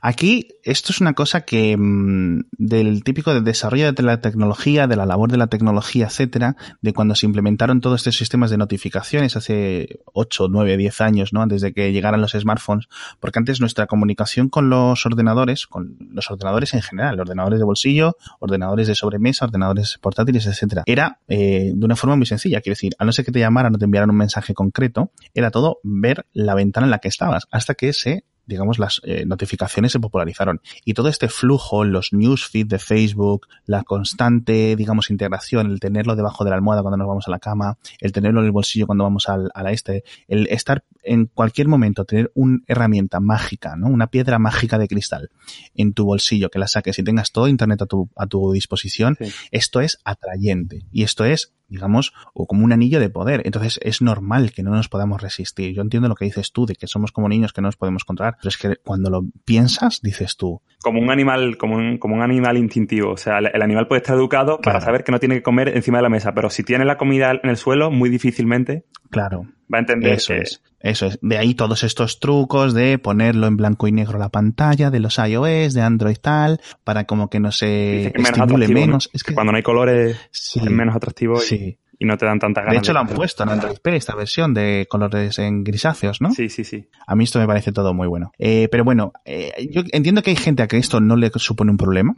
Aquí, 0.01 0.48
esto 0.63 0.91
es 0.91 1.01
una 1.01 1.13
cosa 1.13 1.41
que 1.41 1.75
mm, 1.77 2.45
del 2.51 3.03
típico 3.03 3.33
de 3.33 3.41
desarrollo 3.41 3.91
de 3.93 4.03
la 4.03 4.22
tecnología, 4.22 4.88
de 4.88 4.95
la 4.95 5.05
labor 5.05 5.31
de 5.31 5.38
la 5.38 5.48
tecnología, 5.48 6.07
etcétera, 6.07 6.55
de 6.81 6.93
cuando 6.93 7.15
se 7.15 7.25
implementaron 7.25 7.81
todos 7.81 8.01
estos 8.01 8.17
sistemas 8.17 8.50
de 8.50 8.57
notificaciones 8.57 9.36
hace 9.36 10.00
8, 10.13 10.48
9, 10.50 10.77
10 10.77 11.01
años, 11.01 11.33
¿no? 11.33 11.41
Antes 11.41 11.62
de 11.62 11.74
que 11.74 11.91
llegaran 11.91 12.22
los 12.22 12.31
smartphones, 12.31 12.88
porque 13.19 13.39
antes 13.39 13.60
nuestra 13.60 13.88
comunicación 13.88 14.50
con 14.50 14.69
los 14.69 15.05
ordenadores, 15.05 15.67
con 15.67 15.98
los 16.12 16.29
ordenadores 16.29 16.74
en 16.74 16.81
general, 16.81 17.19
ordenadores 17.19 17.60
de 17.60 17.65
bolsillo, 17.65 18.17
ordenadores 18.39 18.88
de 18.88 18.95
sobremesa, 18.95 19.45
ordenadores 19.45 19.98
portátiles, 20.01 20.45
etcétera, 20.45 20.83
era 20.86 21.19
eh, 21.27 21.72
de 21.74 21.86
una 21.86 21.95
forma 21.95 22.15
muy 22.15 22.25
sencilla. 22.25 22.62
Quiero 22.62 22.74
decir, 22.74 22.93
a 22.98 23.05
no 23.05 23.12
ser 23.12 23.25
que 23.25 23.31
te 23.31 23.39
llamaran 23.39 23.75
o 23.75 23.77
te 23.77 23.86
enviaran 23.86 24.10
un 24.10 24.17
mensaje 24.17 24.53
concreto, 24.53 25.12
era 25.33 25.51
todo 25.51 25.79
ver 25.83 26.25
la 26.33 26.55
ventana 26.55 26.88
en 26.88 26.91
la 26.91 27.00
que 27.00 27.07
estabas, 27.07 27.48
hasta 27.51 27.75
que 27.75 27.93
se 27.93 28.25
digamos, 28.45 28.79
las 28.79 29.01
eh, 29.03 29.25
notificaciones 29.25 29.91
se 29.91 30.00
popularizaron. 30.00 30.62
Y 30.85 30.93
todo 30.93 31.09
este 31.09 31.29
flujo, 31.29 31.83
los 31.83 32.13
newsfeed 32.13 32.67
de 32.67 32.79
Facebook, 32.79 33.47
la 33.65 33.83
constante, 33.83 34.75
digamos, 34.75 35.09
integración, 35.09 35.71
el 35.71 35.79
tenerlo 35.79 36.15
debajo 36.15 36.43
de 36.43 36.50
la 36.50 36.55
almohada 36.55 36.81
cuando 36.81 36.97
nos 36.97 37.07
vamos 37.07 37.27
a 37.27 37.31
la 37.31 37.39
cama, 37.39 37.77
el 38.00 38.12
tenerlo 38.12 38.39
en 38.41 38.47
el 38.47 38.51
bolsillo 38.51 38.85
cuando 38.85 39.03
vamos 39.03 39.29
al, 39.29 39.50
a 39.53 39.63
la 39.63 39.71
este, 39.71 40.03
el 40.27 40.47
estar 40.47 40.83
en 41.03 41.25
cualquier 41.25 41.67
momento, 41.67 42.05
tener 42.05 42.31
una 42.33 42.59
herramienta 42.67 43.19
mágica, 43.19 43.75
¿no? 43.75 43.88
Una 43.88 44.07
piedra 44.07 44.39
mágica 44.39 44.77
de 44.77 44.88
cristal 44.88 45.29
en 45.75 45.93
tu 45.93 46.05
bolsillo, 46.05 46.50
que 46.50 46.59
la 46.59 46.67
saques 46.67 46.97
y 47.00 47.03
tengas 47.03 47.31
todo 47.31 47.47
Internet 47.47 47.81
a 47.81 47.85
tu, 47.85 48.09
a 48.15 48.27
tu 48.27 48.51
disposición, 48.53 49.17
esto 49.51 49.81
es 49.81 50.00
atrayente. 50.03 50.85
Y 50.91 51.03
esto 51.03 51.25
es 51.25 51.53
digamos, 51.74 52.13
o 52.34 52.46
como 52.46 52.63
un 52.63 52.72
anillo 52.72 53.00
de 53.00 53.10
poder. 53.10 53.42
Entonces 53.46 53.80
es 53.84 54.01
normal 54.01 54.51
que 54.51 54.63
no 54.63 54.72
nos 54.72 54.88
podamos 54.88 55.22
resistir. 55.22 55.74
Yo 55.74 55.82
entiendo 55.82 56.08
lo 56.08 56.15
que 56.15 56.25
dices 56.25 56.51
tú, 56.51 56.65
de 56.65 56.75
que 56.75 56.88
somos 56.88 57.12
como 57.12 57.27
niños 57.27 57.51
que 57.51 57.62
no 57.62 57.68
nos 57.68 57.75
podemos 57.75 58.06
controlar, 58.06 58.38
pero 58.38 58.50
es 58.50 58.58
que 58.58 58.75
cuando 58.84 59.10
lo 59.10 59.25
piensas, 59.44 60.01
dices 60.01 60.38
tú. 60.38 60.62
Como 60.82 61.01
un 61.01 61.12
animal, 61.12 61.58
como 61.58 61.75
un, 61.75 61.98
como 61.98 62.15
un 62.15 62.22
animal 62.22 62.58
instintivo. 62.58 63.12
O 63.12 63.18
sea, 63.18 63.39
el, 63.39 63.62
animal 63.62 63.88
puede 63.88 64.01
estar 64.01 64.15
educado 64.15 64.60
para 64.62 64.80
saber 64.82 65.03
que 65.03 65.12
no 65.12 65.20
tiene 65.20 65.36
que 65.36 65.44
comer 65.44 65.70
encima 65.70 65.98
de 65.98 66.03
la 66.03 66.10
mesa, 66.10 66.34
pero 66.34 66.50
si 66.50 66.63
tiene 66.63 66.86
la 66.86 66.98
comida 66.98 67.32
en 67.32 67.50
el 67.50 67.58
suelo, 67.58 67.92
muy 67.92 68.10
difícilmente. 68.10 68.86
Claro. 69.10 69.48
Va 69.74 69.77
a 69.77 69.82
entender 69.82 70.13
eso 70.13 70.34
es. 70.34 70.62
Eso 70.84 71.06
es. 71.06 71.18
De 71.22 71.38
ahí 71.38 71.56
todos 71.56 71.84
estos 71.84 72.20
trucos 72.20 72.74
de 72.74 72.98
ponerlo 72.98 73.48
en 73.48 73.56
blanco 73.56 73.88
y 73.88 73.94
negro 73.94 74.20
la 74.20 74.27
pantalla 74.27 74.92
de 74.92 75.00
los 75.00 75.18
iOS, 75.18 75.74
de 75.74 75.82
Android 75.82 76.18
tal, 76.22 76.60
para 76.84 77.06
como 77.06 77.30
que 77.30 77.39
no 77.39 77.53
se 77.53 78.08
estimule 78.08 78.68
menos. 78.68 79.10
Es 79.13 79.24
que 79.24 79.34
cuando 79.34 79.53
no 79.53 79.58
hay 79.58 79.63
colores 79.63 80.18
es 80.32 80.62
menos 80.70 80.94
atractivo 80.94 81.39
y, 81.50 81.62
no 82.06 82.18
te 82.18 82.26
dan 82.26 82.39
tanta 82.39 82.62
ganas. 82.62 82.74
De 82.74 82.80
hecho, 82.80 82.94
lo 82.94 83.00
han 83.00 83.08
puesto 83.08 83.44
en 83.44 83.50
Android 83.50 83.78
P, 83.82 83.96
esta 83.96 84.16
versión 84.16 84.54
de 84.54 84.88
colores 84.89 85.39
en 85.39 85.63
grisáceos, 85.63 86.22
¿no? 86.22 86.32
Sí, 86.32 86.50
sí, 86.50 86.63
sí. 86.63 86.88
A 87.06 87.16
mí 87.16 87.24
esto 87.24 87.39
me 87.39 87.48
parece 87.48 87.72
todo 87.72 87.94
muy 87.94 88.08
bueno. 88.08 88.32
Eh, 88.38 88.68
pero 88.72 88.84
bueno, 88.84 89.13
eh, 89.26 89.68
yo 89.72 89.82
entiendo 89.92 90.22
que 90.22 90.32
hay 90.32 90.36
gente 90.36 90.63
a 90.63 90.68
que 90.68 90.78
esto 90.78 91.00
no 91.00 91.16
le 91.16 91.32
supone 91.36 91.72
un 91.72 91.78
problema. 91.78 92.16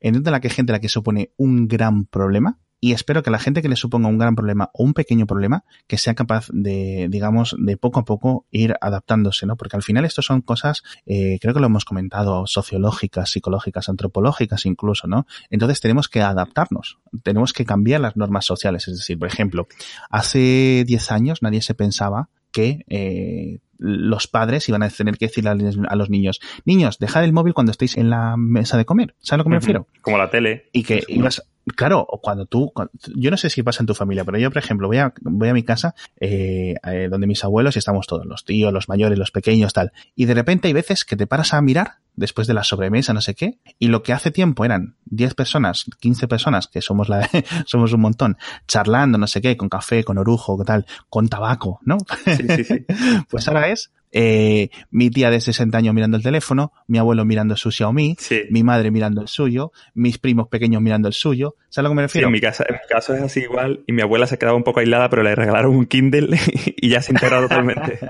Entiendo 0.00 0.34
a 0.34 0.40
que 0.40 0.48
hay 0.48 0.54
gente 0.54 0.72
a 0.72 0.74
la 0.76 0.80
que 0.80 0.88
supone 0.88 1.30
un 1.36 1.66
gran 1.66 2.04
problema 2.04 2.58
y 2.84 2.92
espero 2.92 3.22
que 3.22 3.30
la 3.30 3.38
gente 3.38 3.62
que 3.62 3.70
le 3.70 3.76
suponga 3.76 4.10
un 4.10 4.18
gran 4.18 4.34
problema 4.34 4.68
o 4.74 4.84
un 4.84 4.92
pequeño 4.92 5.26
problema, 5.26 5.64
que 5.86 5.96
sea 5.96 6.14
capaz 6.14 6.48
de, 6.52 7.08
digamos, 7.10 7.56
de 7.58 7.78
poco 7.78 8.00
a 8.00 8.04
poco 8.04 8.44
ir 8.50 8.74
adaptándose, 8.78 9.46
¿no? 9.46 9.56
Porque 9.56 9.76
al 9.76 9.82
final 9.82 10.04
esto 10.04 10.20
son 10.20 10.42
cosas, 10.42 10.82
eh, 11.06 11.38
creo 11.40 11.54
que 11.54 11.60
lo 11.60 11.66
hemos 11.66 11.86
comentado, 11.86 12.46
sociológicas, 12.46 13.30
psicológicas, 13.30 13.88
antropológicas 13.88 14.66
incluso, 14.66 15.06
¿no? 15.06 15.26
Entonces 15.48 15.80
tenemos 15.80 16.10
que 16.10 16.20
adaptarnos, 16.20 16.98
tenemos 17.22 17.54
que 17.54 17.64
cambiar 17.64 18.02
las 18.02 18.18
normas 18.18 18.44
sociales. 18.44 18.86
Es 18.86 18.98
decir, 18.98 19.18
por 19.18 19.28
ejemplo, 19.28 19.66
hace 20.10 20.84
10 20.86 21.10
años 21.10 21.40
nadie 21.40 21.62
se 21.62 21.72
pensaba 21.72 22.28
que 22.52 22.84
eh, 22.90 23.60
los 23.78 24.26
padres 24.26 24.68
iban 24.68 24.82
a 24.82 24.90
tener 24.90 25.16
que 25.18 25.26
decirle 25.26 25.50
a 25.50 25.96
los 25.96 26.10
niños, 26.10 26.40
niños, 26.64 26.98
dejad 26.98 27.24
el 27.24 27.32
móvil 27.32 27.54
cuando 27.54 27.72
estéis 27.72 27.96
en 27.96 28.10
la 28.10 28.36
mesa 28.36 28.76
de 28.76 28.84
comer. 28.84 29.14
¿Sabes 29.20 29.32
a 29.32 29.36
lo 29.38 29.44
que 29.44 29.50
me 29.50 29.56
refiero? 29.56 29.88
Como 30.00 30.18
la 30.18 30.30
tele. 30.30 30.68
Y 30.72 30.82
que 30.84 31.04
ibas, 31.08 31.42
Claro, 31.76 32.06
cuando 32.22 32.44
tú, 32.44 32.72
yo 33.14 33.30
no 33.30 33.38
sé 33.38 33.48
si 33.48 33.62
pasa 33.62 33.82
en 33.82 33.86
tu 33.86 33.94
familia, 33.94 34.24
pero 34.24 34.36
yo, 34.36 34.50
por 34.50 34.58
ejemplo, 34.58 34.86
voy 34.86 34.98
a, 34.98 35.14
voy 35.22 35.48
a 35.48 35.54
mi 35.54 35.62
casa, 35.62 35.94
eh, 36.20 36.74
eh, 36.84 37.08
donde 37.10 37.26
mis 37.26 37.42
abuelos 37.42 37.76
y 37.76 37.78
estamos 37.78 38.06
todos, 38.06 38.26
los 38.26 38.44
tíos, 38.44 38.70
los 38.70 38.88
mayores, 38.90 39.18
los 39.18 39.30
pequeños, 39.30 39.72
tal. 39.72 39.92
Y 40.14 40.26
de 40.26 40.34
repente 40.34 40.68
hay 40.68 40.74
veces 40.74 41.06
que 41.06 41.16
te 41.16 41.26
paras 41.26 41.54
a 41.54 41.62
mirar 41.62 41.94
después 42.16 42.46
de 42.46 42.54
la 42.54 42.64
sobremesa, 42.64 43.14
no 43.14 43.22
sé 43.22 43.34
qué, 43.34 43.58
y 43.78 43.88
lo 43.88 44.02
que 44.02 44.12
hace 44.12 44.30
tiempo 44.30 44.64
eran 44.64 44.96
10 45.06 45.34
personas, 45.34 45.86
15 46.00 46.28
personas, 46.28 46.68
que 46.68 46.82
somos 46.82 47.08
la, 47.08 47.28
somos 47.66 47.92
un 47.94 48.02
montón, 48.02 48.36
charlando, 48.68 49.16
no 49.16 49.26
sé 49.26 49.40
qué, 49.40 49.56
con 49.56 49.70
café, 49.70 50.04
con 50.04 50.18
orujo, 50.18 50.62
tal, 50.64 50.86
con 51.08 51.28
tabaco, 51.28 51.80
¿no? 51.82 51.96
Sí, 52.24 52.46
sí, 52.56 52.64
sí. 52.64 52.86
pues 53.30 53.48
ahora 53.48 53.63
es 53.68 53.92
eh, 54.16 54.70
mi 54.92 55.10
tía 55.10 55.28
de 55.28 55.40
60 55.40 55.76
años 55.76 55.92
mirando 55.92 56.16
el 56.16 56.22
teléfono, 56.22 56.72
mi 56.86 56.98
abuelo 56.98 57.24
mirando 57.24 57.56
su 57.56 57.72
Xiaomi, 57.72 58.16
mi 58.50 58.62
madre 58.62 58.92
mirando 58.92 59.20
el 59.20 59.28
suyo, 59.28 59.72
mis 59.92 60.18
primos 60.18 60.48
pequeños 60.48 60.80
mirando 60.80 61.08
el 61.08 61.14
suyo. 61.14 61.56
¿Sabes 61.68 61.78
a 61.78 61.82
lo 61.82 61.88
que 61.88 61.94
me 61.96 62.02
refiero? 62.02 62.28
en, 62.28 62.32
mi 62.32 62.40
casa, 62.40 62.64
en 62.68 62.74
mi 62.74 62.88
caso 62.88 63.14
es 63.14 63.22
así 63.22 63.40
igual 63.40 63.82
y 63.88 63.92
mi 63.92 64.02
abuela 64.02 64.28
se 64.28 64.38
quedaba 64.38 64.56
un 64.56 64.62
poco 64.62 64.78
aislada, 64.80 65.10
pero 65.10 65.24
le 65.24 65.34
regalaron 65.34 65.74
un 65.74 65.86
Kindle 65.86 66.38
y 66.76 66.88
ya 66.88 67.02
se 67.02 67.12
integró 67.12 67.42
totalmente. 67.42 67.98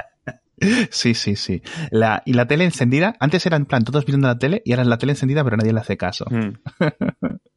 Sí, 0.91 1.15
sí, 1.15 1.37
sí. 1.37 1.63
La, 1.91 2.23
y 2.25 2.33
la 2.33 2.47
tele 2.47 2.65
encendida, 2.65 3.17
antes 3.19 3.45
era 3.45 3.57
en 3.57 3.67
plan 3.67 3.85
todos 3.85 4.07
viendo 4.07 4.29
la 4.29 4.39
tele 4.39 4.63
y 4.65 4.73
ahora 4.73 4.83
es 4.83 4.89
la 4.89 4.99
tele 4.99 5.13
encendida 5.13 5.43
pero 5.45 5.57
nadie 5.57 5.73
le 5.73 5.81
hace 5.81 5.97
caso. 5.97 6.27
Mm. 6.31 6.55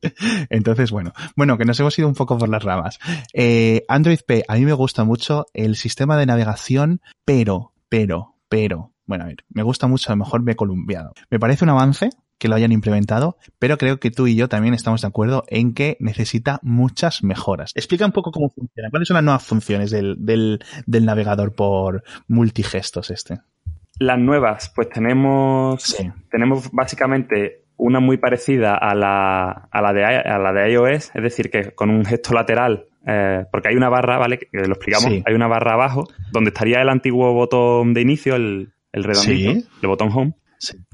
Entonces, 0.49 0.91
bueno, 0.91 1.13
bueno, 1.35 1.57
que 1.57 1.65
nos 1.65 1.79
hemos 1.79 1.97
ido 1.97 2.07
un 2.07 2.15
poco 2.15 2.37
por 2.37 2.49
las 2.49 2.63
ramas. 2.63 2.99
Eh, 3.33 3.83
Android 3.87 4.19
P, 4.25 4.43
a 4.47 4.55
mí 4.55 4.65
me 4.65 4.73
gusta 4.73 5.03
mucho 5.03 5.45
el 5.53 5.75
sistema 5.75 6.17
de 6.17 6.25
navegación, 6.25 7.01
pero, 7.23 7.71
pero, 7.89 8.35
pero, 8.49 8.91
bueno, 9.05 9.25
a 9.25 9.27
ver, 9.27 9.45
me 9.49 9.63
gusta 9.63 9.87
mucho, 9.87 10.11
a 10.11 10.15
lo 10.15 10.23
mejor 10.23 10.41
me 10.41 10.53
he 10.53 10.55
columpiado. 10.55 11.13
Me 11.29 11.39
parece 11.39 11.63
un 11.63 11.69
avance 11.69 12.09
que 12.37 12.47
lo 12.47 12.55
hayan 12.55 12.71
implementado, 12.71 13.37
pero 13.59 13.77
creo 13.77 13.99
que 13.99 14.11
tú 14.11 14.27
y 14.27 14.35
yo 14.35 14.47
también 14.47 14.73
estamos 14.73 15.01
de 15.01 15.07
acuerdo 15.07 15.43
en 15.47 15.73
que 15.73 15.97
necesita 15.99 16.59
muchas 16.61 17.23
mejoras. 17.23 17.71
Explica 17.75 18.05
un 18.05 18.11
poco 18.11 18.31
cómo 18.31 18.49
funciona, 18.49 18.89
cuáles 18.89 19.07
son 19.07 19.15
las 19.15 19.23
nuevas 19.23 19.43
funciones 19.43 19.91
del, 19.91 20.15
del, 20.19 20.59
del 20.85 21.05
navegador 21.05 21.53
por 21.55 22.03
multigestos 22.27 23.09
este. 23.09 23.39
Las 23.99 24.19
nuevas, 24.19 24.71
pues 24.75 24.89
tenemos, 24.89 25.97
tenemos 26.29 26.69
básicamente 26.71 27.63
una 27.77 27.99
muy 27.99 28.17
parecida 28.17 28.75
a 28.75 28.93
la, 28.93 29.69
a 29.71 29.81
la, 29.81 29.93
de, 29.93 30.05
a 30.05 30.37
la 30.37 30.53
de 30.53 30.71
iOS, 30.71 31.11
es 31.15 31.23
decir, 31.23 31.49
que 31.49 31.71
con 31.71 31.89
un 31.89 32.05
gesto 32.05 32.33
lateral 32.33 32.85
eh, 33.07 33.45
porque 33.51 33.69
hay 33.69 33.75
una 33.75 33.89
barra, 33.89 34.17
¿vale? 34.17 34.37
Que 34.37 34.47
lo 34.53 34.73
explicamos, 34.73 35.23
hay 35.25 35.33
una 35.33 35.47
barra 35.47 35.73
abajo 35.73 36.07
donde 36.31 36.49
estaría 36.49 36.81
el 36.81 36.89
antiguo 36.89 37.33
botón 37.33 37.93
de 37.93 38.01
inicio, 38.01 38.35
el, 38.35 38.73
el 38.91 39.03
redondito, 39.03 39.67
el 39.81 39.87
botón 39.87 40.09
home. 40.13 40.33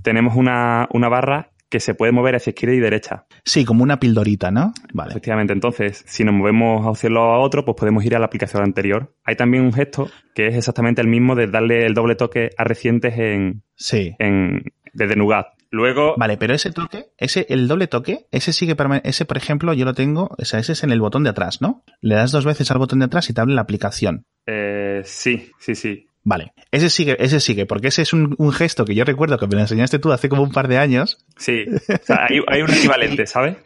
Tenemos 0.03 0.35
una, 0.35 0.87
una 0.91 1.09
barra 1.09 1.49
que 1.73 1.79
se 1.79 1.95
puede 1.95 2.11
mover 2.11 2.35
hacia 2.35 2.51
izquierda 2.51 2.75
y 2.75 2.79
derecha. 2.79 3.25
Sí, 3.45 3.65
como 3.65 3.81
una 3.81 3.99
pildorita, 3.99 4.51
¿no? 4.51 4.73
Vale. 4.93 5.09
Efectivamente, 5.09 5.53
entonces, 5.53 6.03
si 6.05 6.23
nos 6.23 6.35
movemos 6.35 6.85
a 6.85 6.89
un 6.89 6.95
cielo 6.95 7.21
a 7.21 7.39
otro, 7.39 7.65
pues 7.65 7.75
podemos 7.75 8.05
ir 8.05 8.15
a 8.15 8.19
la 8.19 8.27
aplicación 8.27 8.61
anterior. 8.61 9.15
Hay 9.23 9.35
también 9.35 9.63
un 9.63 9.73
gesto 9.73 10.07
que 10.35 10.45
es 10.45 10.55
exactamente 10.55 11.01
el 11.01 11.07
mismo 11.07 11.33
de 11.33 11.47
darle 11.47 11.87
el 11.87 11.95
doble 11.95 12.13
toque 12.13 12.51
a 12.59 12.63
recientes 12.63 13.17
en, 13.17 13.63
sí. 13.75 14.15
en 14.19 14.65
desde 14.93 15.15
Nugat. 15.15 15.47
Luego. 15.73 16.13
Vale, 16.17 16.37
pero 16.37 16.53
ese 16.53 16.71
toque, 16.71 17.07
ese, 17.17 17.47
el 17.49 17.67
doble 17.67 17.87
toque, 17.87 18.27
ese 18.29 18.53
sigue 18.53 18.75
para 18.75 18.97
ese, 18.97 19.25
por 19.25 19.37
ejemplo, 19.37 19.73
yo 19.73 19.85
lo 19.85 19.95
tengo, 19.95 20.29
o 20.37 20.45
sea, 20.45 20.59
ese 20.59 20.73
es 20.73 20.83
en 20.83 20.91
el 20.91 21.01
botón 21.01 21.23
de 21.23 21.31
atrás, 21.31 21.61
¿no? 21.61 21.83
Le 21.99 22.13
das 22.13 22.31
dos 22.31 22.45
veces 22.45 22.69
al 22.69 22.77
botón 22.77 22.99
de 22.99 23.05
atrás 23.05 23.27
y 23.31 23.33
te 23.33 23.41
abre 23.41 23.55
la 23.55 23.61
aplicación. 23.61 24.27
Eh, 24.45 25.01
sí, 25.03 25.49
sí, 25.57 25.73
sí. 25.73 26.05
Vale, 26.21 26.53
ese 26.69 26.91
sigue, 26.91 27.17
ese 27.19 27.39
sigue, 27.39 27.65
porque 27.65 27.87
ese 27.87 28.03
es 28.03 28.13
un, 28.13 28.37
gesto 28.51 28.85
que 28.85 28.93
yo 28.93 29.03
recuerdo 29.03 29.39
que 29.39 29.47
me 29.47 29.55
lo 29.55 29.61
enseñaste 29.61 29.97
tú 29.97 30.11
hace 30.11 30.29
como 30.29 30.43
un 30.43 30.51
par 30.51 30.67
de 30.67 30.77
años. 30.77 31.25
Sí, 31.37 31.65
o 31.67 32.05
sea, 32.05 32.27
hay, 32.29 32.61
un 32.61 32.69
equivalente, 32.69 33.25
¿sabes? 33.25 33.57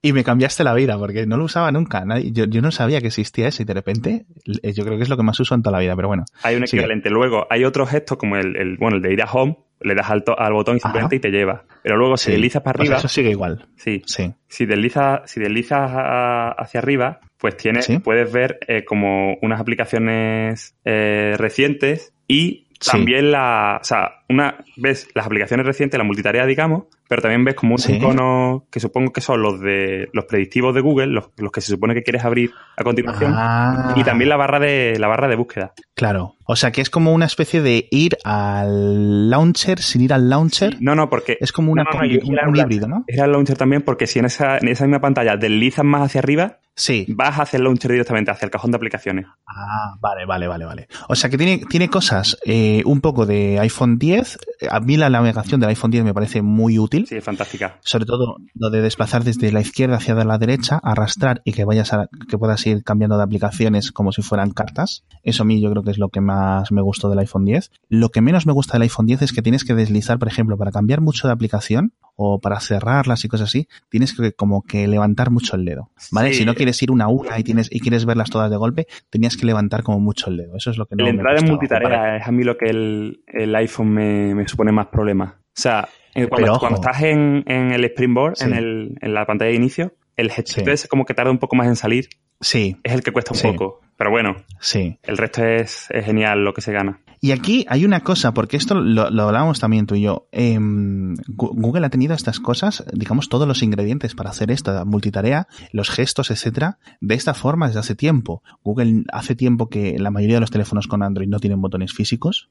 Y 0.00 0.12
me 0.12 0.22
cambiaste 0.22 0.62
la 0.62 0.74
vida, 0.74 0.96
porque 0.96 1.26
no 1.26 1.36
lo 1.36 1.44
usaba 1.44 1.72
nunca. 1.72 2.04
Yo, 2.32 2.44
yo, 2.44 2.62
no 2.62 2.70
sabía 2.70 3.00
que 3.00 3.08
existía 3.08 3.48
ese 3.48 3.64
y 3.64 3.66
de 3.66 3.74
repente 3.74 4.26
eh, 4.62 4.72
yo 4.72 4.84
creo 4.84 4.96
que 4.96 5.02
es 5.02 5.08
lo 5.08 5.16
que 5.16 5.24
más 5.24 5.38
uso 5.40 5.54
en 5.54 5.62
toda 5.62 5.76
la 5.76 5.80
vida, 5.80 5.96
pero 5.96 6.08
bueno. 6.08 6.24
Hay 6.42 6.56
un 6.56 6.62
equivalente. 6.62 7.10
Luego 7.10 7.46
hay 7.50 7.64
otro 7.64 7.84
gesto 7.84 8.16
como 8.16 8.36
el, 8.36 8.56
el, 8.56 8.76
bueno, 8.76 8.96
el 8.96 9.02
de 9.02 9.12
ir 9.12 9.22
a 9.22 9.30
home, 9.30 9.58
le 9.80 9.94
das 9.94 10.10
al, 10.10 10.24
al 10.36 10.52
botón 10.52 10.76
y 10.76 10.80
simplemente 10.80 11.16
y 11.16 11.20
te 11.20 11.30
lleva. 11.30 11.64
Pero 11.82 11.96
luego 11.96 12.16
si 12.16 12.30
deslizas 12.30 12.62
para 12.62 12.80
arriba. 12.80 12.96
eso 12.96 13.08
sigue 13.08 13.30
igual. 13.30 13.66
Sí. 13.76 14.02
sí. 14.06 14.32
Si 14.46 14.66
deslizas, 14.66 15.28
si 15.30 15.40
deslizas 15.40 15.90
hacia 15.92 16.80
arriba, 16.80 17.20
pues 17.38 17.56
tienes, 17.56 17.88
puedes 18.02 18.32
ver 18.32 18.58
eh, 18.66 18.84
como 18.84 19.36
unas 19.42 19.60
aplicaciones 19.60 20.76
eh, 20.84 21.34
recientes 21.36 22.12
y 22.26 22.67
también 22.78 23.32
la, 23.32 23.78
o 23.80 23.84
sea, 23.84 24.22
una, 24.28 24.56
ves 24.76 25.08
las 25.14 25.26
aplicaciones 25.26 25.66
recientes, 25.66 25.98
la 25.98 26.04
multitarea, 26.04 26.46
digamos, 26.46 26.84
pero 27.08 27.22
también 27.22 27.44
ves 27.44 27.54
como 27.54 27.74
un 27.74 27.94
icono 27.94 28.66
que 28.70 28.80
supongo 28.80 29.12
que 29.12 29.20
son 29.20 29.42
los 29.42 29.60
de 29.60 30.08
los 30.12 30.26
predictivos 30.26 30.74
de 30.74 30.80
Google, 30.80 31.06
los, 31.08 31.30
que 31.52 31.60
se 31.60 31.72
supone 31.72 31.94
que 31.94 32.02
quieres 32.02 32.24
abrir 32.24 32.52
a 32.76 32.84
continuación, 32.84 33.32
ah. 33.34 33.94
y 33.96 34.04
también 34.04 34.28
la 34.28 34.36
barra 34.36 34.60
de 34.60 34.96
la 34.98 35.08
barra 35.08 35.28
de 35.28 35.36
búsqueda. 35.36 35.72
Claro. 35.98 36.36
O 36.44 36.54
sea 36.54 36.70
que 36.70 36.80
es 36.80 36.90
como 36.90 37.12
una 37.12 37.26
especie 37.26 37.60
de 37.60 37.88
ir 37.90 38.18
al 38.22 39.28
launcher 39.28 39.80
sin 39.80 40.02
ir 40.02 40.12
al 40.12 40.30
launcher. 40.30 40.76
No, 40.78 40.94
no, 40.94 41.10
porque 41.10 41.36
es 41.40 41.50
como 41.50 41.72
una, 41.72 41.84
un, 41.92 42.56
híbrido, 42.56 42.86
¿no? 42.86 43.04
Es 43.08 43.18
al 43.18 43.32
launcher 43.32 43.56
también 43.56 43.82
porque 43.82 44.06
si 44.06 44.20
en 44.20 44.26
esa, 44.26 44.58
en 44.58 44.68
esa 44.68 44.84
misma 44.84 45.00
pantalla 45.00 45.36
deslizas 45.36 45.84
más 45.84 46.02
hacia 46.02 46.20
arriba, 46.20 46.60
Sí. 46.78 47.06
Vas 47.08 47.40
hacia 47.40 47.56
el 47.56 47.64
launcher 47.64 47.90
directamente, 47.90 48.30
hacia 48.30 48.46
el 48.46 48.52
cajón 48.52 48.70
de 48.70 48.76
aplicaciones. 48.76 49.26
Ah, 49.48 49.96
vale, 50.00 50.24
vale, 50.26 50.46
vale, 50.46 50.64
vale. 50.64 50.88
O 51.08 51.16
sea 51.16 51.28
que 51.28 51.36
tiene, 51.36 51.64
tiene 51.68 51.88
cosas 51.88 52.38
eh, 52.44 52.82
un 52.84 53.00
poco 53.00 53.26
de 53.26 53.58
iPhone 53.58 53.98
10. 53.98 54.38
A 54.70 54.78
mí 54.78 54.96
la 54.96 55.10
navegación 55.10 55.60
del 55.60 55.70
iPhone 55.70 55.90
10 55.90 56.04
me 56.04 56.14
parece 56.14 56.40
muy 56.40 56.78
útil. 56.78 57.08
Sí, 57.08 57.16
es 57.16 57.24
fantástica. 57.24 57.78
Sobre 57.80 58.06
todo 58.06 58.36
lo 58.54 58.70
de 58.70 58.80
desplazar 58.80 59.24
desde 59.24 59.50
la 59.50 59.60
izquierda 59.60 59.96
hacia 59.96 60.14
la 60.14 60.38
derecha, 60.38 60.78
arrastrar 60.80 61.42
y 61.44 61.52
que 61.52 61.64
vayas 61.64 61.92
a, 61.92 62.08
que 62.30 62.38
puedas 62.38 62.64
ir 62.64 62.84
cambiando 62.84 63.16
de 63.16 63.24
aplicaciones 63.24 63.90
como 63.90 64.12
si 64.12 64.22
fueran 64.22 64.52
cartas. 64.52 65.04
Eso 65.24 65.42
a 65.42 65.46
mí 65.46 65.60
yo 65.60 65.72
creo 65.72 65.82
que 65.82 65.87
es 65.90 65.98
lo 65.98 66.08
que 66.08 66.20
más 66.20 66.70
me 66.72 66.82
gustó 66.82 67.08
del 67.08 67.18
iPhone 67.18 67.44
10. 67.44 67.70
Lo 67.88 68.10
que 68.10 68.20
menos 68.20 68.46
me 68.46 68.52
gusta 68.52 68.74
del 68.74 68.82
iPhone 68.82 69.06
10 69.06 69.22
es 69.22 69.32
que 69.32 69.42
tienes 69.42 69.64
que 69.64 69.74
deslizar, 69.74 70.18
por 70.18 70.28
ejemplo, 70.28 70.56
para 70.56 70.72
cambiar 70.72 71.00
mucho 71.00 71.28
de 71.28 71.32
aplicación 71.32 71.92
o 72.20 72.40
para 72.40 72.58
cerrarlas 72.58 73.24
y 73.24 73.28
cosas 73.28 73.48
así, 73.48 73.68
tienes 73.88 74.12
que 74.12 74.32
como 74.32 74.62
que 74.62 74.88
levantar 74.88 75.30
mucho 75.30 75.54
el 75.54 75.64
dedo, 75.64 75.90
¿vale? 76.10 76.34
Si 76.34 76.44
no 76.44 76.54
quieres 76.54 76.82
ir 76.82 76.90
una 76.90 77.04
a 77.04 77.08
una 77.08 77.38
y 77.38 77.44
tienes 77.44 77.68
y 77.70 77.78
quieres 77.78 78.06
verlas 78.06 78.28
todas 78.28 78.50
de 78.50 78.56
golpe, 78.56 78.88
tenías 79.08 79.36
que 79.36 79.46
levantar 79.46 79.84
como 79.84 80.00
mucho 80.00 80.28
el 80.28 80.36
dedo. 80.36 80.56
Eso 80.56 80.72
es 80.72 80.78
lo 80.78 80.86
que 80.86 80.96
no 80.96 81.04
La 81.04 81.10
entrada 81.10 81.38
en 81.38 81.46
multitarea 81.46 82.16
es 82.16 82.26
a 82.26 82.32
mí 82.32 82.42
lo 82.42 82.58
que 82.58 82.66
el, 82.66 83.22
el 83.28 83.54
iPhone 83.54 83.90
me, 83.90 84.34
me, 84.34 84.48
supone 84.48 84.72
más 84.72 84.88
problemas. 84.88 85.34
O 85.34 85.60
sea, 85.60 85.88
eh, 86.14 86.26
cuando, 86.26 86.58
cuando 86.58 86.80
estás 86.80 87.02
en, 87.02 87.44
en, 87.46 87.70
el 87.70 87.84
Springboard, 87.84 88.34
en, 88.40 88.52
el, 88.52 88.98
en 89.00 89.14
la 89.14 89.24
pantalla 89.24 89.50
de 89.50 89.56
inicio, 89.56 89.94
el 90.16 90.32
headset 90.36 90.66
es 90.66 90.88
como 90.88 91.04
que 91.04 91.14
tarda 91.14 91.30
un 91.30 91.38
poco 91.38 91.54
más 91.54 91.68
en 91.68 91.76
salir. 91.76 92.08
Sí. 92.40 92.76
Es 92.82 92.92
el 92.92 93.02
que 93.04 93.12
cuesta 93.12 93.32
un 93.32 93.52
poco. 93.52 93.80
Pero 93.98 94.12
bueno, 94.12 94.36
sí. 94.60 94.96
el 95.02 95.16
resto 95.16 95.44
es, 95.44 95.88
es 95.90 96.04
genial 96.04 96.44
lo 96.44 96.54
que 96.54 96.60
se 96.60 96.72
gana. 96.72 97.00
Y 97.20 97.32
aquí 97.32 97.66
hay 97.68 97.84
una 97.84 98.04
cosa, 98.04 98.32
porque 98.32 98.56
esto 98.56 98.76
lo, 98.76 99.10
lo 99.10 99.22
hablábamos 99.24 99.58
también 99.58 99.86
tú 99.86 99.96
y 99.96 100.02
yo. 100.02 100.28
Em, 100.30 101.16
Google 101.26 101.84
ha 101.84 101.90
tenido 101.90 102.14
estas 102.14 102.38
cosas, 102.38 102.84
digamos, 102.92 103.28
todos 103.28 103.48
los 103.48 103.60
ingredientes 103.64 104.14
para 104.14 104.30
hacer 104.30 104.52
esta 104.52 104.84
multitarea, 104.84 105.48
los 105.72 105.90
gestos, 105.90 106.30
etcétera, 106.30 106.78
de 107.00 107.16
esta 107.16 107.34
forma 107.34 107.66
desde 107.66 107.80
hace 107.80 107.96
tiempo. 107.96 108.44
Google 108.62 109.02
hace 109.12 109.34
tiempo 109.34 109.68
que 109.68 109.98
la 109.98 110.12
mayoría 110.12 110.36
de 110.36 110.42
los 110.42 110.52
teléfonos 110.52 110.86
con 110.86 111.02
Android 111.02 111.28
no 111.28 111.40
tienen 111.40 111.60
botones 111.60 111.92
físicos. 111.92 112.50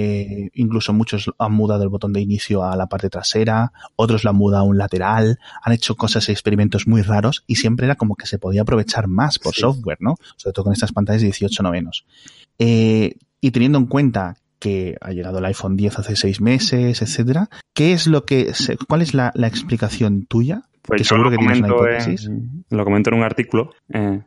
Eh, 0.00 0.50
incluso 0.54 0.92
muchos 0.92 1.28
han 1.40 1.52
mudado 1.54 1.82
el 1.82 1.88
botón 1.88 2.12
de 2.12 2.20
inicio 2.20 2.62
a 2.62 2.76
la 2.76 2.86
parte 2.86 3.10
trasera, 3.10 3.72
otros 3.96 4.22
lo 4.22 4.30
han 4.30 4.36
mudado 4.36 4.62
a 4.62 4.66
un 4.66 4.78
lateral, 4.78 5.40
han 5.60 5.72
hecho 5.72 5.96
cosas 5.96 6.28
y 6.28 6.32
experimentos 6.32 6.86
muy 6.86 7.02
raros 7.02 7.42
y 7.48 7.56
siempre 7.56 7.84
era 7.84 7.96
como 7.96 8.14
que 8.14 8.28
se 8.28 8.38
podía 8.38 8.62
aprovechar 8.62 9.08
más 9.08 9.40
por 9.40 9.54
software, 9.56 9.98
¿no? 9.98 10.14
Sobre 10.36 10.52
todo 10.52 10.66
con 10.66 10.72
estas 10.72 10.92
pantallas 10.92 11.22
de 11.22 11.26
18 11.26 11.64
novenos. 11.64 12.06
Eh, 12.60 13.16
y 13.40 13.50
teniendo 13.50 13.76
en 13.78 13.86
cuenta 13.86 14.36
que 14.60 14.96
ha 15.00 15.10
llegado 15.10 15.38
el 15.38 15.44
iPhone 15.46 15.76
10 15.76 15.98
hace 15.98 16.14
seis 16.14 16.40
meses, 16.40 17.02
etcétera, 17.02 17.48
¿qué 17.74 17.92
es 17.92 18.06
lo 18.06 18.24
que, 18.24 18.52
cuál 18.86 19.02
es 19.02 19.14
la, 19.14 19.32
explicación 19.34 20.26
tuya? 20.26 20.62
Pues 20.82 20.98
que 20.98 21.04
seguro 21.08 21.32
que 21.32 21.38
tienes 21.38 21.58
una 21.58 21.66
hipótesis. 21.66 22.30
lo 22.70 22.84
comento 22.84 23.10
en 23.10 23.16
un 23.16 23.24
artículo 23.24 23.72
eh, 23.92 24.22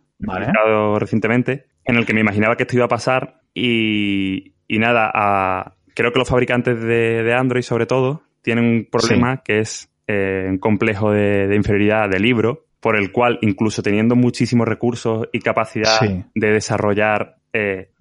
recientemente 0.99 1.67
en 1.85 1.95
el 1.95 2.05
que 2.05 2.13
me 2.13 2.19
imaginaba 2.19 2.57
que 2.57 2.63
esto 2.63 2.75
iba 2.75 2.85
a 2.85 2.89
pasar 2.89 3.41
y, 3.53 4.51
y 4.71 4.79
nada, 4.79 5.75
creo 5.93 6.13
que 6.13 6.19
los 6.19 6.29
fabricantes 6.29 6.81
de, 6.81 7.35
Android 7.37 7.61
sobre 7.61 7.85
todo 7.85 8.21
tienen 8.41 8.63
un 8.63 8.87
problema 8.89 9.43
que 9.43 9.59
es 9.59 9.91
eh, 10.07 10.45
un 10.49 10.59
complejo 10.59 11.11
de, 11.11 11.53
inferioridad 11.53 12.07
de 12.09 12.21
libro 12.21 12.67
por 12.79 12.95
el 12.95 13.11
cual 13.11 13.37
incluso 13.41 13.83
teniendo 13.83 14.15
muchísimos 14.15 14.65
recursos 14.65 15.27
y 15.33 15.39
capacidad 15.39 15.99
de 15.99 16.47
desarrollar 16.47 17.35
eh, 17.51 17.91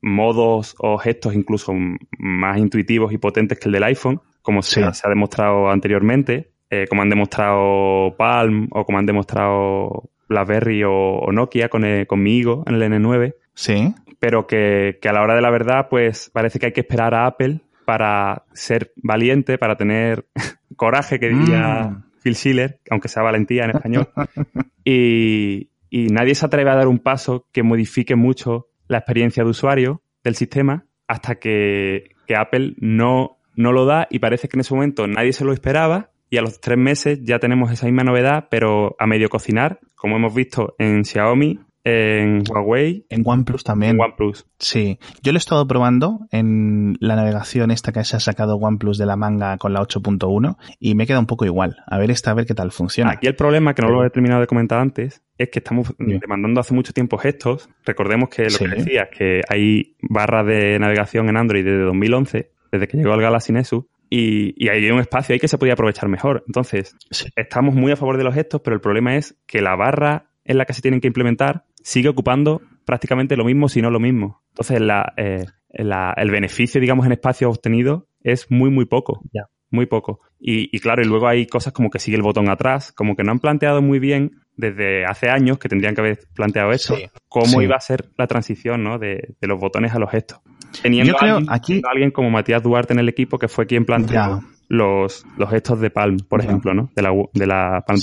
modos 0.00 0.76
o 0.78 0.96
gestos 0.96 1.34
incluso 1.34 1.72
más 2.20 2.58
intuitivos 2.58 3.12
y 3.12 3.18
potentes 3.18 3.58
que 3.58 3.68
el 3.68 3.72
del 3.72 3.82
iPhone, 3.82 4.20
como 4.42 4.62
se, 4.62 4.84
ha 4.84 5.08
demostrado 5.08 5.70
anteriormente, 5.70 6.52
eh, 6.70 6.86
como 6.88 7.02
han 7.02 7.10
demostrado 7.10 8.14
Palm 8.16 8.68
o 8.70 8.84
como 8.84 8.98
han 8.98 9.06
demostrado 9.06 10.08
BlackBerry 10.28 10.84
o, 10.84 10.92
o 10.92 11.32
Nokia 11.32 11.68
con, 11.68 11.84
el, 11.84 12.06
conmigo 12.06 12.62
en 12.68 12.76
el 12.76 12.92
N9. 12.92 13.34
Sí. 13.56 13.92
Pero 14.20 14.46
que, 14.46 15.00
a 15.02 15.12
la 15.12 15.22
hora 15.22 15.34
de 15.34 15.42
la 15.42 15.50
verdad, 15.50 15.88
pues 15.90 16.30
parece 16.32 16.60
que 16.60 16.66
hay 16.66 16.72
que 16.72 16.82
esperar 16.82 17.12
a 17.14 17.26
Apple 17.26 17.62
para 17.84 18.44
ser 18.52 18.92
valiente, 18.96 19.58
para 19.58 19.76
tener 19.76 20.26
coraje, 20.76 21.18
que 21.18 21.30
diría 21.30 21.88
mm. 21.90 22.04
Phil 22.22 22.36
Schiller, 22.36 22.80
aunque 22.90 23.08
sea 23.08 23.24
valentía 23.24 23.64
en 23.64 23.70
español. 23.70 24.08
y, 24.84 25.70
y 25.90 26.06
nadie 26.08 26.36
se 26.36 26.46
atreve 26.46 26.70
a 26.70 26.76
dar 26.76 26.86
un 26.86 27.00
paso 27.00 27.48
que 27.50 27.64
modifique 27.64 28.14
mucho 28.14 28.68
la 28.88 28.98
experiencia 28.98 29.42
de 29.42 29.50
usuario 29.50 30.02
del 30.22 30.34
sistema 30.34 30.86
hasta 31.06 31.36
que, 31.36 32.10
Apple 32.36 32.74
no, 32.78 33.38
no 33.54 33.72
lo 33.72 33.84
da 33.86 34.08
y 34.10 34.18
parece 34.18 34.48
que 34.48 34.56
en 34.56 34.60
ese 34.60 34.74
momento 34.74 35.06
nadie 35.06 35.32
se 35.32 35.44
lo 35.44 35.52
esperaba 35.52 36.10
y 36.28 36.38
a 36.38 36.42
los 36.42 36.60
tres 36.60 36.76
meses 36.76 37.20
ya 37.22 37.38
tenemos 37.38 37.70
esa 37.70 37.86
misma 37.86 38.02
novedad, 38.02 38.48
pero 38.50 38.96
a 38.98 39.06
medio 39.06 39.28
cocinar, 39.28 39.78
como 39.94 40.16
hemos 40.16 40.34
visto 40.34 40.74
en 40.78 41.04
Xiaomi, 41.04 41.60
en 41.86 42.42
Huawei. 42.48 43.06
En 43.08 43.22
OnePlus 43.24 43.62
también. 43.62 43.92
En 43.92 44.00
OnePlus. 44.00 44.44
Sí. 44.58 44.98
Yo 45.22 45.30
lo 45.30 45.36
he 45.36 45.38
estado 45.38 45.68
probando 45.68 46.26
en 46.32 46.96
la 46.98 47.14
navegación 47.14 47.70
esta 47.70 47.92
que 47.92 48.02
se 48.02 48.16
ha 48.16 48.20
sacado 48.20 48.56
OnePlus 48.56 48.98
de 48.98 49.06
la 49.06 49.14
manga 49.14 49.56
con 49.56 49.72
la 49.72 49.80
8.1 49.80 50.56
y 50.80 50.96
me 50.96 51.06
queda 51.06 51.20
un 51.20 51.26
poco 51.26 51.44
igual. 51.44 51.76
A 51.86 51.98
ver 51.98 52.10
esta, 52.10 52.32
a 52.32 52.34
ver 52.34 52.44
qué 52.44 52.54
tal 52.54 52.72
funciona. 52.72 53.12
Aquí 53.12 53.28
el 53.28 53.36
problema, 53.36 53.72
que 53.72 53.82
no 53.82 53.90
lo 53.90 54.04
he 54.04 54.10
terminado 54.10 54.40
de 54.40 54.48
comentar 54.48 54.80
antes, 54.80 55.22
es 55.38 55.48
que 55.48 55.60
estamos 55.60 55.94
demandando 55.98 56.60
hace 56.60 56.74
mucho 56.74 56.92
tiempo 56.92 57.18
gestos. 57.18 57.68
Recordemos 57.84 58.30
que 58.30 58.48
lo 58.50 58.58
que 58.58 58.68
decía, 58.68 59.08
que 59.08 59.42
hay 59.48 59.94
barras 60.00 60.44
de 60.44 60.80
navegación 60.80 61.28
en 61.28 61.36
Android 61.36 61.64
desde 61.64 61.84
2011, 61.84 62.50
desde 62.72 62.88
que 62.88 62.96
llegó 62.96 63.14
el 63.14 63.20
Galaxy 63.20 63.52
Nexus, 63.52 63.84
y, 64.10 64.54
y, 64.56 64.68
hay 64.68 64.88
un 64.88 65.00
espacio 65.00 65.32
ahí 65.32 65.40
que 65.40 65.48
se 65.48 65.58
podía 65.58 65.72
aprovechar 65.72 66.08
mejor. 66.08 66.44
Entonces, 66.46 66.96
estamos 67.34 67.74
muy 67.74 67.90
a 67.90 67.96
favor 67.96 68.16
de 68.16 68.22
los 68.22 68.34
gestos, 68.34 68.60
pero 68.64 68.74
el 68.74 68.80
problema 68.80 69.16
es 69.16 69.36
que 69.46 69.60
la 69.60 69.74
barra 69.74 70.30
en 70.44 70.58
la 70.58 70.64
que 70.64 70.72
se 70.72 70.82
tienen 70.82 71.00
que 71.00 71.08
implementar 71.08 71.64
sigue 71.86 72.08
ocupando 72.08 72.62
prácticamente 72.84 73.36
lo 73.36 73.44
mismo, 73.44 73.68
si 73.68 73.80
no 73.80 73.90
lo 73.90 74.00
mismo. 74.00 74.42
Entonces, 74.48 74.80
eh, 75.16 75.44
el 75.68 76.30
beneficio, 76.32 76.80
digamos, 76.80 77.06
en 77.06 77.12
espacio 77.12 77.48
obtenido 77.48 78.08
es 78.22 78.50
muy, 78.50 78.70
muy 78.70 78.86
poco. 78.86 79.22
Muy 79.70 79.86
poco. 79.86 80.20
Y, 80.40 80.76
claro, 80.80 81.02
y 81.02 81.04
luego 81.04 81.28
hay 81.28 81.46
cosas 81.46 81.72
como 81.72 81.88
que 81.88 82.00
sigue 82.00 82.16
el 82.16 82.24
botón 82.24 82.48
atrás, 82.48 82.90
como 82.90 83.14
que 83.14 83.22
no 83.22 83.30
han 83.30 83.38
planteado 83.38 83.82
muy 83.82 84.00
bien 84.00 84.32
desde 84.56 85.04
hace 85.04 85.28
años 85.28 85.58
que 85.58 85.68
tendrían 85.68 85.94
que 85.94 86.00
haber 86.00 86.18
planteado 86.34 86.72
eso, 86.72 86.96
cómo 87.28 87.62
iba 87.62 87.76
a 87.76 87.80
ser 87.80 88.06
la 88.16 88.26
transición 88.26 88.82
¿no? 88.82 88.98
de, 88.98 89.36
los 89.42 89.60
botones 89.60 89.94
a 89.94 90.00
los 90.00 90.10
gestos. 90.10 90.40
Teniendo, 90.82 91.12
Yo 91.12 91.18
creo 91.18 91.38
aquí... 91.48 91.82
alguien 91.88 92.10
como 92.10 92.30
Matías 92.30 92.62
Duarte 92.64 92.94
en 92.94 92.98
el 92.98 93.08
equipo 93.08 93.38
que 93.38 93.46
fue 93.46 93.66
quien 93.66 93.84
planteó 93.84 94.42
los, 94.68 95.24
los 95.36 95.50
gestos 95.50 95.80
de 95.80 95.90
Palm, 95.90 96.18
por 96.28 96.40
ejemplo, 96.40 96.74
¿no? 96.74 96.90
De 96.94 97.02
la, 97.02 97.10
de 97.32 97.46
la 97.46 97.84
Palm 97.86 98.00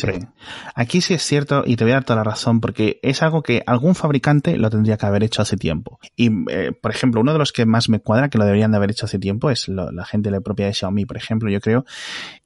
Aquí 0.75 1.01
sí 1.01 1.13
es 1.13 1.23
cierto 1.23 1.63
y 1.65 1.75
te 1.75 1.83
voy 1.83 1.91
a 1.91 1.95
dar 1.95 2.03
toda 2.05 2.17
la 2.17 2.23
razón 2.23 2.61
porque 2.61 2.99
es 3.01 3.21
algo 3.21 3.43
que 3.43 3.63
algún 3.65 3.95
fabricante 3.95 4.57
lo 4.57 4.69
tendría 4.69 4.97
que 4.97 5.05
haber 5.05 5.23
hecho 5.23 5.41
hace 5.41 5.57
tiempo. 5.57 5.99
Y, 6.15 6.29
eh, 6.49 6.71
por 6.71 6.91
ejemplo, 6.91 7.21
uno 7.21 7.33
de 7.33 7.39
los 7.39 7.51
que 7.51 7.65
más 7.65 7.89
me 7.89 7.99
cuadra 7.99 8.29
que 8.29 8.37
lo 8.37 8.45
deberían 8.45 8.71
de 8.71 8.77
haber 8.77 8.91
hecho 8.91 9.05
hace 9.05 9.19
tiempo 9.19 9.49
es 9.49 9.67
la 9.67 10.05
gente 10.05 10.29
de 10.29 10.37
la 10.37 10.41
propia 10.41 10.65
de 10.67 10.73
Xiaomi, 10.73 11.05
por 11.05 11.17
ejemplo. 11.17 11.49
Yo 11.49 11.59
creo 11.59 11.85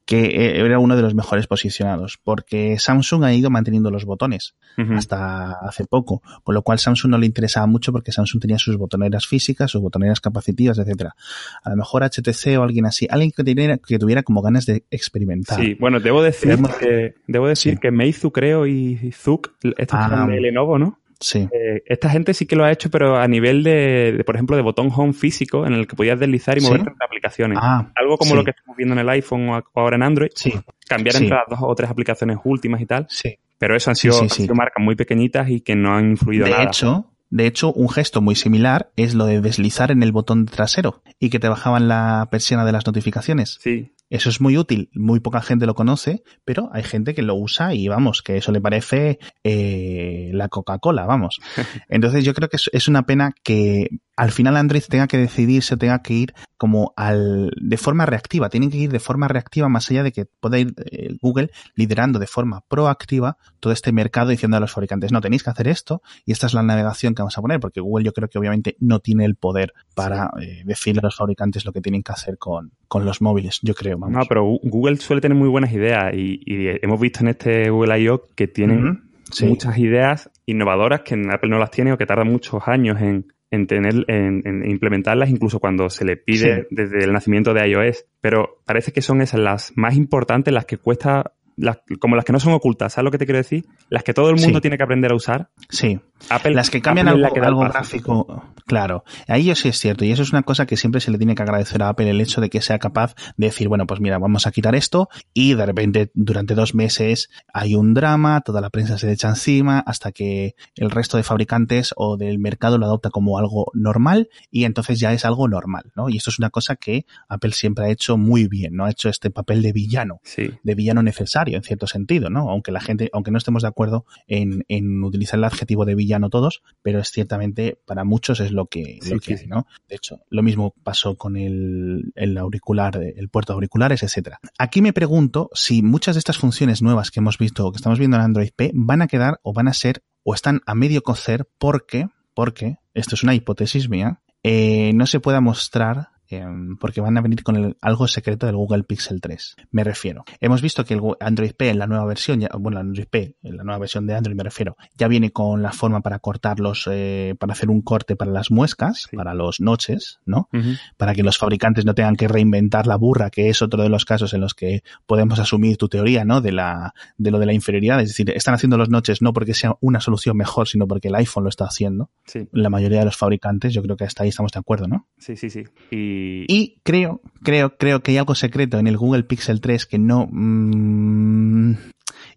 que 0.08 0.26
eh, 0.26 0.66
era 0.66 0.80
uno 0.80 0.96
de 0.96 1.02
los 1.02 1.14
mejores 1.14 1.48
posicionados, 1.48 2.18
porque 2.24 2.80
Samsung 2.80 3.26
ha 3.26 3.34
ido 3.34 3.50
manteniendo 3.50 3.92
los 3.92 4.06
botones 4.06 4.56
hasta 4.96 5.52
hace 5.52 5.86
poco, 5.86 6.22
con 6.44 6.56
lo 6.56 6.62
cual 6.62 6.80
Samsung 6.80 7.12
no 7.12 7.18
le 7.18 7.26
interesaba 7.26 7.68
mucho 7.68 7.92
porque 7.92 8.14
Samsung 8.14 8.42
tenía 8.42 8.58
sus 8.58 8.78
botoneras 8.78 9.28
físicas, 9.28 9.70
sus 9.70 9.82
botoneras 9.82 10.22
capacitivas, 10.22 10.78
etcétera. 10.80 11.14
A 11.62 11.72
lo 11.72 11.76
mejor 11.76 12.04
HTC 12.04 12.58
o 12.58 12.64
alguien 12.64 12.86
así, 12.86 13.06
alguien 13.10 13.32
que, 13.36 13.44
tuviera, 13.44 13.78
que 13.80 14.00
tuviera 14.00 14.24
como 14.24 14.42
ganas 14.42 14.66
de 14.66 14.86
experimentar. 14.90 15.60
Sí, 15.60 15.76
bueno, 15.78 16.00
debo 16.00 16.24
decir 16.24 16.58
que 16.80 17.16
debo 17.28 17.48
decir 17.48 17.80
que 17.80 17.92
Meizu 17.92 18.32
creo 18.32 18.66
y 18.66 19.12
Zuk, 19.12 19.56
estos 19.78 20.00
ah, 20.00 20.26
de 20.26 20.40
Lenovo, 20.40 20.80
¿no? 20.80 21.00
Sí. 21.20 21.48
Eh, 21.52 21.84
esta 21.86 22.10
gente 22.10 22.34
sí 22.34 22.46
que 22.46 22.56
lo 22.56 22.64
ha 22.66 22.72
hecho, 22.72 22.90
pero 22.90 23.18
a 23.18 23.28
nivel 23.28 23.64
de, 23.64 24.22
por 24.26 24.36
ejemplo, 24.36 24.56
de 24.56 24.62
botón 24.62 24.90
home 24.96 25.14
físico, 25.14 25.66
en 25.66 25.74
el 25.74 25.88
que 25.88 25.96
podías 25.96 26.20
deslizar 26.20 26.58
y 26.58 26.62
moverte 26.62 26.90
entre 26.90 27.06
aplicaciones. 27.06 27.58
Ah, 27.62 27.92
Algo 27.96 28.18
como 28.18 28.32
sí. 28.32 28.36
lo 28.38 28.44
que 28.44 28.52
estamos 28.52 28.76
viendo 28.78 28.94
en 28.94 29.00
el 29.00 29.10
iPhone 29.10 29.50
o 29.50 29.64
ahora 29.76 29.96
en 29.96 30.04
Android. 30.04 30.30
Sí. 30.36 30.54
Cambiar 30.88 31.16
Sí. 31.16 31.24
entre 31.24 31.38
las 31.38 31.48
dos 31.50 31.60
o 31.62 31.74
tres 31.76 31.90
aplicaciones 31.90 32.38
últimas 32.44 32.82
y 32.82 32.86
tal. 32.86 33.08
Sí. 33.10 33.38
Pero 33.58 33.76
eso 33.76 33.90
han 33.90 33.96
Sí, 33.96 34.04
sido, 34.04 34.14
sí, 34.14 34.20
han 34.24 34.30
sí. 34.30 34.42
sido 34.44 34.56
marcas 34.56 34.84
muy 34.84 34.96
pequeñitas 34.96 35.50
y 35.50 35.62
que 35.62 35.76
no 35.76 35.96
han 35.96 36.12
influido 36.12 36.46
De 36.46 36.52
nada. 36.52 36.64
hecho, 36.66 37.08
de 37.30 37.48
hecho, 37.48 37.74
un 37.74 37.90
gesto 37.90 38.22
muy 38.22 38.36
similar 38.36 38.92
es 38.96 39.14
lo 39.16 39.26
de 39.26 39.42
deslizar 39.42 39.92
en 39.92 40.04
el 40.04 40.12
botón 40.12 40.46
trasero 40.46 41.02
y 41.20 41.30
que 41.30 41.40
te 41.40 41.50
bajaban 41.50 41.88
la 41.88 42.28
persiana 42.32 42.64
de 42.66 42.72
las 42.72 42.86
notificaciones. 42.86 43.58
Sí, 43.60 43.92
Eso 44.10 44.30
es 44.30 44.40
muy 44.40 44.58
útil, 44.58 44.90
muy 44.94 45.20
poca 45.20 45.42
gente 45.42 45.66
lo 45.66 45.76
conoce, 45.76 46.24
pero 46.46 46.70
hay 46.72 46.84
gente 46.84 47.14
que 47.14 47.22
lo 47.22 47.36
usa 47.36 47.74
y 47.74 47.88
vamos, 47.88 48.22
que 48.22 48.38
eso 48.38 48.52
le 48.52 48.62
parece 48.62 49.20
eh, 49.44 50.30
la 50.34 50.48
Coca-Cola, 50.48 51.06
vamos. 51.06 51.40
Entonces 51.90 52.24
yo 52.24 52.34
creo 52.34 52.50
que 52.50 52.56
es, 52.56 52.70
es 52.72 52.88
una 52.88 53.06
pena 53.06 53.34
que 53.44 53.90
al 54.18 54.32
final 54.32 54.58
Android 54.58 54.82
tenga 54.90 55.08
que 55.08 55.18
decidirse, 55.18 55.78
tenga 55.78 56.02
que 56.02 56.14
ir 56.14 56.34
como 56.58 56.92
al 56.98 57.52
de 57.62 57.78
forma 57.78 58.08
reactiva, 58.08 58.50
tienen 58.50 58.72
que 58.72 58.78
ir 58.78 58.92
de 58.92 59.00
forma 59.00 59.28
reactiva 59.28 59.70
más 59.70 59.90
allá 59.92 60.02
de 60.02 60.12
que 60.12 60.26
pueda 60.26 60.58
ir 60.58 60.74
eh, 60.92 61.16
Google 61.22 61.52
liderando 61.76 62.18
de 62.18 62.26
forma 62.26 62.62
proactiva 62.68 63.38
todo 63.60 63.72
este 63.72 63.92
mercado 63.92 64.32
diciendo 64.32 64.58
a 64.58 64.60
los 64.60 64.72
fabricantes, 64.72 65.12
no 65.12 65.22
tenéis 65.22 65.44
que 65.44 65.52
hacer 65.52 65.68
esto 65.68 66.02
y 66.26 66.32
esta 66.32 66.48
es 66.48 66.56
la 66.56 66.64
navegación 66.64 67.14
que 67.14 67.22
vamos 67.22 67.38
a 67.38 67.42
poner, 67.42 67.60
porque 67.60 67.80
Google 67.80 68.06
yo 68.06 68.12
creo 68.12 68.28
que 68.28 68.40
obviamente 68.40 68.76
no 68.80 69.00
tiene 69.00 69.24
el 69.24 69.36
poder 69.36 69.74
para 69.94 70.32
eh, 70.42 70.64
decirle 70.66 71.02
a 71.02 71.06
los 71.06 71.16
fabricantes 71.16 71.64
lo 71.64 71.72
que 71.72 71.82
tienen 71.82 72.02
que 72.02 72.12
hacer 72.12 72.40
con, 72.40 72.72
con 72.88 73.06
los 73.06 73.22
móviles, 73.22 73.60
yo 73.62 73.76
creo. 73.76 74.00
Vamos. 74.00 74.18
No, 74.18 74.26
pero 74.28 74.44
Google 74.64 74.98
suele 74.98 75.22
tener 75.22 75.38
muy 75.38 75.48
buenas 75.48 75.72
ideas 75.72 76.12
y, 76.16 76.42
y 76.44 76.70
hemos 76.82 77.00
visto 77.00 77.20
en 77.20 77.28
este 77.28 77.70
Google 77.70 78.00
I.O. 78.00 78.24
que 78.36 78.48
tienen 78.48 79.12
sí. 79.32 79.46
muchas 79.46 79.78
ideas 79.78 80.32
innovadoras 80.48 81.02
que 81.02 81.14
en 81.14 81.30
Apple 81.30 81.52
no 81.52 81.60
las 81.60 81.70
tiene 81.70 81.94
o 81.94 81.98
que 81.98 82.08
tardan 82.08 82.32
muchos 82.32 82.68
años 82.68 83.00
en, 83.00 83.28
en 83.52 83.66
tener, 83.68 84.04
en, 84.08 84.42
en 84.46 84.70
implementarlas, 84.70 85.30
incluso 85.30 85.60
cuando 85.60 85.90
se 85.90 86.04
le 86.06 86.18
pide 86.18 86.62
Sí. 86.62 86.68
desde 86.70 87.04
el 87.04 87.14
nacimiento 87.14 87.54
de 87.54 87.68
iOS. 87.70 88.06
Pero 88.22 88.62
parece 88.66 88.92
que 88.92 89.02
son 89.02 89.22
esas 89.22 89.40
las 89.40 89.74
más 89.76 89.96
importantes, 89.96 90.54
las 90.54 90.66
que 90.66 90.78
cuesta, 90.78 91.34
las, 91.58 91.80
como 92.00 92.16
las 92.16 92.24
que 92.24 92.32
no 92.34 92.40
son 92.40 92.54
ocultas, 92.54 92.94
¿sabes 92.94 93.06
lo 93.06 93.12
que 93.12 93.18
te 93.18 93.26
quiero 93.26 93.38
decir? 93.40 93.66
Las 93.90 94.04
que 94.04 94.14
todo 94.14 94.30
el 94.30 94.36
mundo 94.38 94.60
Sí. 94.60 94.62
tiene 94.62 94.78
que 94.78 94.84
aprender 94.84 95.12
a 95.12 95.16
usar. 95.16 95.50
Sí, 95.70 96.00
Apple, 96.30 96.54
las 96.54 96.70
que 96.70 96.82
cambian 96.82 97.08
Apple 97.10 97.26
algo, 97.26 97.34
que 97.34 97.40
algo 97.42 97.60
gráfico, 97.62 98.44
claro. 98.66 99.04
Ahí 99.28 99.54
sí 99.56 99.68
es 99.70 99.80
cierto, 99.80 100.06
y 100.06 100.12
eso 100.12 100.24
es 100.24 100.32
una 100.32 100.44
cosa 100.44 100.66
que 100.66 100.78
siempre 100.78 101.02
se 101.02 101.12
le 101.12 101.18
tiene 101.18 101.36
que 101.36 101.42
agradecer 101.42 101.82
a 101.84 101.90
Apple, 101.90 102.10
el 102.10 102.22
hecho 102.22 102.42
de 102.42 102.50
que 102.50 102.62
sea 102.62 102.80
capaz 102.80 103.16
de 103.38 103.48
decir, 103.48 103.68
bueno, 103.68 103.86
pues 103.88 104.00
mira, 104.00 104.18
vamos 104.20 104.46
a 104.48 104.52
quitar 104.52 104.76
esto, 104.76 105.10
y 105.34 105.54
de 105.56 105.66
repente 105.66 106.12
durante 106.14 106.54
dos 106.56 106.76
meses 106.76 107.30
hay 107.54 107.76
un 107.76 107.94
drama, 107.94 108.42
toda 108.42 108.62
la 108.62 108.70
prensa 108.70 108.98
se 108.98 109.08
le 109.08 109.14
echa 109.14 109.30
encima, 109.30 109.80
hasta 109.80 110.12
que 110.12 110.56
el 110.76 110.92
resto 110.92 111.18
de 111.18 111.24
fabricantes 111.24 111.94
o 111.96 112.18
del 112.18 112.40
mercado 112.40 112.78
lo 112.78 112.86
adopta 112.86 113.10
como 113.10 113.38
algo 113.40 113.72
normal, 113.74 114.30
y 114.52 114.66
entonces 114.66 115.00
ya 115.00 115.14
es 115.14 115.26
algo 115.26 115.48
normal, 115.48 115.92
¿no? 115.96 116.10
Y 116.10 116.18
esto 116.18 116.30
es 116.30 116.40
una 116.40 116.50
cosa 116.50 116.76
que 116.76 117.06
Apple 117.30 117.52
siempre 117.54 117.86
ha 117.86 117.90
hecho 117.90 118.18
muy 118.18 118.48
bien, 118.48 118.76
¿no? 118.76 118.86
Ha 118.86 118.92
hecho 118.92 119.10
este 119.10 119.30
papel 119.32 119.62
de 119.62 119.72
villano 119.74 120.20
Sí. 120.24 120.50
de 120.64 120.76
villano 120.76 121.02
necesario, 121.04 121.47
en 121.56 121.64
cierto 121.64 121.88
sentido, 121.88 122.30
¿no? 122.30 122.50
Aunque 122.50 122.72
la 122.72 122.80
gente, 122.80 123.10
aunque 123.14 123.32
no 123.32 123.38
estemos 123.38 123.62
de 123.64 123.68
acuerdo 123.68 124.06
en, 124.28 124.64
en 124.68 125.04
utilizar 125.04 125.38
el 125.38 125.44
adjetivo 125.44 125.86
de 125.86 125.96
villano 125.96 126.30
todos, 126.30 126.62
pero 126.82 127.00
es 127.00 127.12
ciertamente 127.12 127.80
para 127.86 128.04
muchos 128.04 128.40
es 128.40 128.52
lo 128.52 128.68
que, 128.68 129.00
Sí, 129.02 129.14
lo 129.14 129.20
que 129.20 129.38
sí, 129.38 129.44
hay, 129.44 129.48
¿no? 129.48 129.68
De 129.88 129.96
hecho, 129.96 130.20
lo 130.30 130.44
mismo 130.44 130.74
pasó 130.84 131.16
con 131.16 131.38
el, 131.38 132.12
el 132.16 132.38
auricular, 132.38 132.98
el 132.98 133.30
puerto 133.30 133.54
de 133.54 133.56
auriculares, 133.56 134.04
etcétera. 134.04 134.40
Aquí 134.58 134.82
me 134.82 134.94
pregunto 134.94 135.50
si 135.54 135.82
muchas 135.82 136.16
de 136.16 136.20
estas 136.20 136.38
funciones 136.38 136.82
nuevas 136.82 137.12
que 137.12 137.20
hemos 137.20 137.38
visto, 137.38 137.66
o 137.66 137.72
que 137.72 137.78
estamos 137.78 138.00
viendo 138.00 138.18
en 138.18 138.24
Android 138.24 138.52
P, 138.56 138.72
van 138.74 139.02
a 139.02 139.08
quedar 139.08 139.40
o 139.44 139.54
van 139.54 139.68
a 139.68 139.74
ser 139.74 140.04
o 140.24 140.34
están 140.34 140.62
a 140.66 140.76
medio 140.76 141.04
cocer 141.04 141.48
porque, 141.58 142.08
porque, 142.34 142.78
esto 142.94 143.16
es 143.16 143.24
una 143.24 143.34
hipótesis 143.34 143.88
mía, 143.90 144.22
eh, 144.44 144.92
no 144.94 145.06
se 145.06 145.20
pueda 145.20 145.42
mostrar 145.42 146.10
em, 146.30 146.78
porque 146.78 147.02
van 147.02 147.18
a 147.18 147.22
venir 147.22 147.44
con 147.44 147.56
el- 147.56 147.78
algo 147.82 148.08
secreto 148.08 148.46
del 148.46 148.56
Google 148.56 148.84
Pixel 148.84 149.22
3. 149.22 149.56
Me 149.72 149.84
refiero. 149.84 150.24
Hemos 150.40 150.62
visto 150.62 150.84
que 150.86 150.94
el 150.96 151.02
Android 151.20 151.52
P 151.54 151.70
en 151.70 151.80
la 151.80 151.88
nueva 151.88 152.06
versión, 152.06 152.40
ya- 152.40 152.50
bueno, 152.60 152.80
Android 152.80 153.08
P, 153.10 153.36
en 153.44 153.58
la 153.58 153.64
nueva 153.64 153.80
versión 153.80 154.06
de 154.08 154.16
Android 154.16 154.36
me 154.36 154.44
refiero, 154.44 154.76
ya 154.96 155.08
viene 155.08 155.32
con 155.32 155.62
la 155.62 155.72
forma 155.72 156.02
para 156.02 156.20
cortarlos, 156.20 156.88
eh, 156.92 157.36
para 157.40 157.54
hacer 157.54 157.70
un 157.70 157.82
corte 157.82 158.16
para 158.16 158.32
las 158.32 158.52
muescas, 158.52 159.08
Sí. 159.10 159.16
para 159.16 159.34
los 159.34 159.60
noches, 159.62 160.20
¿no? 160.26 160.50
Para 160.98 161.14
que 161.16 161.24
los 161.24 161.38
fabricantes 161.38 161.86
no 161.86 161.94
tengan 161.96 162.16
que 162.16 162.28
reinventar 162.28 162.88
la 162.88 162.96
burra, 162.96 163.30
que 163.30 163.50
es 163.50 163.62
otro 163.62 163.84
de 163.84 163.90
los 163.90 164.06
casos 164.06 164.34
en 164.34 164.42
los 164.42 164.54
que 164.54 164.82
podemos 165.06 165.40
asumir 165.40 165.78
tu 165.78 165.88
teoría, 165.90 166.26
¿no? 166.26 166.42
De 166.42 166.52
la, 166.52 166.94
de 167.18 167.32
lo 167.32 167.40
de 167.40 167.46
la 167.46 167.54
inferioridad. 167.54 168.02
Es 168.02 168.10
decir, 168.10 168.30
están 168.32 168.54
haciendo 168.56 168.78
los 168.78 168.90
noches 168.90 169.22
no 169.22 169.34
porque 169.34 169.54
sea 169.54 169.76
una 169.82 170.00
solución 170.02 170.36
mejor, 170.38 170.68
sino 170.68 170.88
porque 170.88 171.08
el 171.10 171.16
iPhone 171.16 171.44
lo 171.44 171.50
está 171.50 171.66
haciendo. 171.66 172.10
Sí, 172.26 172.48
La 172.52 172.70
mayoría 172.70 173.00
de 173.00 173.06
los 173.06 173.18
fabricantes, 173.18 173.74
yo 173.74 173.82
creo 173.82 173.96
que 173.98 174.04
hasta 174.04 174.24
ahí 174.24 174.30
estamos 174.30 174.52
de 174.52 174.60
acuerdo, 174.60 174.88
¿no? 174.88 175.08
sí, 175.18 175.36
sí, 175.36 175.50
sí. 175.50 175.64
Y, 175.92 176.17
Y 176.48 176.80
creo, 176.84 177.22
creo, 177.44 177.78
creo 177.78 178.02
que 178.02 178.12
hay 178.12 178.18
algo 178.18 178.36
secreto 178.36 178.78
en 178.80 178.88
el 178.88 178.98
Google 178.98 179.24
Pixel 179.24 179.62
3 179.62 179.86
que 179.86 179.98
no... 180.00 180.28
mm, 180.32 181.74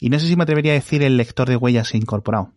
y 0.00 0.08
no 0.10 0.18
sé 0.18 0.26
si 0.26 0.36
me 0.36 0.42
atrevería 0.44 0.72
a 0.72 0.74
decir 0.74 1.02
el 1.02 1.16
lector 1.16 1.48
de 1.48 1.56
huellas 1.56 1.94
incorporado. 1.94 2.52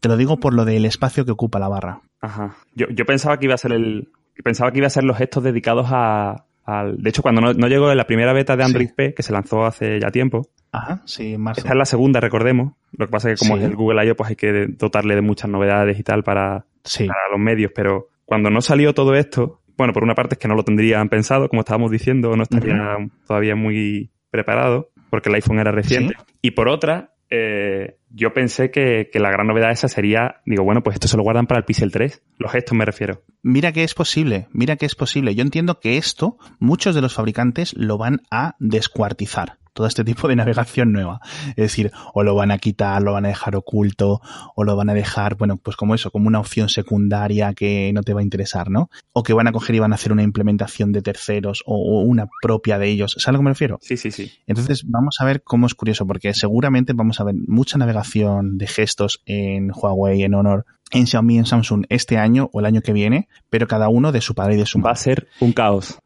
Te 0.00 0.08
lo 0.08 0.16
digo 0.16 0.38
por 0.38 0.54
lo 0.54 0.64
del 0.64 0.84
espacio 0.84 1.24
que 1.24 1.32
ocupa 1.32 1.58
la 1.58 1.68
barra. 1.68 2.02
Ajá. 2.20 2.56
Yo, 2.74 2.86
yo 2.90 3.04
pensaba 3.04 3.38
que 3.38 3.46
iba 3.46 3.54
a 3.54 3.58
ser 3.58 3.72
el. 3.72 4.08
Pensaba 4.42 4.70
que 4.72 4.78
iba 4.78 4.86
a 4.86 4.90
ser 4.90 5.04
los 5.04 5.16
gestos 5.16 5.42
dedicados 5.42 5.86
a. 5.90 6.46
Al, 6.66 6.96
de 6.96 7.10
hecho, 7.10 7.20
cuando 7.20 7.42
no, 7.42 7.52
no 7.52 7.68
llegó 7.68 7.92
la 7.94 8.06
primera 8.06 8.32
beta 8.32 8.56
de 8.56 8.64
Android 8.64 8.86
Sí. 8.88 8.92
P, 8.96 9.14
que 9.14 9.22
se 9.22 9.32
lanzó 9.34 9.66
hace 9.66 10.00
ya 10.00 10.10
tiempo, 10.10 10.48
Ajá, 10.72 11.02
sí, 11.04 11.34
en 11.34 11.42
marzo. 11.42 11.60
esta 11.60 11.72
es 11.74 11.76
la 11.76 11.84
segunda, 11.84 12.20
recordemos. 12.20 12.72
Lo 12.92 13.04
que 13.06 13.10
pasa 13.10 13.30
es 13.30 13.38
que 13.38 13.46
como 13.46 13.58
Sí. 13.58 13.64
es 13.64 13.70
el 13.70 13.76
Google 13.76 14.06
I.O., 14.06 14.16
pues 14.16 14.30
hay 14.30 14.36
que 14.36 14.66
dotarle 14.68 15.14
de 15.14 15.20
muchas 15.20 15.50
novedades 15.50 15.98
y 15.98 16.02
tal 16.02 16.22
para, 16.24 16.64
Sí, 16.82 17.06
para 17.06 17.20
los 17.30 17.38
medios. 17.38 17.70
Pero 17.74 18.08
cuando 18.24 18.48
no 18.48 18.62
salió 18.62 18.94
todo 18.94 19.14
esto, 19.14 19.60
bueno, 19.76 19.92
por 19.92 20.04
una 20.04 20.14
parte 20.14 20.34
es 20.34 20.38
que 20.38 20.48
no 20.48 20.54
lo 20.54 20.64
tendrían 20.64 21.08
pensado, 21.08 21.48
como 21.48 21.60
estábamos 21.60 21.90
diciendo, 21.90 22.36
no 22.36 22.42
estaría 22.42 22.96
todavía 23.26 23.56
muy 23.56 24.10
preparado, 24.30 24.90
porque 25.10 25.28
el 25.28 25.36
iPhone 25.36 25.58
era 25.58 25.72
reciente. 25.72 26.14
Y 26.42 26.52
por 26.52 26.68
otra, 26.68 27.14
eh, 27.30 27.98
yo 28.10 28.32
pensé 28.32 28.70
que, 28.70 29.08
que 29.12 29.18
la 29.18 29.30
gran 29.30 29.46
novedad 29.46 29.70
esa 29.70 29.88
sería, 29.88 30.40
digo, 30.46 30.64
bueno, 30.64 30.82
pues 30.82 30.94
esto 30.94 31.08
se 31.08 31.16
lo 31.16 31.22
guardan 31.22 31.46
para 31.46 31.58
el 31.58 31.64
Pixel 31.64 31.90
3. 31.90 32.22
Los 32.38 32.52
gestos 32.52 32.76
me 32.76 32.84
refiero. 32.84 33.22
Mira 33.42 33.72
que 33.72 33.84
es 33.84 33.94
posible, 33.94 34.48
mira 34.52 34.76
que 34.76 34.86
es 34.86 34.94
posible. 34.94 35.34
Yo 35.34 35.42
entiendo 35.42 35.80
que 35.80 35.96
esto 35.96 36.38
muchos 36.58 36.94
de 36.94 37.00
los 37.00 37.14
fabricantes 37.14 37.74
lo 37.76 37.98
van 37.98 38.22
a 38.30 38.54
descuartizar. 38.58 39.58
Todo 39.74 39.86
este 39.86 40.04
tipo 40.04 40.28
de 40.28 40.36
navegación 40.36 40.92
nueva. 40.92 41.20
Es 41.50 41.56
decir, 41.56 41.92
o 42.14 42.22
lo 42.22 42.34
van 42.34 42.50
a 42.50 42.58
quitar, 42.58 43.02
lo 43.02 43.12
van 43.12 43.26
a 43.26 43.28
dejar 43.28 43.56
oculto, 43.56 44.22
o 44.54 44.64
lo 44.64 44.76
van 44.76 44.88
a 44.88 44.94
dejar, 44.94 45.36
bueno, 45.36 45.56
pues 45.58 45.76
como 45.76 45.94
eso, 45.94 46.10
como 46.10 46.28
una 46.28 46.40
opción 46.40 46.68
secundaria 46.68 47.52
que 47.54 47.90
no 47.92 48.02
te 48.02 48.14
va 48.14 48.20
a 48.20 48.22
interesar, 48.22 48.70
¿no? 48.70 48.88
O 49.12 49.22
que 49.22 49.32
van 49.34 49.48
a 49.48 49.52
coger 49.52 49.74
y 49.76 49.80
van 49.80 49.92
a 49.92 49.96
hacer 49.96 50.12
una 50.12 50.22
implementación 50.22 50.92
de 50.92 51.02
terceros 51.02 51.62
o, 51.66 51.74
o 51.76 52.00
una 52.02 52.26
propia 52.40 52.78
de 52.78 52.88
ellos. 52.88 53.12
¿Sabes 53.18 53.28
a 53.28 53.32
lo 53.32 53.38
que 53.40 53.44
me 53.44 53.50
refiero? 53.50 53.78
Sí, 53.82 53.96
sí, 53.96 54.10
sí. 54.10 54.32
Entonces 54.46 54.84
vamos 54.86 55.16
a 55.20 55.24
ver 55.24 55.42
cómo 55.42 55.66
es 55.66 55.74
curioso, 55.74 56.06
porque 56.06 56.32
seguramente 56.34 56.92
vamos 56.94 57.20
a 57.20 57.24
ver 57.24 57.34
mucha 57.46 57.76
navegación 57.76 58.56
de 58.58 58.66
gestos 58.66 59.22
en 59.26 59.70
Huawei, 59.74 60.22
en 60.22 60.34
Honor, 60.34 60.64
en 60.90 61.06
Xiaomi, 61.06 61.38
en 61.38 61.46
Samsung 61.46 61.86
este 61.88 62.18
año 62.18 62.50
o 62.52 62.60
el 62.60 62.66
año 62.66 62.80
que 62.80 62.92
viene, 62.92 63.28
pero 63.50 63.66
cada 63.66 63.88
uno 63.88 64.12
de 64.12 64.20
su 64.20 64.34
padre 64.34 64.54
y 64.54 64.58
de 64.58 64.66
su 64.66 64.78
Va 64.78 64.90
a 64.90 64.92
madre. 64.92 65.02
ser 65.02 65.28
un 65.40 65.52
caos. 65.52 65.98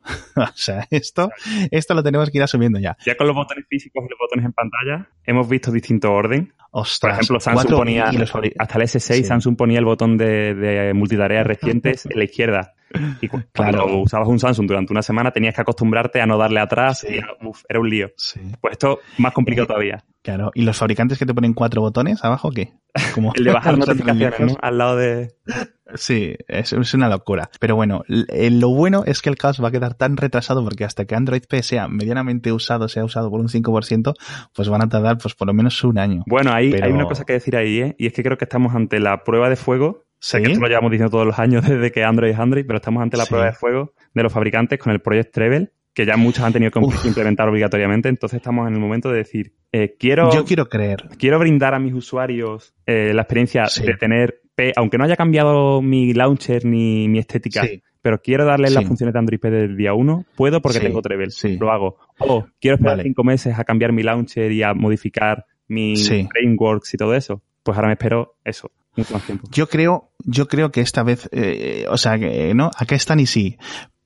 o 0.54 0.56
sea, 0.56 0.86
esto, 0.90 1.30
esto 1.70 1.94
lo 1.94 2.02
tenemos 2.02 2.30
que 2.30 2.38
ir 2.38 2.42
asumiendo 2.44 2.78
ya. 2.78 2.96
Ya 3.04 3.16
con 3.16 3.26
los 3.26 3.36
botones 3.36 3.64
físicos 3.68 4.04
y 4.06 4.08
los 4.10 4.18
botones 4.18 4.44
en 4.46 4.52
pantalla, 4.52 5.08
hemos 5.24 5.48
visto 5.48 5.70
distinto 5.72 6.12
orden. 6.12 6.52
Por 6.70 6.82
Ostras, 6.82 7.18
ejemplo, 7.20 7.40
Samsung 7.40 7.70
ponía, 7.76 8.12
los 8.12 8.30
hasta 8.34 8.78
el 8.78 8.84
S6, 8.84 9.00
Sí. 9.00 9.24
Samsung 9.24 9.56
ponía 9.56 9.78
el 9.78 9.84
botón 9.86 10.18
de, 10.18 10.54
de 10.54 10.92
multitareas 10.94 11.46
recientes 11.46 12.04
en 12.06 12.18
la 12.18 12.24
izquierda. 12.24 12.74
Y 13.20 13.28
cu- 13.28 13.42
cuando 13.56 13.84
Claro. 13.84 13.96
usabas 14.02 14.28
un 14.28 14.38
Samsung 14.38 14.66
durante 14.66 14.92
una 14.92 15.02
semana 15.02 15.30
tenías 15.30 15.54
que 15.54 15.62
acostumbrarte 15.62 16.20
a 16.20 16.26
no 16.26 16.36
darle 16.38 16.60
atrás 16.60 17.00
Sí. 17.00 17.16
y 17.16 17.46
uf, 17.46 17.62
era 17.68 17.80
un 17.80 17.88
lío. 17.88 18.10
Sí, 18.16 18.40
Pues 18.60 18.72
esto 18.72 19.00
más 19.18 19.32
complicado 19.32 19.66
todavía. 19.68 20.04
Claro. 20.36 20.50
¿Y 20.54 20.62
los 20.62 20.76
fabricantes 20.76 21.18
que 21.18 21.26
te 21.26 21.34
ponen 21.34 21.54
cuatro 21.54 21.80
botones 21.80 22.24
abajo 22.24 22.50
qué? 22.50 22.72
Como 23.14 23.32
El 23.34 23.44
de 23.44 23.52
bajar 23.52 23.76
notificaciones, 23.78 24.40
¿no? 24.40 24.56
Al 24.60 24.78
lado 24.78 24.96
de... 24.96 25.32
Sí, 25.94 26.34
es, 26.48 26.72
es 26.74 26.94
una 26.94 27.08
locura. 27.08 27.48
Pero 27.60 27.74
bueno, 27.74 28.02
eh, 28.08 28.50
lo 28.50 28.68
bueno 28.68 29.04
es 29.06 29.22
que 29.22 29.30
el 29.30 29.36
caos 29.36 29.62
va 29.62 29.68
a 29.68 29.70
quedar 29.70 29.94
tan 29.94 30.16
retrasado 30.18 30.62
porque 30.62 30.84
hasta 30.84 31.06
que 31.06 31.14
Android 31.14 31.42
P 31.48 31.62
sea 31.62 31.88
medianamente 31.88 32.52
usado, 32.52 32.88
sea 32.88 33.04
usado 33.04 33.30
por 33.30 33.40
un 33.40 33.48
5%, 33.48 34.14
pues 34.54 34.68
van 34.68 34.82
a 34.82 34.88
tardar 34.88 35.16
pues 35.18 35.34
por 35.34 35.46
lo 35.48 35.54
menos 35.54 35.82
un 35.84 35.98
año. 35.98 36.24
Bueno, 36.26 36.52
hay, 36.52 36.70
Pero- 36.72 36.84
hay 36.86 36.92
una 36.92 37.06
cosa 37.06 37.24
que 37.24 37.32
decir 37.32 37.56
ahí, 37.56 37.80
¿eh? 37.80 37.96
Y 37.98 38.06
es 38.06 38.12
que 38.12 38.22
creo 38.22 38.36
que 38.36 38.44
estamos 38.44 38.74
ante 38.74 39.00
la 39.00 39.24
prueba 39.24 39.48
de 39.48 39.56
fuego. 39.56 40.04
Sé 40.20 40.38
¿Sí? 40.38 40.42
que 40.44 40.50
esto 40.52 40.60
lo 40.62 40.68
llevamos 40.68 40.90
diciendo 40.90 41.10
todos 41.10 41.26
los 41.26 41.38
años 41.38 41.64
desde 41.68 41.90
que 41.92 42.04
Android 42.04 42.32
es 42.32 42.38
Android, 42.38 42.64
pero 42.66 42.76
estamos 42.78 43.02
ante 43.02 43.16
la 43.16 43.24
Sí. 43.24 43.30
prueba 43.30 43.46
de 43.46 43.52
fuego 43.52 43.94
de 44.14 44.22
los 44.24 44.32
fabricantes 44.32 44.78
con 44.78 44.92
el 44.92 45.00
Project 45.00 45.32
Treble, 45.32 45.72
que 45.98 46.06
ya 46.06 46.16
muchos 46.16 46.44
han 46.44 46.52
tenido 46.52 46.70
que 46.70 46.78
Uf. 46.78 47.04
implementar 47.04 47.48
obligatoriamente. 47.48 48.08
Entonces 48.08 48.36
estamos 48.36 48.68
en 48.68 48.74
el 48.74 48.78
momento 48.80 49.10
de 49.10 49.16
decir, 49.18 49.52
eh, 49.72 49.96
quiero, 49.98 50.32
Yo 50.32 50.44
quiero 50.44 50.68
creer. 50.68 51.08
quiero 51.18 51.40
brindar 51.40 51.74
a 51.74 51.80
mis 51.80 51.92
usuarios 51.92 52.72
eh, 52.86 53.12
la 53.12 53.22
experiencia 53.22 53.66
Sí. 53.66 53.82
de 53.84 53.94
tener 53.94 54.40
P, 54.54 54.72
aunque 54.76 54.96
no 54.96 55.02
haya 55.04 55.16
cambiado 55.16 55.82
mi 55.82 56.14
launcher 56.14 56.64
ni 56.64 57.08
mi 57.08 57.18
estética, 57.18 57.64
Sí, 57.64 57.82
pero 58.00 58.22
quiero 58.22 58.44
darle 58.44 58.68
Sí. 58.68 58.74
las 58.74 58.84
funciones 58.86 59.12
de 59.12 59.18
Android 59.18 59.40
P 59.40 59.50
del 59.50 59.76
día 59.76 59.92
1, 59.92 60.24
puedo 60.36 60.62
porque 60.62 60.78
tengo 60.78 61.02
Treble. 61.02 61.30
sí. 61.30 61.56
Lo 61.58 61.72
hago. 61.72 61.96
O 62.18 62.46
quiero 62.60 62.76
esperar 62.76 62.98
Vale. 62.98 63.02
cinco 63.02 63.24
meses 63.24 63.58
a 63.58 63.64
cambiar 63.64 63.92
mi 63.92 64.04
launcher 64.04 64.52
y 64.52 64.62
a 64.62 64.74
modificar 64.74 65.46
mi 65.66 65.96
Sí. 65.96 66.28
frameworks 66.30 66.94
y 66.94 66.96
todo 66.96 67.14
eso. 67.16 67.42
Pues 67.64 67.76
ahora 67.76 67.88
me 67.88 67.94
espero 67.94 68.36
eso. 68.44 68.70
Yo 69.50 69.68
creo, 69.68 70.10
yo 70.24 70.46
creo 70.46 70.70
que 70.70 70.80
esta 70.80 71.02
vez, 71.02 71.28
eh, 71.32 71.86
o 71.88 71.96
sea, 71.96 72.18
que, 72.20 72.52
¿no? 72.54 72.70
Acá 72.78 72.94
están 72.94 73.18
y 73.20 73.26
sí 73.26 73.56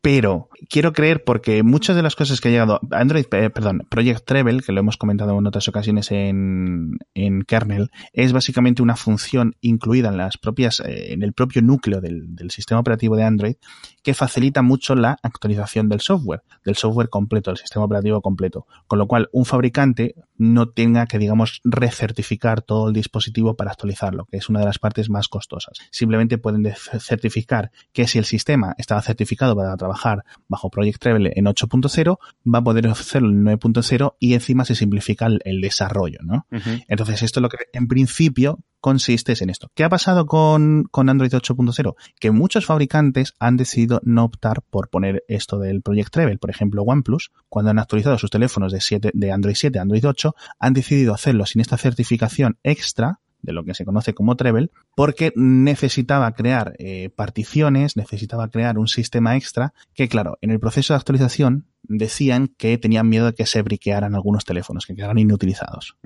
pero 0.03 0.49
quiero 0.69 0.93
creer 0.93 1.23
porque 1.23 1.63
muchas 1.63 1.95
de 1.95 2.03
las 2.03 2.17
cosas 2.17 2.41
que 2.41 2.49
ha 2.49 2.51
llegado 2.51 2.81
Android, 2.91 3.25
eh, 3.31 3.51
perdón, 3.51 3.87
Project 3.89 4.25
Treble, 4.25 4.61
que 4.61 4.73
lo 4.73 4.81
hemos 4.81 4.97
comentado 4.97 5.39
en 5.39 5.47
otras 5.47 5.69
ocasiones 5.69 6.11
en, 6.11 6.99
en 7.15 7.43
kernel, 7.43 7.91
es 8.13 8.33
básicamente 8.33 8.83
una 8.83 8.97
función 8.97 9.55
incluida 9.61 10.09
en 10.09 10.17
las 10.17 10.39
propias, 10.39 10.81
eh, 10.81 11.13
en 11.13 11.23
el 11.23 11.33
propio 11.33 11.63
núcleo 11.63 12.01
del, 12.01 12.35
del, 12.35 12.51
sistema 12.51 12.81
operativo 12.81 13.15
de 13.15 13.23
Android 13.23 13.55
que 14.03 14.13
facilita 14.13 14.63
mucho 14.63 14.97
la 14.97 15.17
actualización 15.23 15.89
del 15.89 16.01
software, 16.01 16.43
del 16.65 16.75
software 16.75 17.09
completo, 17.09 17.53
del 17.53 17.59
sistema 17.59 17.85
operativo 17.85 18.21
completo. 18.21 18.67
Con 18.89 18.99
lo 18.99 19.07
cual, 19.07 19.29
un 19.31 19.45
fabricante 19.45 20.17
no 20.37 20.69
tenga 20.69 21.07
que, 21.07 21.19
digamos, 21.19 21.61
recertificar 21.63 22.63
todo 22.63 22.89
el 22.89 22.93
dispositivo 22.93 23.55
para 23.55 23.71
actualizarlo, 23.71 24.27
que 24.27 24.39
es 24.39 24.49
una 24.49 24.59
de 24.59 24.67
las 24.67 24.81
partes 24.81 25.09
más 25.09 25.29
costosas. 25.29 25.79
Simplemente 25.93 26.39
pueden 26.39 26.65
certificar 26.99 27.71
que 27.93 28.09
si 28.09 28.19
el 28.19 28.25
sistema 28.25 28.75
estaba 28.77 29.01
certificado 29.03 29.55
para 29.55 29.77
trabajar 29.77 29.92
trabajar 29.93 30.25
bajo 30.49 30.71
Project 30.71 31.01
Treble 31.01 31.33
en 31.37 31.47
8.0, 31.47 32.19
va 32.53 32.59
a 32.59 32.65
poder 32.65 32.87
hacerlo 32.89 33.29
en 33.31 33.45
9.0 33.45 34.15
y 34.19 34.35
encima 34.35 34.65
se 34.65 34.75
simplifica 34.75 35.27
el, 35.27 35.61
desarrollo, 35.61 36.19
¿no? 36.23 36.47
Entonces, 36.89 37.23
esto 37.23 37.41
es 37.41 37.43
lo 37.43 37.49
que 37.49 37.59
en 37.73 37.87
principio 37.87 38.59
consiste 38.81 39.33
en 39.41 39.49
esto. 39.49 39.71
¿Qué 39.75 39.85
ha 39.85 39.89
pasado 39.89 40.27
con, 40.27 40.85
con 40.91 41.09
Android 41.09 41.33
8.0? 41.33 41.95
Que 42.19 42.31
muchos 42.33 42.67
fabricantes 42.67 43.33
han 43.39 43.57
decidido 43.57 44.01
no 44.03 44.25
optar 44.25 44.63
por 44.69 44.91
poner 44.91 45.25
esto 45.29 45.59
del 45.59 45.83
Project 45.83 46.11
Treble. 46.11 46.39
Por 46.39 46.51
ejemplo, 46.51 46.83
OnePlus, 46.83 47.31
cuando 47.49 47.71
han 47.71 47.79
actualizado 47.79 48.19
sus 48.19 48.31
teléfonos 48.31 48.73
de, 48.73 48.81
7, 48.81 49.13
de 49.15 49.33
Android 49.33 49.55
7 49.55 49.79
a 49.79 49.83
Android 49.83 50.07
8, 50.07 50.35
han 50.59 50.73
decidido 50.73 51.15
hacerlo 51.15 51.47
sin 51.47 51.61
esta 51.61 51.79
certificación 51.79 52.59
extra 52.65 53.21
de 53.43 53.53
lo 53.53 53.65
que 53.65 53.75
se 53.75 53.85
conoce 53.85 54.15
como 54.15 54.37
Treble, 54.37 54.71
porque 54.95 55.33
necesitaba 55.37 56.33
crear 56.33 56.75
eh, 56.79 57.11
particiones, 57.15 57.97
necesitaba 57.97 58.49
crear 58.49 58.79
un 58.79 58.89
sistema 58.89 59.37
extra 59.37 59.75
que, 59.95 60.09
claro, 60.09 60.39
en 60.41 60.51
el 60.51 60.61
proceso 60.61 60.95
de 60.95 60.99
actualización 60.99 61.67
decían 61.83 62.49
que 62.57 62.79
tenían 62.79 63.09
miedo 63.09 63.27
de 63.27 63.35
que 63.35 63.47
se 63.47 63.61
briquearan 63.63 64.15
algunos 64.15 64.45
teléfonos, 64.45 64.87
que 64.87 64.95
quedaran 64.95 65.19
inutilizados. 65.19 65.97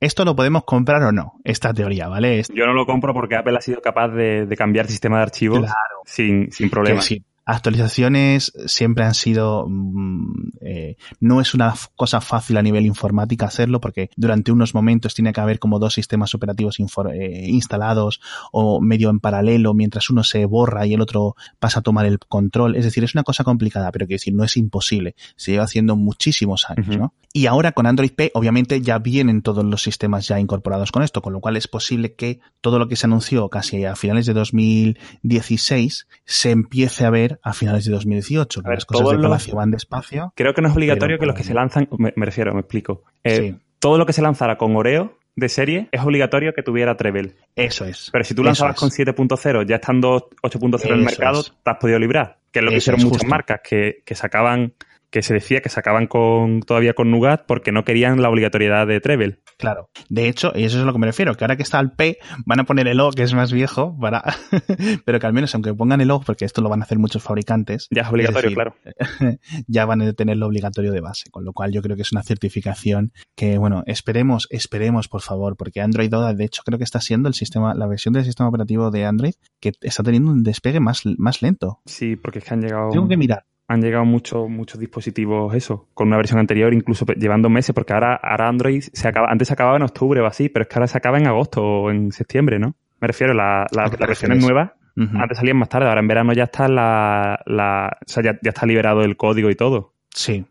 Esto 0.00 0.24
lo 0.24 0.36
podemos 0.36 0.64
comprar 0.64 1.02
o 1.02 1.12
no, 1.12 1.40
esta 1.44 1.72
teoría, 1.72 2.08
¿vale? 2.08 2.42
Yo 2.54 2.66
no 2.66 2.74
lo 2.74 2.84
compro 2.84 3.14
porque 3.14 3.36
Apple 3.36 3.56
ha 3.56 3.60
sido 3.62 3.80
capaz 3.80 4.08
de, 4.08 4.46
cambiar 4.56 4.86
el 4.86 4.90
sistema 4.90 5.16
de 5.16 5.22
archivos 5.22 5.70
sin, 6.04 6.52
sin 6.52 6.68
problemas 6.68 7.10
actualizaciones 7.46 8.52
siempre 8.66 9.04
han 9.04 9.14
sido, 9.14 9.66
mm, 9.68 10.50
eh, 10.60 10.96
no 11.20 11.40
es 11.40 11.54
una 11.54 11.74
cosa 11.96 12.20
fácil 12.20 12.56
a 12.56 12.62
nivel 12.62 12.86
informática 12.86 13.46
hacerlo 13.46 13.80
porque 13.80 14.10
durante 14.16 14.52
unos 14.52 14.74
momentos 14.74 15.14
tiene 15.14 15.32
que 15.32 15.40
haber 15.40 15.58
como 15.58 15.78
dos 15.78 15.94
sistemas 15.94 16.34
operativos 16.34 16.78
eh, 16.78 17.46
instalados 17.48 18.20
o 18.52 18.80
medio 18.80 19.10
en 19.10 19.20
paralelo 19.20 19.74
mientras 19.74 20.10
uno 20.10 20.24
se 20.24 20.46
borra 20.46 20.86
y 20.86 20.94
el 20.94 21.00
otro 21.00 21.36
pasa 21.58 21.80
a 21.80 21.82
tomar 21.82 22.06
el 22.06 22.18
control. 22.18 22.76
Es 22.76 22.84
decir, 22.84 23.04
es 23.04 23.14
una 23.14 23.24
cosa 23.24 23.44
complicada, 23.44 23.92
pero 23.92 24.06
que 24.06 24.14
decir, 24.14 24.34
no 24.34 24.44
es 24.44 24.56
imposible. 24.56 25.14
Se 25.36 25.52
lleva 25.52 25.64
haciendo 25.64 25.96
muchísimos 25.96 26.66
años, 26.68 26.96
¿no? 26.96 27.14
Y 27.32 27.46
ahora 27.46 27.72
con 27.72 27.86
Android 27.86 28.12
P, 28.12 28.30
obviamente 28.34 28.80
ya 28.80 28.98
vienen 28.98 29.42
todos 29.42 29.64
los 29.64 29.82
sistemas 29.82 30.28
ya 30.28 30.38
incorporados 30.38 30.92
con 30.92 31.02
esto, 31.02 31.20
con 31.20 31.32
lo 31.32 31.40
cual 31.40 31.56
es 31.56 31.66
posible 31.66 32.14
que 32.14 32.40
todo 32.60 32.78
lo 32.78 32.86
que 32.88 32.96
se 32.96 33.06
anunció 33.06 33.48
casi 33.48 33.84
a 33.84 33.96
finales 33.96 34.26
de 34.26 34.34
2016 34.34 36.06
se 36.24 36.50
empiece 36.52 37.04
a 37.04 37.10
ver 37.10 37.33
a 37.42 37.52
finales 37.52 37.84
de 37.84 37.92
2018. 37.92 38.62
que 38.62 38.70
las 38.70 38.84
cosas 38.84 39.10
de 39.10 39.18
Palacio 39.18 39.54
van 39.56 39.70
despacio. 39.70 40.32
Creo 40.36 40.54
que 40.54 40.62
no 40.62 40.68
es 40.68 40.74
obligatorio 40.74 41.18
que 41.18 41.26
los 41.26 41.34
que 41.34 41.44
se 41.44 41.54
lanzan, 41.54 41.88
me, 41.98 42.12
refiero, 42.16 42.52
me 42.54 42.60
explico. 42.60 43.02
Eh, 43.22 43.56
todo 43.78 43.98
lo 43.98 44.06
que 44.06 44.12
se 44.12 44.22
lanzara 44.22 44.56
con 44.56 44.74
Oreo 44.76 45.18
de 45.36 45.48
serie 45.48 45.88
es 45.90 46.00
obligatorio 46.00 46.54
que 46.54 46.62
tuviera 46.62 46.96
Treble. 46.96 47.36
Eso 47.56 47.84
es. 47.84 48.08
Pero 48.12 48.24
si 48.24 48.34
tú 48.34 48.44
lanzabas 48.44 48.76
con 48.76 48.90
7.0, 48.90 49.66
ya 49.66 49.76
estando 49.76 50.30
8.0 50.42 50.86
en 50.86 50.92
el 50.92 51.04
mercado, 51.04 51.42
te 51.42 51.70
has 51.70 51.78
podido 51.78 51.98
librar. 51.98 52.38
Que 52.50 52.60
es 52.60 52.64
lo 52.64 52.70
que 52.70 52.76
hicieron 52.76 53.02
muchas 53.02 53.26
marcas, 53.26 53.60
que, 53.62 54.02
que 54.04 54.14
sacaban 54.14 54.74
que 55.14 55.22
se 55.22 55.32
decía 55.32 55.60
que 55.60 55.68
sacaban 55.68 56.08
con, 56.08 56.62
todavía 56.62 56.92
con 56.92 57.12
Nougat 57.12 57.46
porque 57.46 57.70
no 57.70 57.84
querían 57.84 58.20
la 58.20 58.28
obligatoriedad 58.28 58.84
de 58.84 59.00
Treble. 59.00 59.38
Claro. 59.58 59.88
De 60.08 60.26
hecho, 60.26 60.50
y 60.56 60.64
eso 60.64 60.78
es 60.78 60.82
a 60.82 60.86
lo 60.86 60.92
que 60.92 60.98
me 60.98 61.06
refiero, 61.06 61.36
que 61.36 61.44
ahora 61.44 61.54
que 61.54 61.62
está 61.62 61.78
el 61.78 61.92
P, 61.92 62.18
van 62.44 62.58
a 62.58 62.64
poner 62.64 62.88
el 62.88 62.98
O, 62.98 63.12
que 63.12 63.22
es 63.22 63.32
más 63.32 63.52
viejo, 63.52 63.96
para 63.96 64.24
pero 65.04 65.20
que 65.20 65.26
al 65.28 65.32
menos 65.32 65.54
aunque 65.54 65.72
pongan 65.72 66.00
el 66.00 66.10
O, 66.10 66.20
porque 66.20 66.44
esto 66.44 66.62
lo 66.62 66.68
van 66.68 66.80
a 66.80 66.82
hacer 66.82 66.98
muchos 66.98 67.22
fabricantes. 67.22 67.86
Ya 67.92 68.02
es 68.02 68.08
obligatorio, 68.08 68.52
claro. 68.54 68.74
ya 69.68 69.86
van 69.86 70.02
a 70.02 70.12
tener 70.14 70.36
lo 70.36 70.46
obligatorio 70.46 70.90
de 70.90 71.00
base, 71.00 71.30
con 71.30 71.44
lo 71.44 71.52
cual 71.52 71.70
yo 71.70 71.80
creo 71.80 71.94
que 71.94 72.02
es 72.02 72.10
una 72.10 72.24
certificación 72.24 73.12
que, 73.36 73.56
bueno, 73.56 73.84
esperemos, 73.86 74.48
esperemos, 74.50 75.06
por 75.06 75.20
favor, 75.20 75.56
porque 75.56 75.80
Android 75.80 76.12
Oda, 76.12 76.34
de 76.34 76.44
hecho, 76.44 76.62
creo 76.64 76.76
que 76.76 76.84
está 76.84 77.00
siendo 77.00 77.28
el 77.28 77.34
sistema, 77.34 77.72
la 77.74 77.86
versión 77.86 78.14
del 78.14 78.24
sistema 78.24 78.48
operativo 78.48 78.90
de 78.90 79.04
Android 79.04 79.34
que 79.60 79.74
está 79.80 80.02
teniendo 80.02 80.32
un 80.32 80.42
despegue 80.42 80.80
más, 80.80 81.02
más 81.18 81.40
lento. 81.40 81.78
Sí, 81.86 82.16
porque 82.16 82.40
es 82.40 82.44
que 82.46 82.54
han 82.54 82.62
llegado. 82.62 82.90
Tengo 82.90 83.06
que 83.06 83.16
mirar 83.16 83.44
han 83.66 83.80
llegado 83.80 84.04
muchos 84.04 84.48
muchos 84.48 84.78
dispositivos 84.78 85.54
eso 85.54 85.88
con 85.94 86.08
una 86.08 86.16
versión 86.16 86.38
anterior 86.38 86.74
incluso 86.74 87.06
llevando 87.06 87.48
meses 87.48 87.74
porque 87.74 87.94
ahora, 87.94 88.14
ahora 88.14 88.48
Android 88.48 88.82
se 88.92 89.08
acaba 89.08 89.28
antes 89.30 89.48
se 89.48 89.54
acababa 89.54 89.76
en 89.76 89.82
octubre 89.82 90.20
o 90.20 90.26
así 90.26 90.48
pero 90.48 90.64
es 90.64 90.68
que 90.68 90.74
ahora 90.76 90.86
se 90.86 90.98
acaba 90.98 91.18
en 91.18 91.26
agosto 91.26 91.62
o 91.62 91.90
en 91.90 92.12
septiembre 92.12 92.58
no 92.58 92.74
me 93.00 93.08
refiero 93.08 93.32
la, 93.34 93.66
la, 93.72 93.84
las 93.84 93.98
versiones 93.98 94.42
nuevas 94.42 94.72
antes 94.96 95.38
salían 95.38 95.56
más 95.56 95.68
tarde 95.68 95.88
ahora 95.88 96.00
en 96.00 96.06
verano 96.06 96.32
ya 96.32 96.44
está 96.44 96.68
la, 96.68 97.40
la 97.46 97.98
o 98.00 98.08
sea 98.08 98.22
ya, 98.22 98.38
ya 98.42 98.50
está 98.50 98.64
liberado 98.64 99.00
el 99.00 99.16
código 99.16 99.50
y 99.50 99.56
todo. 99.56 99.94
Sí 100.10 100.46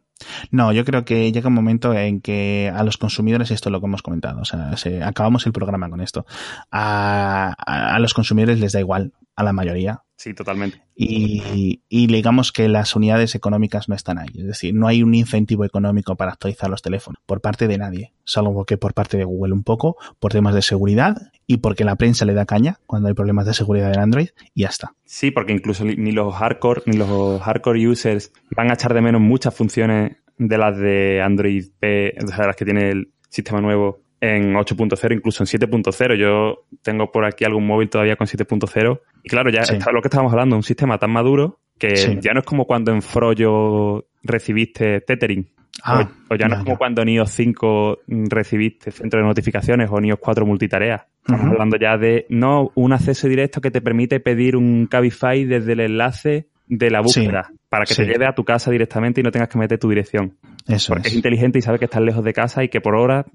no, 0.51 0.71
yo 0.71 0.85
creo 0.85 1.05
que 1.05 1.31
llega 1.31 1.47
un 1.47 1.53
momento 1.53 1.93
en 1.93 2.21
que 2.21 2.71
a 2.73 2.83
los 2.83 2.97
consumidores, 2.97 3.51
esto 3.51 3.69
es 3.69 3.71
lo 3.71 3.79
que 3.79 3.87
hemos 3.87 4.01
comentado, 4.01 4.41
o 4.41 4.45
sea, 4.45 4.75
se, 4.77 5.03
acabamos 5.03 5.45
el 5.45 5.53
programa 5.53 5.89
con 5.89 6.01
esto. 6.01 6.25
A, 6.71 7.53
a, 7.57 7.99
los 7.99 8.13
consumidores 8.13 8.59
les 8.59 8.73
da 8.73 8.79
igual, 8.79 9.13
a 9.35 9.43
la 9.43 9.53
mayoría. 9.53 10.03
Sí, 10.15 10.33
totalmente. 10.33 10.81
Y, 10.95 11.81
y, 11.89 12.07
digamos 12.07 12.51
que 12.51 12.69
las 12.69 12.95
unidades 12.95 13.35
económicas 13.35 13.89
no 13.89 13.95
están 13.95 14.19
ahí. 14.19 14.29
Es 14.35 14.45
decir, 14.45 14.73
no 14.73 14.87
hay 14.87 15.03
un 15.03 15.13
incentivo 15.15 15.65
económico 15.65 16.15
para 16.15 16.31
actualizar 16.31 16.69
los 16.69 16.81
teléfonos 16.81 17.21
por 17.25 17.41
parte 17.41 17.67
de 17.67 17.77
nadie, 17.77 18.13
salvo 18.23 18.63
que 18.65 18.77
por 18.77 18.93
parte 18.93 19.17
de 19.17 19.25
Google 19.25 19.53
un 19.53 19.63
poco, 19.63 19.97
por 20.19 20.31
temas 20.31 20.53
de 20.53 20.61
seguridad 20.61 21.32
y 21.47 21.57
porque 21.57 21.83
la 21.83 21.95
prensa 21.95 22.25
le 22.25 22.33
da 22.33 22.45
caña 22.45 22.79
cuando 22.85 23.07
hay 23.07 23.13
problemas 23.13 23.45
de 23.45 23.53
seguridad 23.53 23.93
en 23.93 23.99
Android 23.99 24.29
y 24.53 24.61
ya 24.61 24.69
está. 24.69 24.93
Sí, 25.05 25.31
porque 25.31 25.53
incluso 25.53 25.83
ni 25.85 26.11
los 26.11 26.33
hardcore, 26.33 26.83
ni 26.85 26.97
los 26.97 27.41
hardcore 27.41 27.87
users 27.87 28.31
van 28.55 28.71
a 28.71 28.73
echar 28.73 28.93
de 28.93 29.01
menos 29.01 29.21
muchas 29.21 29.55
funciones 29.55 30.17
de 30.37 30.57
las 30.57 30.77
de 30.77 31.21
Android 31.21 31.65
P, 31.79 32.15
o 32.23 32.27
sea, 32.27 32.47
las 32.47 32.55
que 32.55 32.65
tiene 32.65 32.89
el 32.89 33.11
sistema 33.29 33.61
nuevo 33.61 34.01
en 34.19 34.53
8.0, 34.53 35.13
incluso 35.13 35.43
en 35.43 35.47
7.0. 35.47 36.15
Yo 36.15 36.65
tengo 36.81 37.11
por 37.11 37.25
aquí 37.25 37.43
algún 37.43 37.67
móvil 37.67 37.89
todavía 37.89 38.15
con 38.15 38.27
7.0. 38.27 39.01
Y 39.23 39.29
claro, 39.29 39.49
ya 39.49 39.61
está 39.61 39.91
lo 39.91 40.01
que 40.01 40.07
estábamos 40.07 40.31
hablando, 40.31 40.55
un 40.55 40.63
sistema 40.63 40.97
tan 40.97 41.11
maduro 41.11 41.59
que 41.77 42.19
ya 42.21 42.33
no 42.33 42.39
es 42.39 42.45
como 42.45 42.65
cuando 42.65 42.93
en 42.93 43.01
Frollo 43.01 44.07
recibiste 44.21 45.01
tethering. 45.01 45.49
Ah, 45.85 46.09
o, 46.29 46.35
ya 46.35 46.47
no 46.47 46.55
es 46.55 46.63
como 46.63 46.77
cuando 46.77 47.01
en 47.01 47.09
iOS 47.09 47.31
5 47.31 47.99
recibiste 48.29 48.91
centro 48.91 49.19
de 49.19 49.27
notificaciones 49.27 49.89
o 49.91 49.97
en 49.97 50.05
iOS 50.05 50.19
4 50.19 50.45
multitarea. 50.45 51.07
Estamos 51.21 51.51
hablando 51.51 51.77
ya 51.77 51.97
de, 51.97 52.25
no, 52.29 52.71
un 52.75 52.93
acceso 52.93 53.27
directo 53.27 53.59
que 53.59 53.69
te 53.69 53.81
permite 53.81 54.21
pedir 54.21 54.55
un 54.55 54.87
Cabify 54.87 55.43
desde 55.43 55.73
el 55.73 55.81
enlace 55.81 56.47
de 56.67 56.89
la 56.89 57.01
búsqueda 57.01 57.51
para 57.67 57.85
que 57.85 57.95
te 57.95 58.05
lleve 58.05 58.25
a 58.25 58.33
tu 58.33 58.45
casa 58.45 58.71
directamente 58.71 59.19
y 59.19 59.23
no 59.23 59.31
tengas 59.31 59.49
que 59.49 59.57
meter 59.57 59.77
tu 59.77 59.89
dirección. 59.89 60.37
Eso 60.67 60.93
Porque 60.93 61.09
es. 61.09 61.15
inteligente 61.15 61.59
y 61.59 61.61
sabe 61.61 61.79
que 61.79 61.85
estás 61.85 62.01
lejos 62.01 62.23
de 62.23 62.33
casa 62.33 62.63
y 62.63 62.69
que 62.69 62.79
por 62.79 62.95
hora 62.95 63.25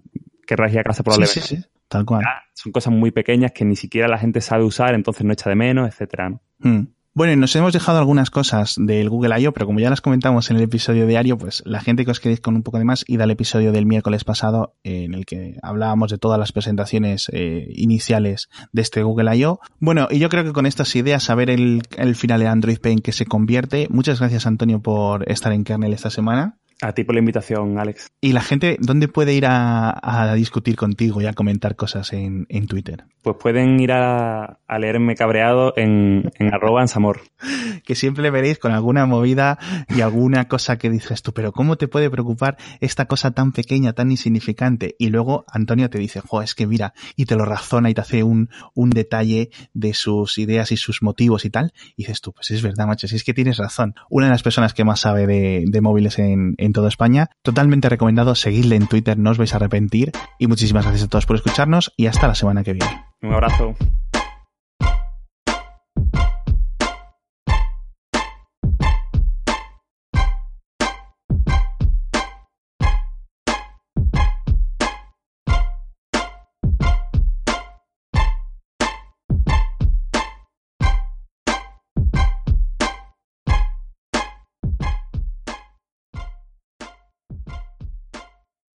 querrás 0.47 0.73
ir 0.73 0.81
a 0.81 0.85
casa 0.85 1.03
probablemente. 1.03 1.41
Sí, 1.41 1.57
sí, 1.57 1.63
sí. 1.63 1.69
Tal 1.89 2.05
cual. 2.05 2.23
son 2.55 2.73
cosas 2.73 2.93
muy 2.93 3.11
pequeñas 3.11 3.53
que 3.53 3.65
ni 3.65 3.77
siquiera 3.77 4.09
la 4.09 4.19
gente 4.19 4.41
sabe 4.41 4.65
usar, 4.65 4.95
entonces 4.95 5.25
no 5.25 5.33
echa 5.33 5.51
de 5.51 5.57
menos, 5.57 5.89
etcétera. 5.89 6.31
Hmm. 6.61 6.83
Bueno, 7.19 7.33
y 7.33 7.37
nos 7.37 7.57
hemos 7.57 7.73
dejado 7.73 7.99
algunas 7.99 8.31
cosas 8.31 8.77
del 8.79 9.11
Google 9.11 9.41
I.O., 9.41 9.53
pero 9.53 9.67
como 9.67 9.81
ya 9.81 9.91
las 9.91 10.01
comentamos 10.01 10.53
en 10.53 10.57
el 10.59 10.63
episodio 10.63 11.05
diario, 11.05 11.37
pues 11.37 11.65
la 11.67 11.81
gente 11.81 12.05
que 12.05 12.13
os 12.13 12.21
queréis 12.21 12.39
con 12.39 12.55
un 12.55 12.63
poco 12.63 12.79
de 12.79 12.85
más, 12.85 13.05
id 13.09 13.21
al 13.21 13.33
episodio 13.33 13.73
del 13.73 13.87
miércoles 13.87 14.23
pasado 14.23 14.77
en 14.85 15.15
el 15.15 15.27
que 15.27 15.57
hablábamos 15.61 16.13
de 16.13 16.19
todas 16.19 16.39
las 16.39 16.53
presentaciones 16.53 17.29
eh, 17.33 17.67
iniciales 17.75 18.49
de 18.71 18.83
este 18.83 19.03
Google 19.03 19.37
I.O. 19.37 19.59
Bueno, 19.81 20.07
y 20.13 20.21
yo 20.21 20.29
creo 20.29 20.45
que 20.45 20.53
con 20.53 20.65
estas 20.65 20.95
ideas, 20.95 21.29
a 21.29 21.35
ver 21.35 21.51
el, 21.51 21.83
el 21.97 22.15
final 22.15 22.39
de 22.39 22.47
Android 22.47 22.79
Pay 22.79 22.93
en 22.93 22.99
que 23.01 23.11
se 23.11 23.27
convierte. 23.27 23.89
Muchas 23.91 24.21
gracias, 24.21 24.47
Antonio, 24.47 24.81
por 24.81 25.29
estar 25.29 25.53
en 25.53 25.65
kernel 25.65 25.95
esta 25.95 26.11
semana. 26.11 26.58
A 26.81 26.93
ti 26.93 27.03
por 27.03 27.17
la 27.17 27.19
invitación, 27.19 27.77
Alex. 27.79 28.13
¿Y 28.21 28.33
la 28.33 28.41
gente 28.41 28.77
dónde 28.81 29.09
puede 29.09 29.35
ir 29.35 29.47
a, 29.47 29.99
a 30.01 30.35
discutir 30.35 30.77
contigo 30.77 31.21
y 31.21 31.27
a 31.27 31.33
comentar 31.33 31.75
cosas 31.75 32.13
en, 32.13 32.47
en 32.49 32.69
Twitter? 32.69 33.05
Pues 33.23 33.37
pueden 33.41 33.81
ir 33.81 33.91
a, 33.91 34.61
a 34.69 34.79
leerme 34.79 35.17
cabreado 35.17 35.73
en, 35.77 36.31
en 36.39 36.55
arroba 36.55 36.83
ensamor. 36.83 37.21
Que 37.85 37.95
siempre 37.95 38.23
le 38.23 38.31
veréis 38.31 38.59
con 38.59 38.73
alguna 38.73 39.07
movida 39.07 39.59
y 39.89 40.03
alguna 40.03 40.47
cosa 40.47 40.77
que 40.77 40.91
dices 40.91 41.23
tú, 41.23 41.33
pero 41.33 41.53
¿cómo 41.53 41.77
te 41.77 41.89
puede 41.89 42.11
preocupar 42.11 42.59
esta 42.81 43.07
cosa 43.07 43.31
tan 43.31 43.53
pequeña, 43.53 43.95
tan 43.95 44.11
insignificante? 44.11 44.95
Y 44.99 45.09
luego 45.09 45.47
Antonio 45.49 45.89
te 45.89 45.99
dice, 45.99 46.21
jo, 46.21 46.43
es 46.43 46.55
que 46.55 46.67
mira, 46.67 46.93
y 47.17 47.25
te 47.25 47.35
lo 47.35 47.47
razona 47.47 47.89
y 47.89 47.95
te 47.95 48.03
hace 48.03 48.25
un, 48.25 48.51
un 48.75 48.91
detalle 48.91 49.51
de 49.73 49.95
sus 49.95 50.37
ideas 50.37 50.71
y 50.71 50.77
sus 50.77 51.03
motivos 51.03 51.47
y 51.47 51.51
tal. 51.51 51.73
Y 51.97 52.03
dices 52.03 52.21
tú, 52.21 52.33
pues 52.33 52.51
es 52.51 52.63
verdad, 52.63 52.87
macho, 52.87 53.09
si 53.09 53.17
es 53.17 53.25
que 53.25 53.33
tienes 53.33 53.57
razón. 53.57 53.95
Una 54.11 54.27
de 54.27 54.33
las 54.33 54.43
personas 54.43 54.75
que 54.75 54.85
más 54.85 55.01
sabe 55.01 55.27
de, 55.27 55.65
de 55.67 55.81
móviles 55.81 56.19
en, 56.19 56.57
en 56.59 56.68
toda 56.73 56.89
España. 56.89 57.31
Totalmente 57.43 57.89
recomendado 57.89 58.35
seguirle 58.35 58.77
en 58.77 58.87
Twitter, 58.87 59.19
no 59.19 59.31
os 59.31 59.39
vais 59.39 59.53
a 59.53 59.57
arrepentir. 59.57 60.13
Y 60.39 60.47
muchísimas 60.47 60.85
gracias 60.85 61.05
a 61.05 61.09
todos 61.09 61.27
por 61.27 61.37
escucharnos 61.37 61.93
y 61.97 62.07
hasta 62.07 62.29
la 62.29 62.35
semana 62.35 62.65
que 62.65 62.73
viene. 62.73 63.05
Un 63.23 63.33
abrazo. 63.33 63.75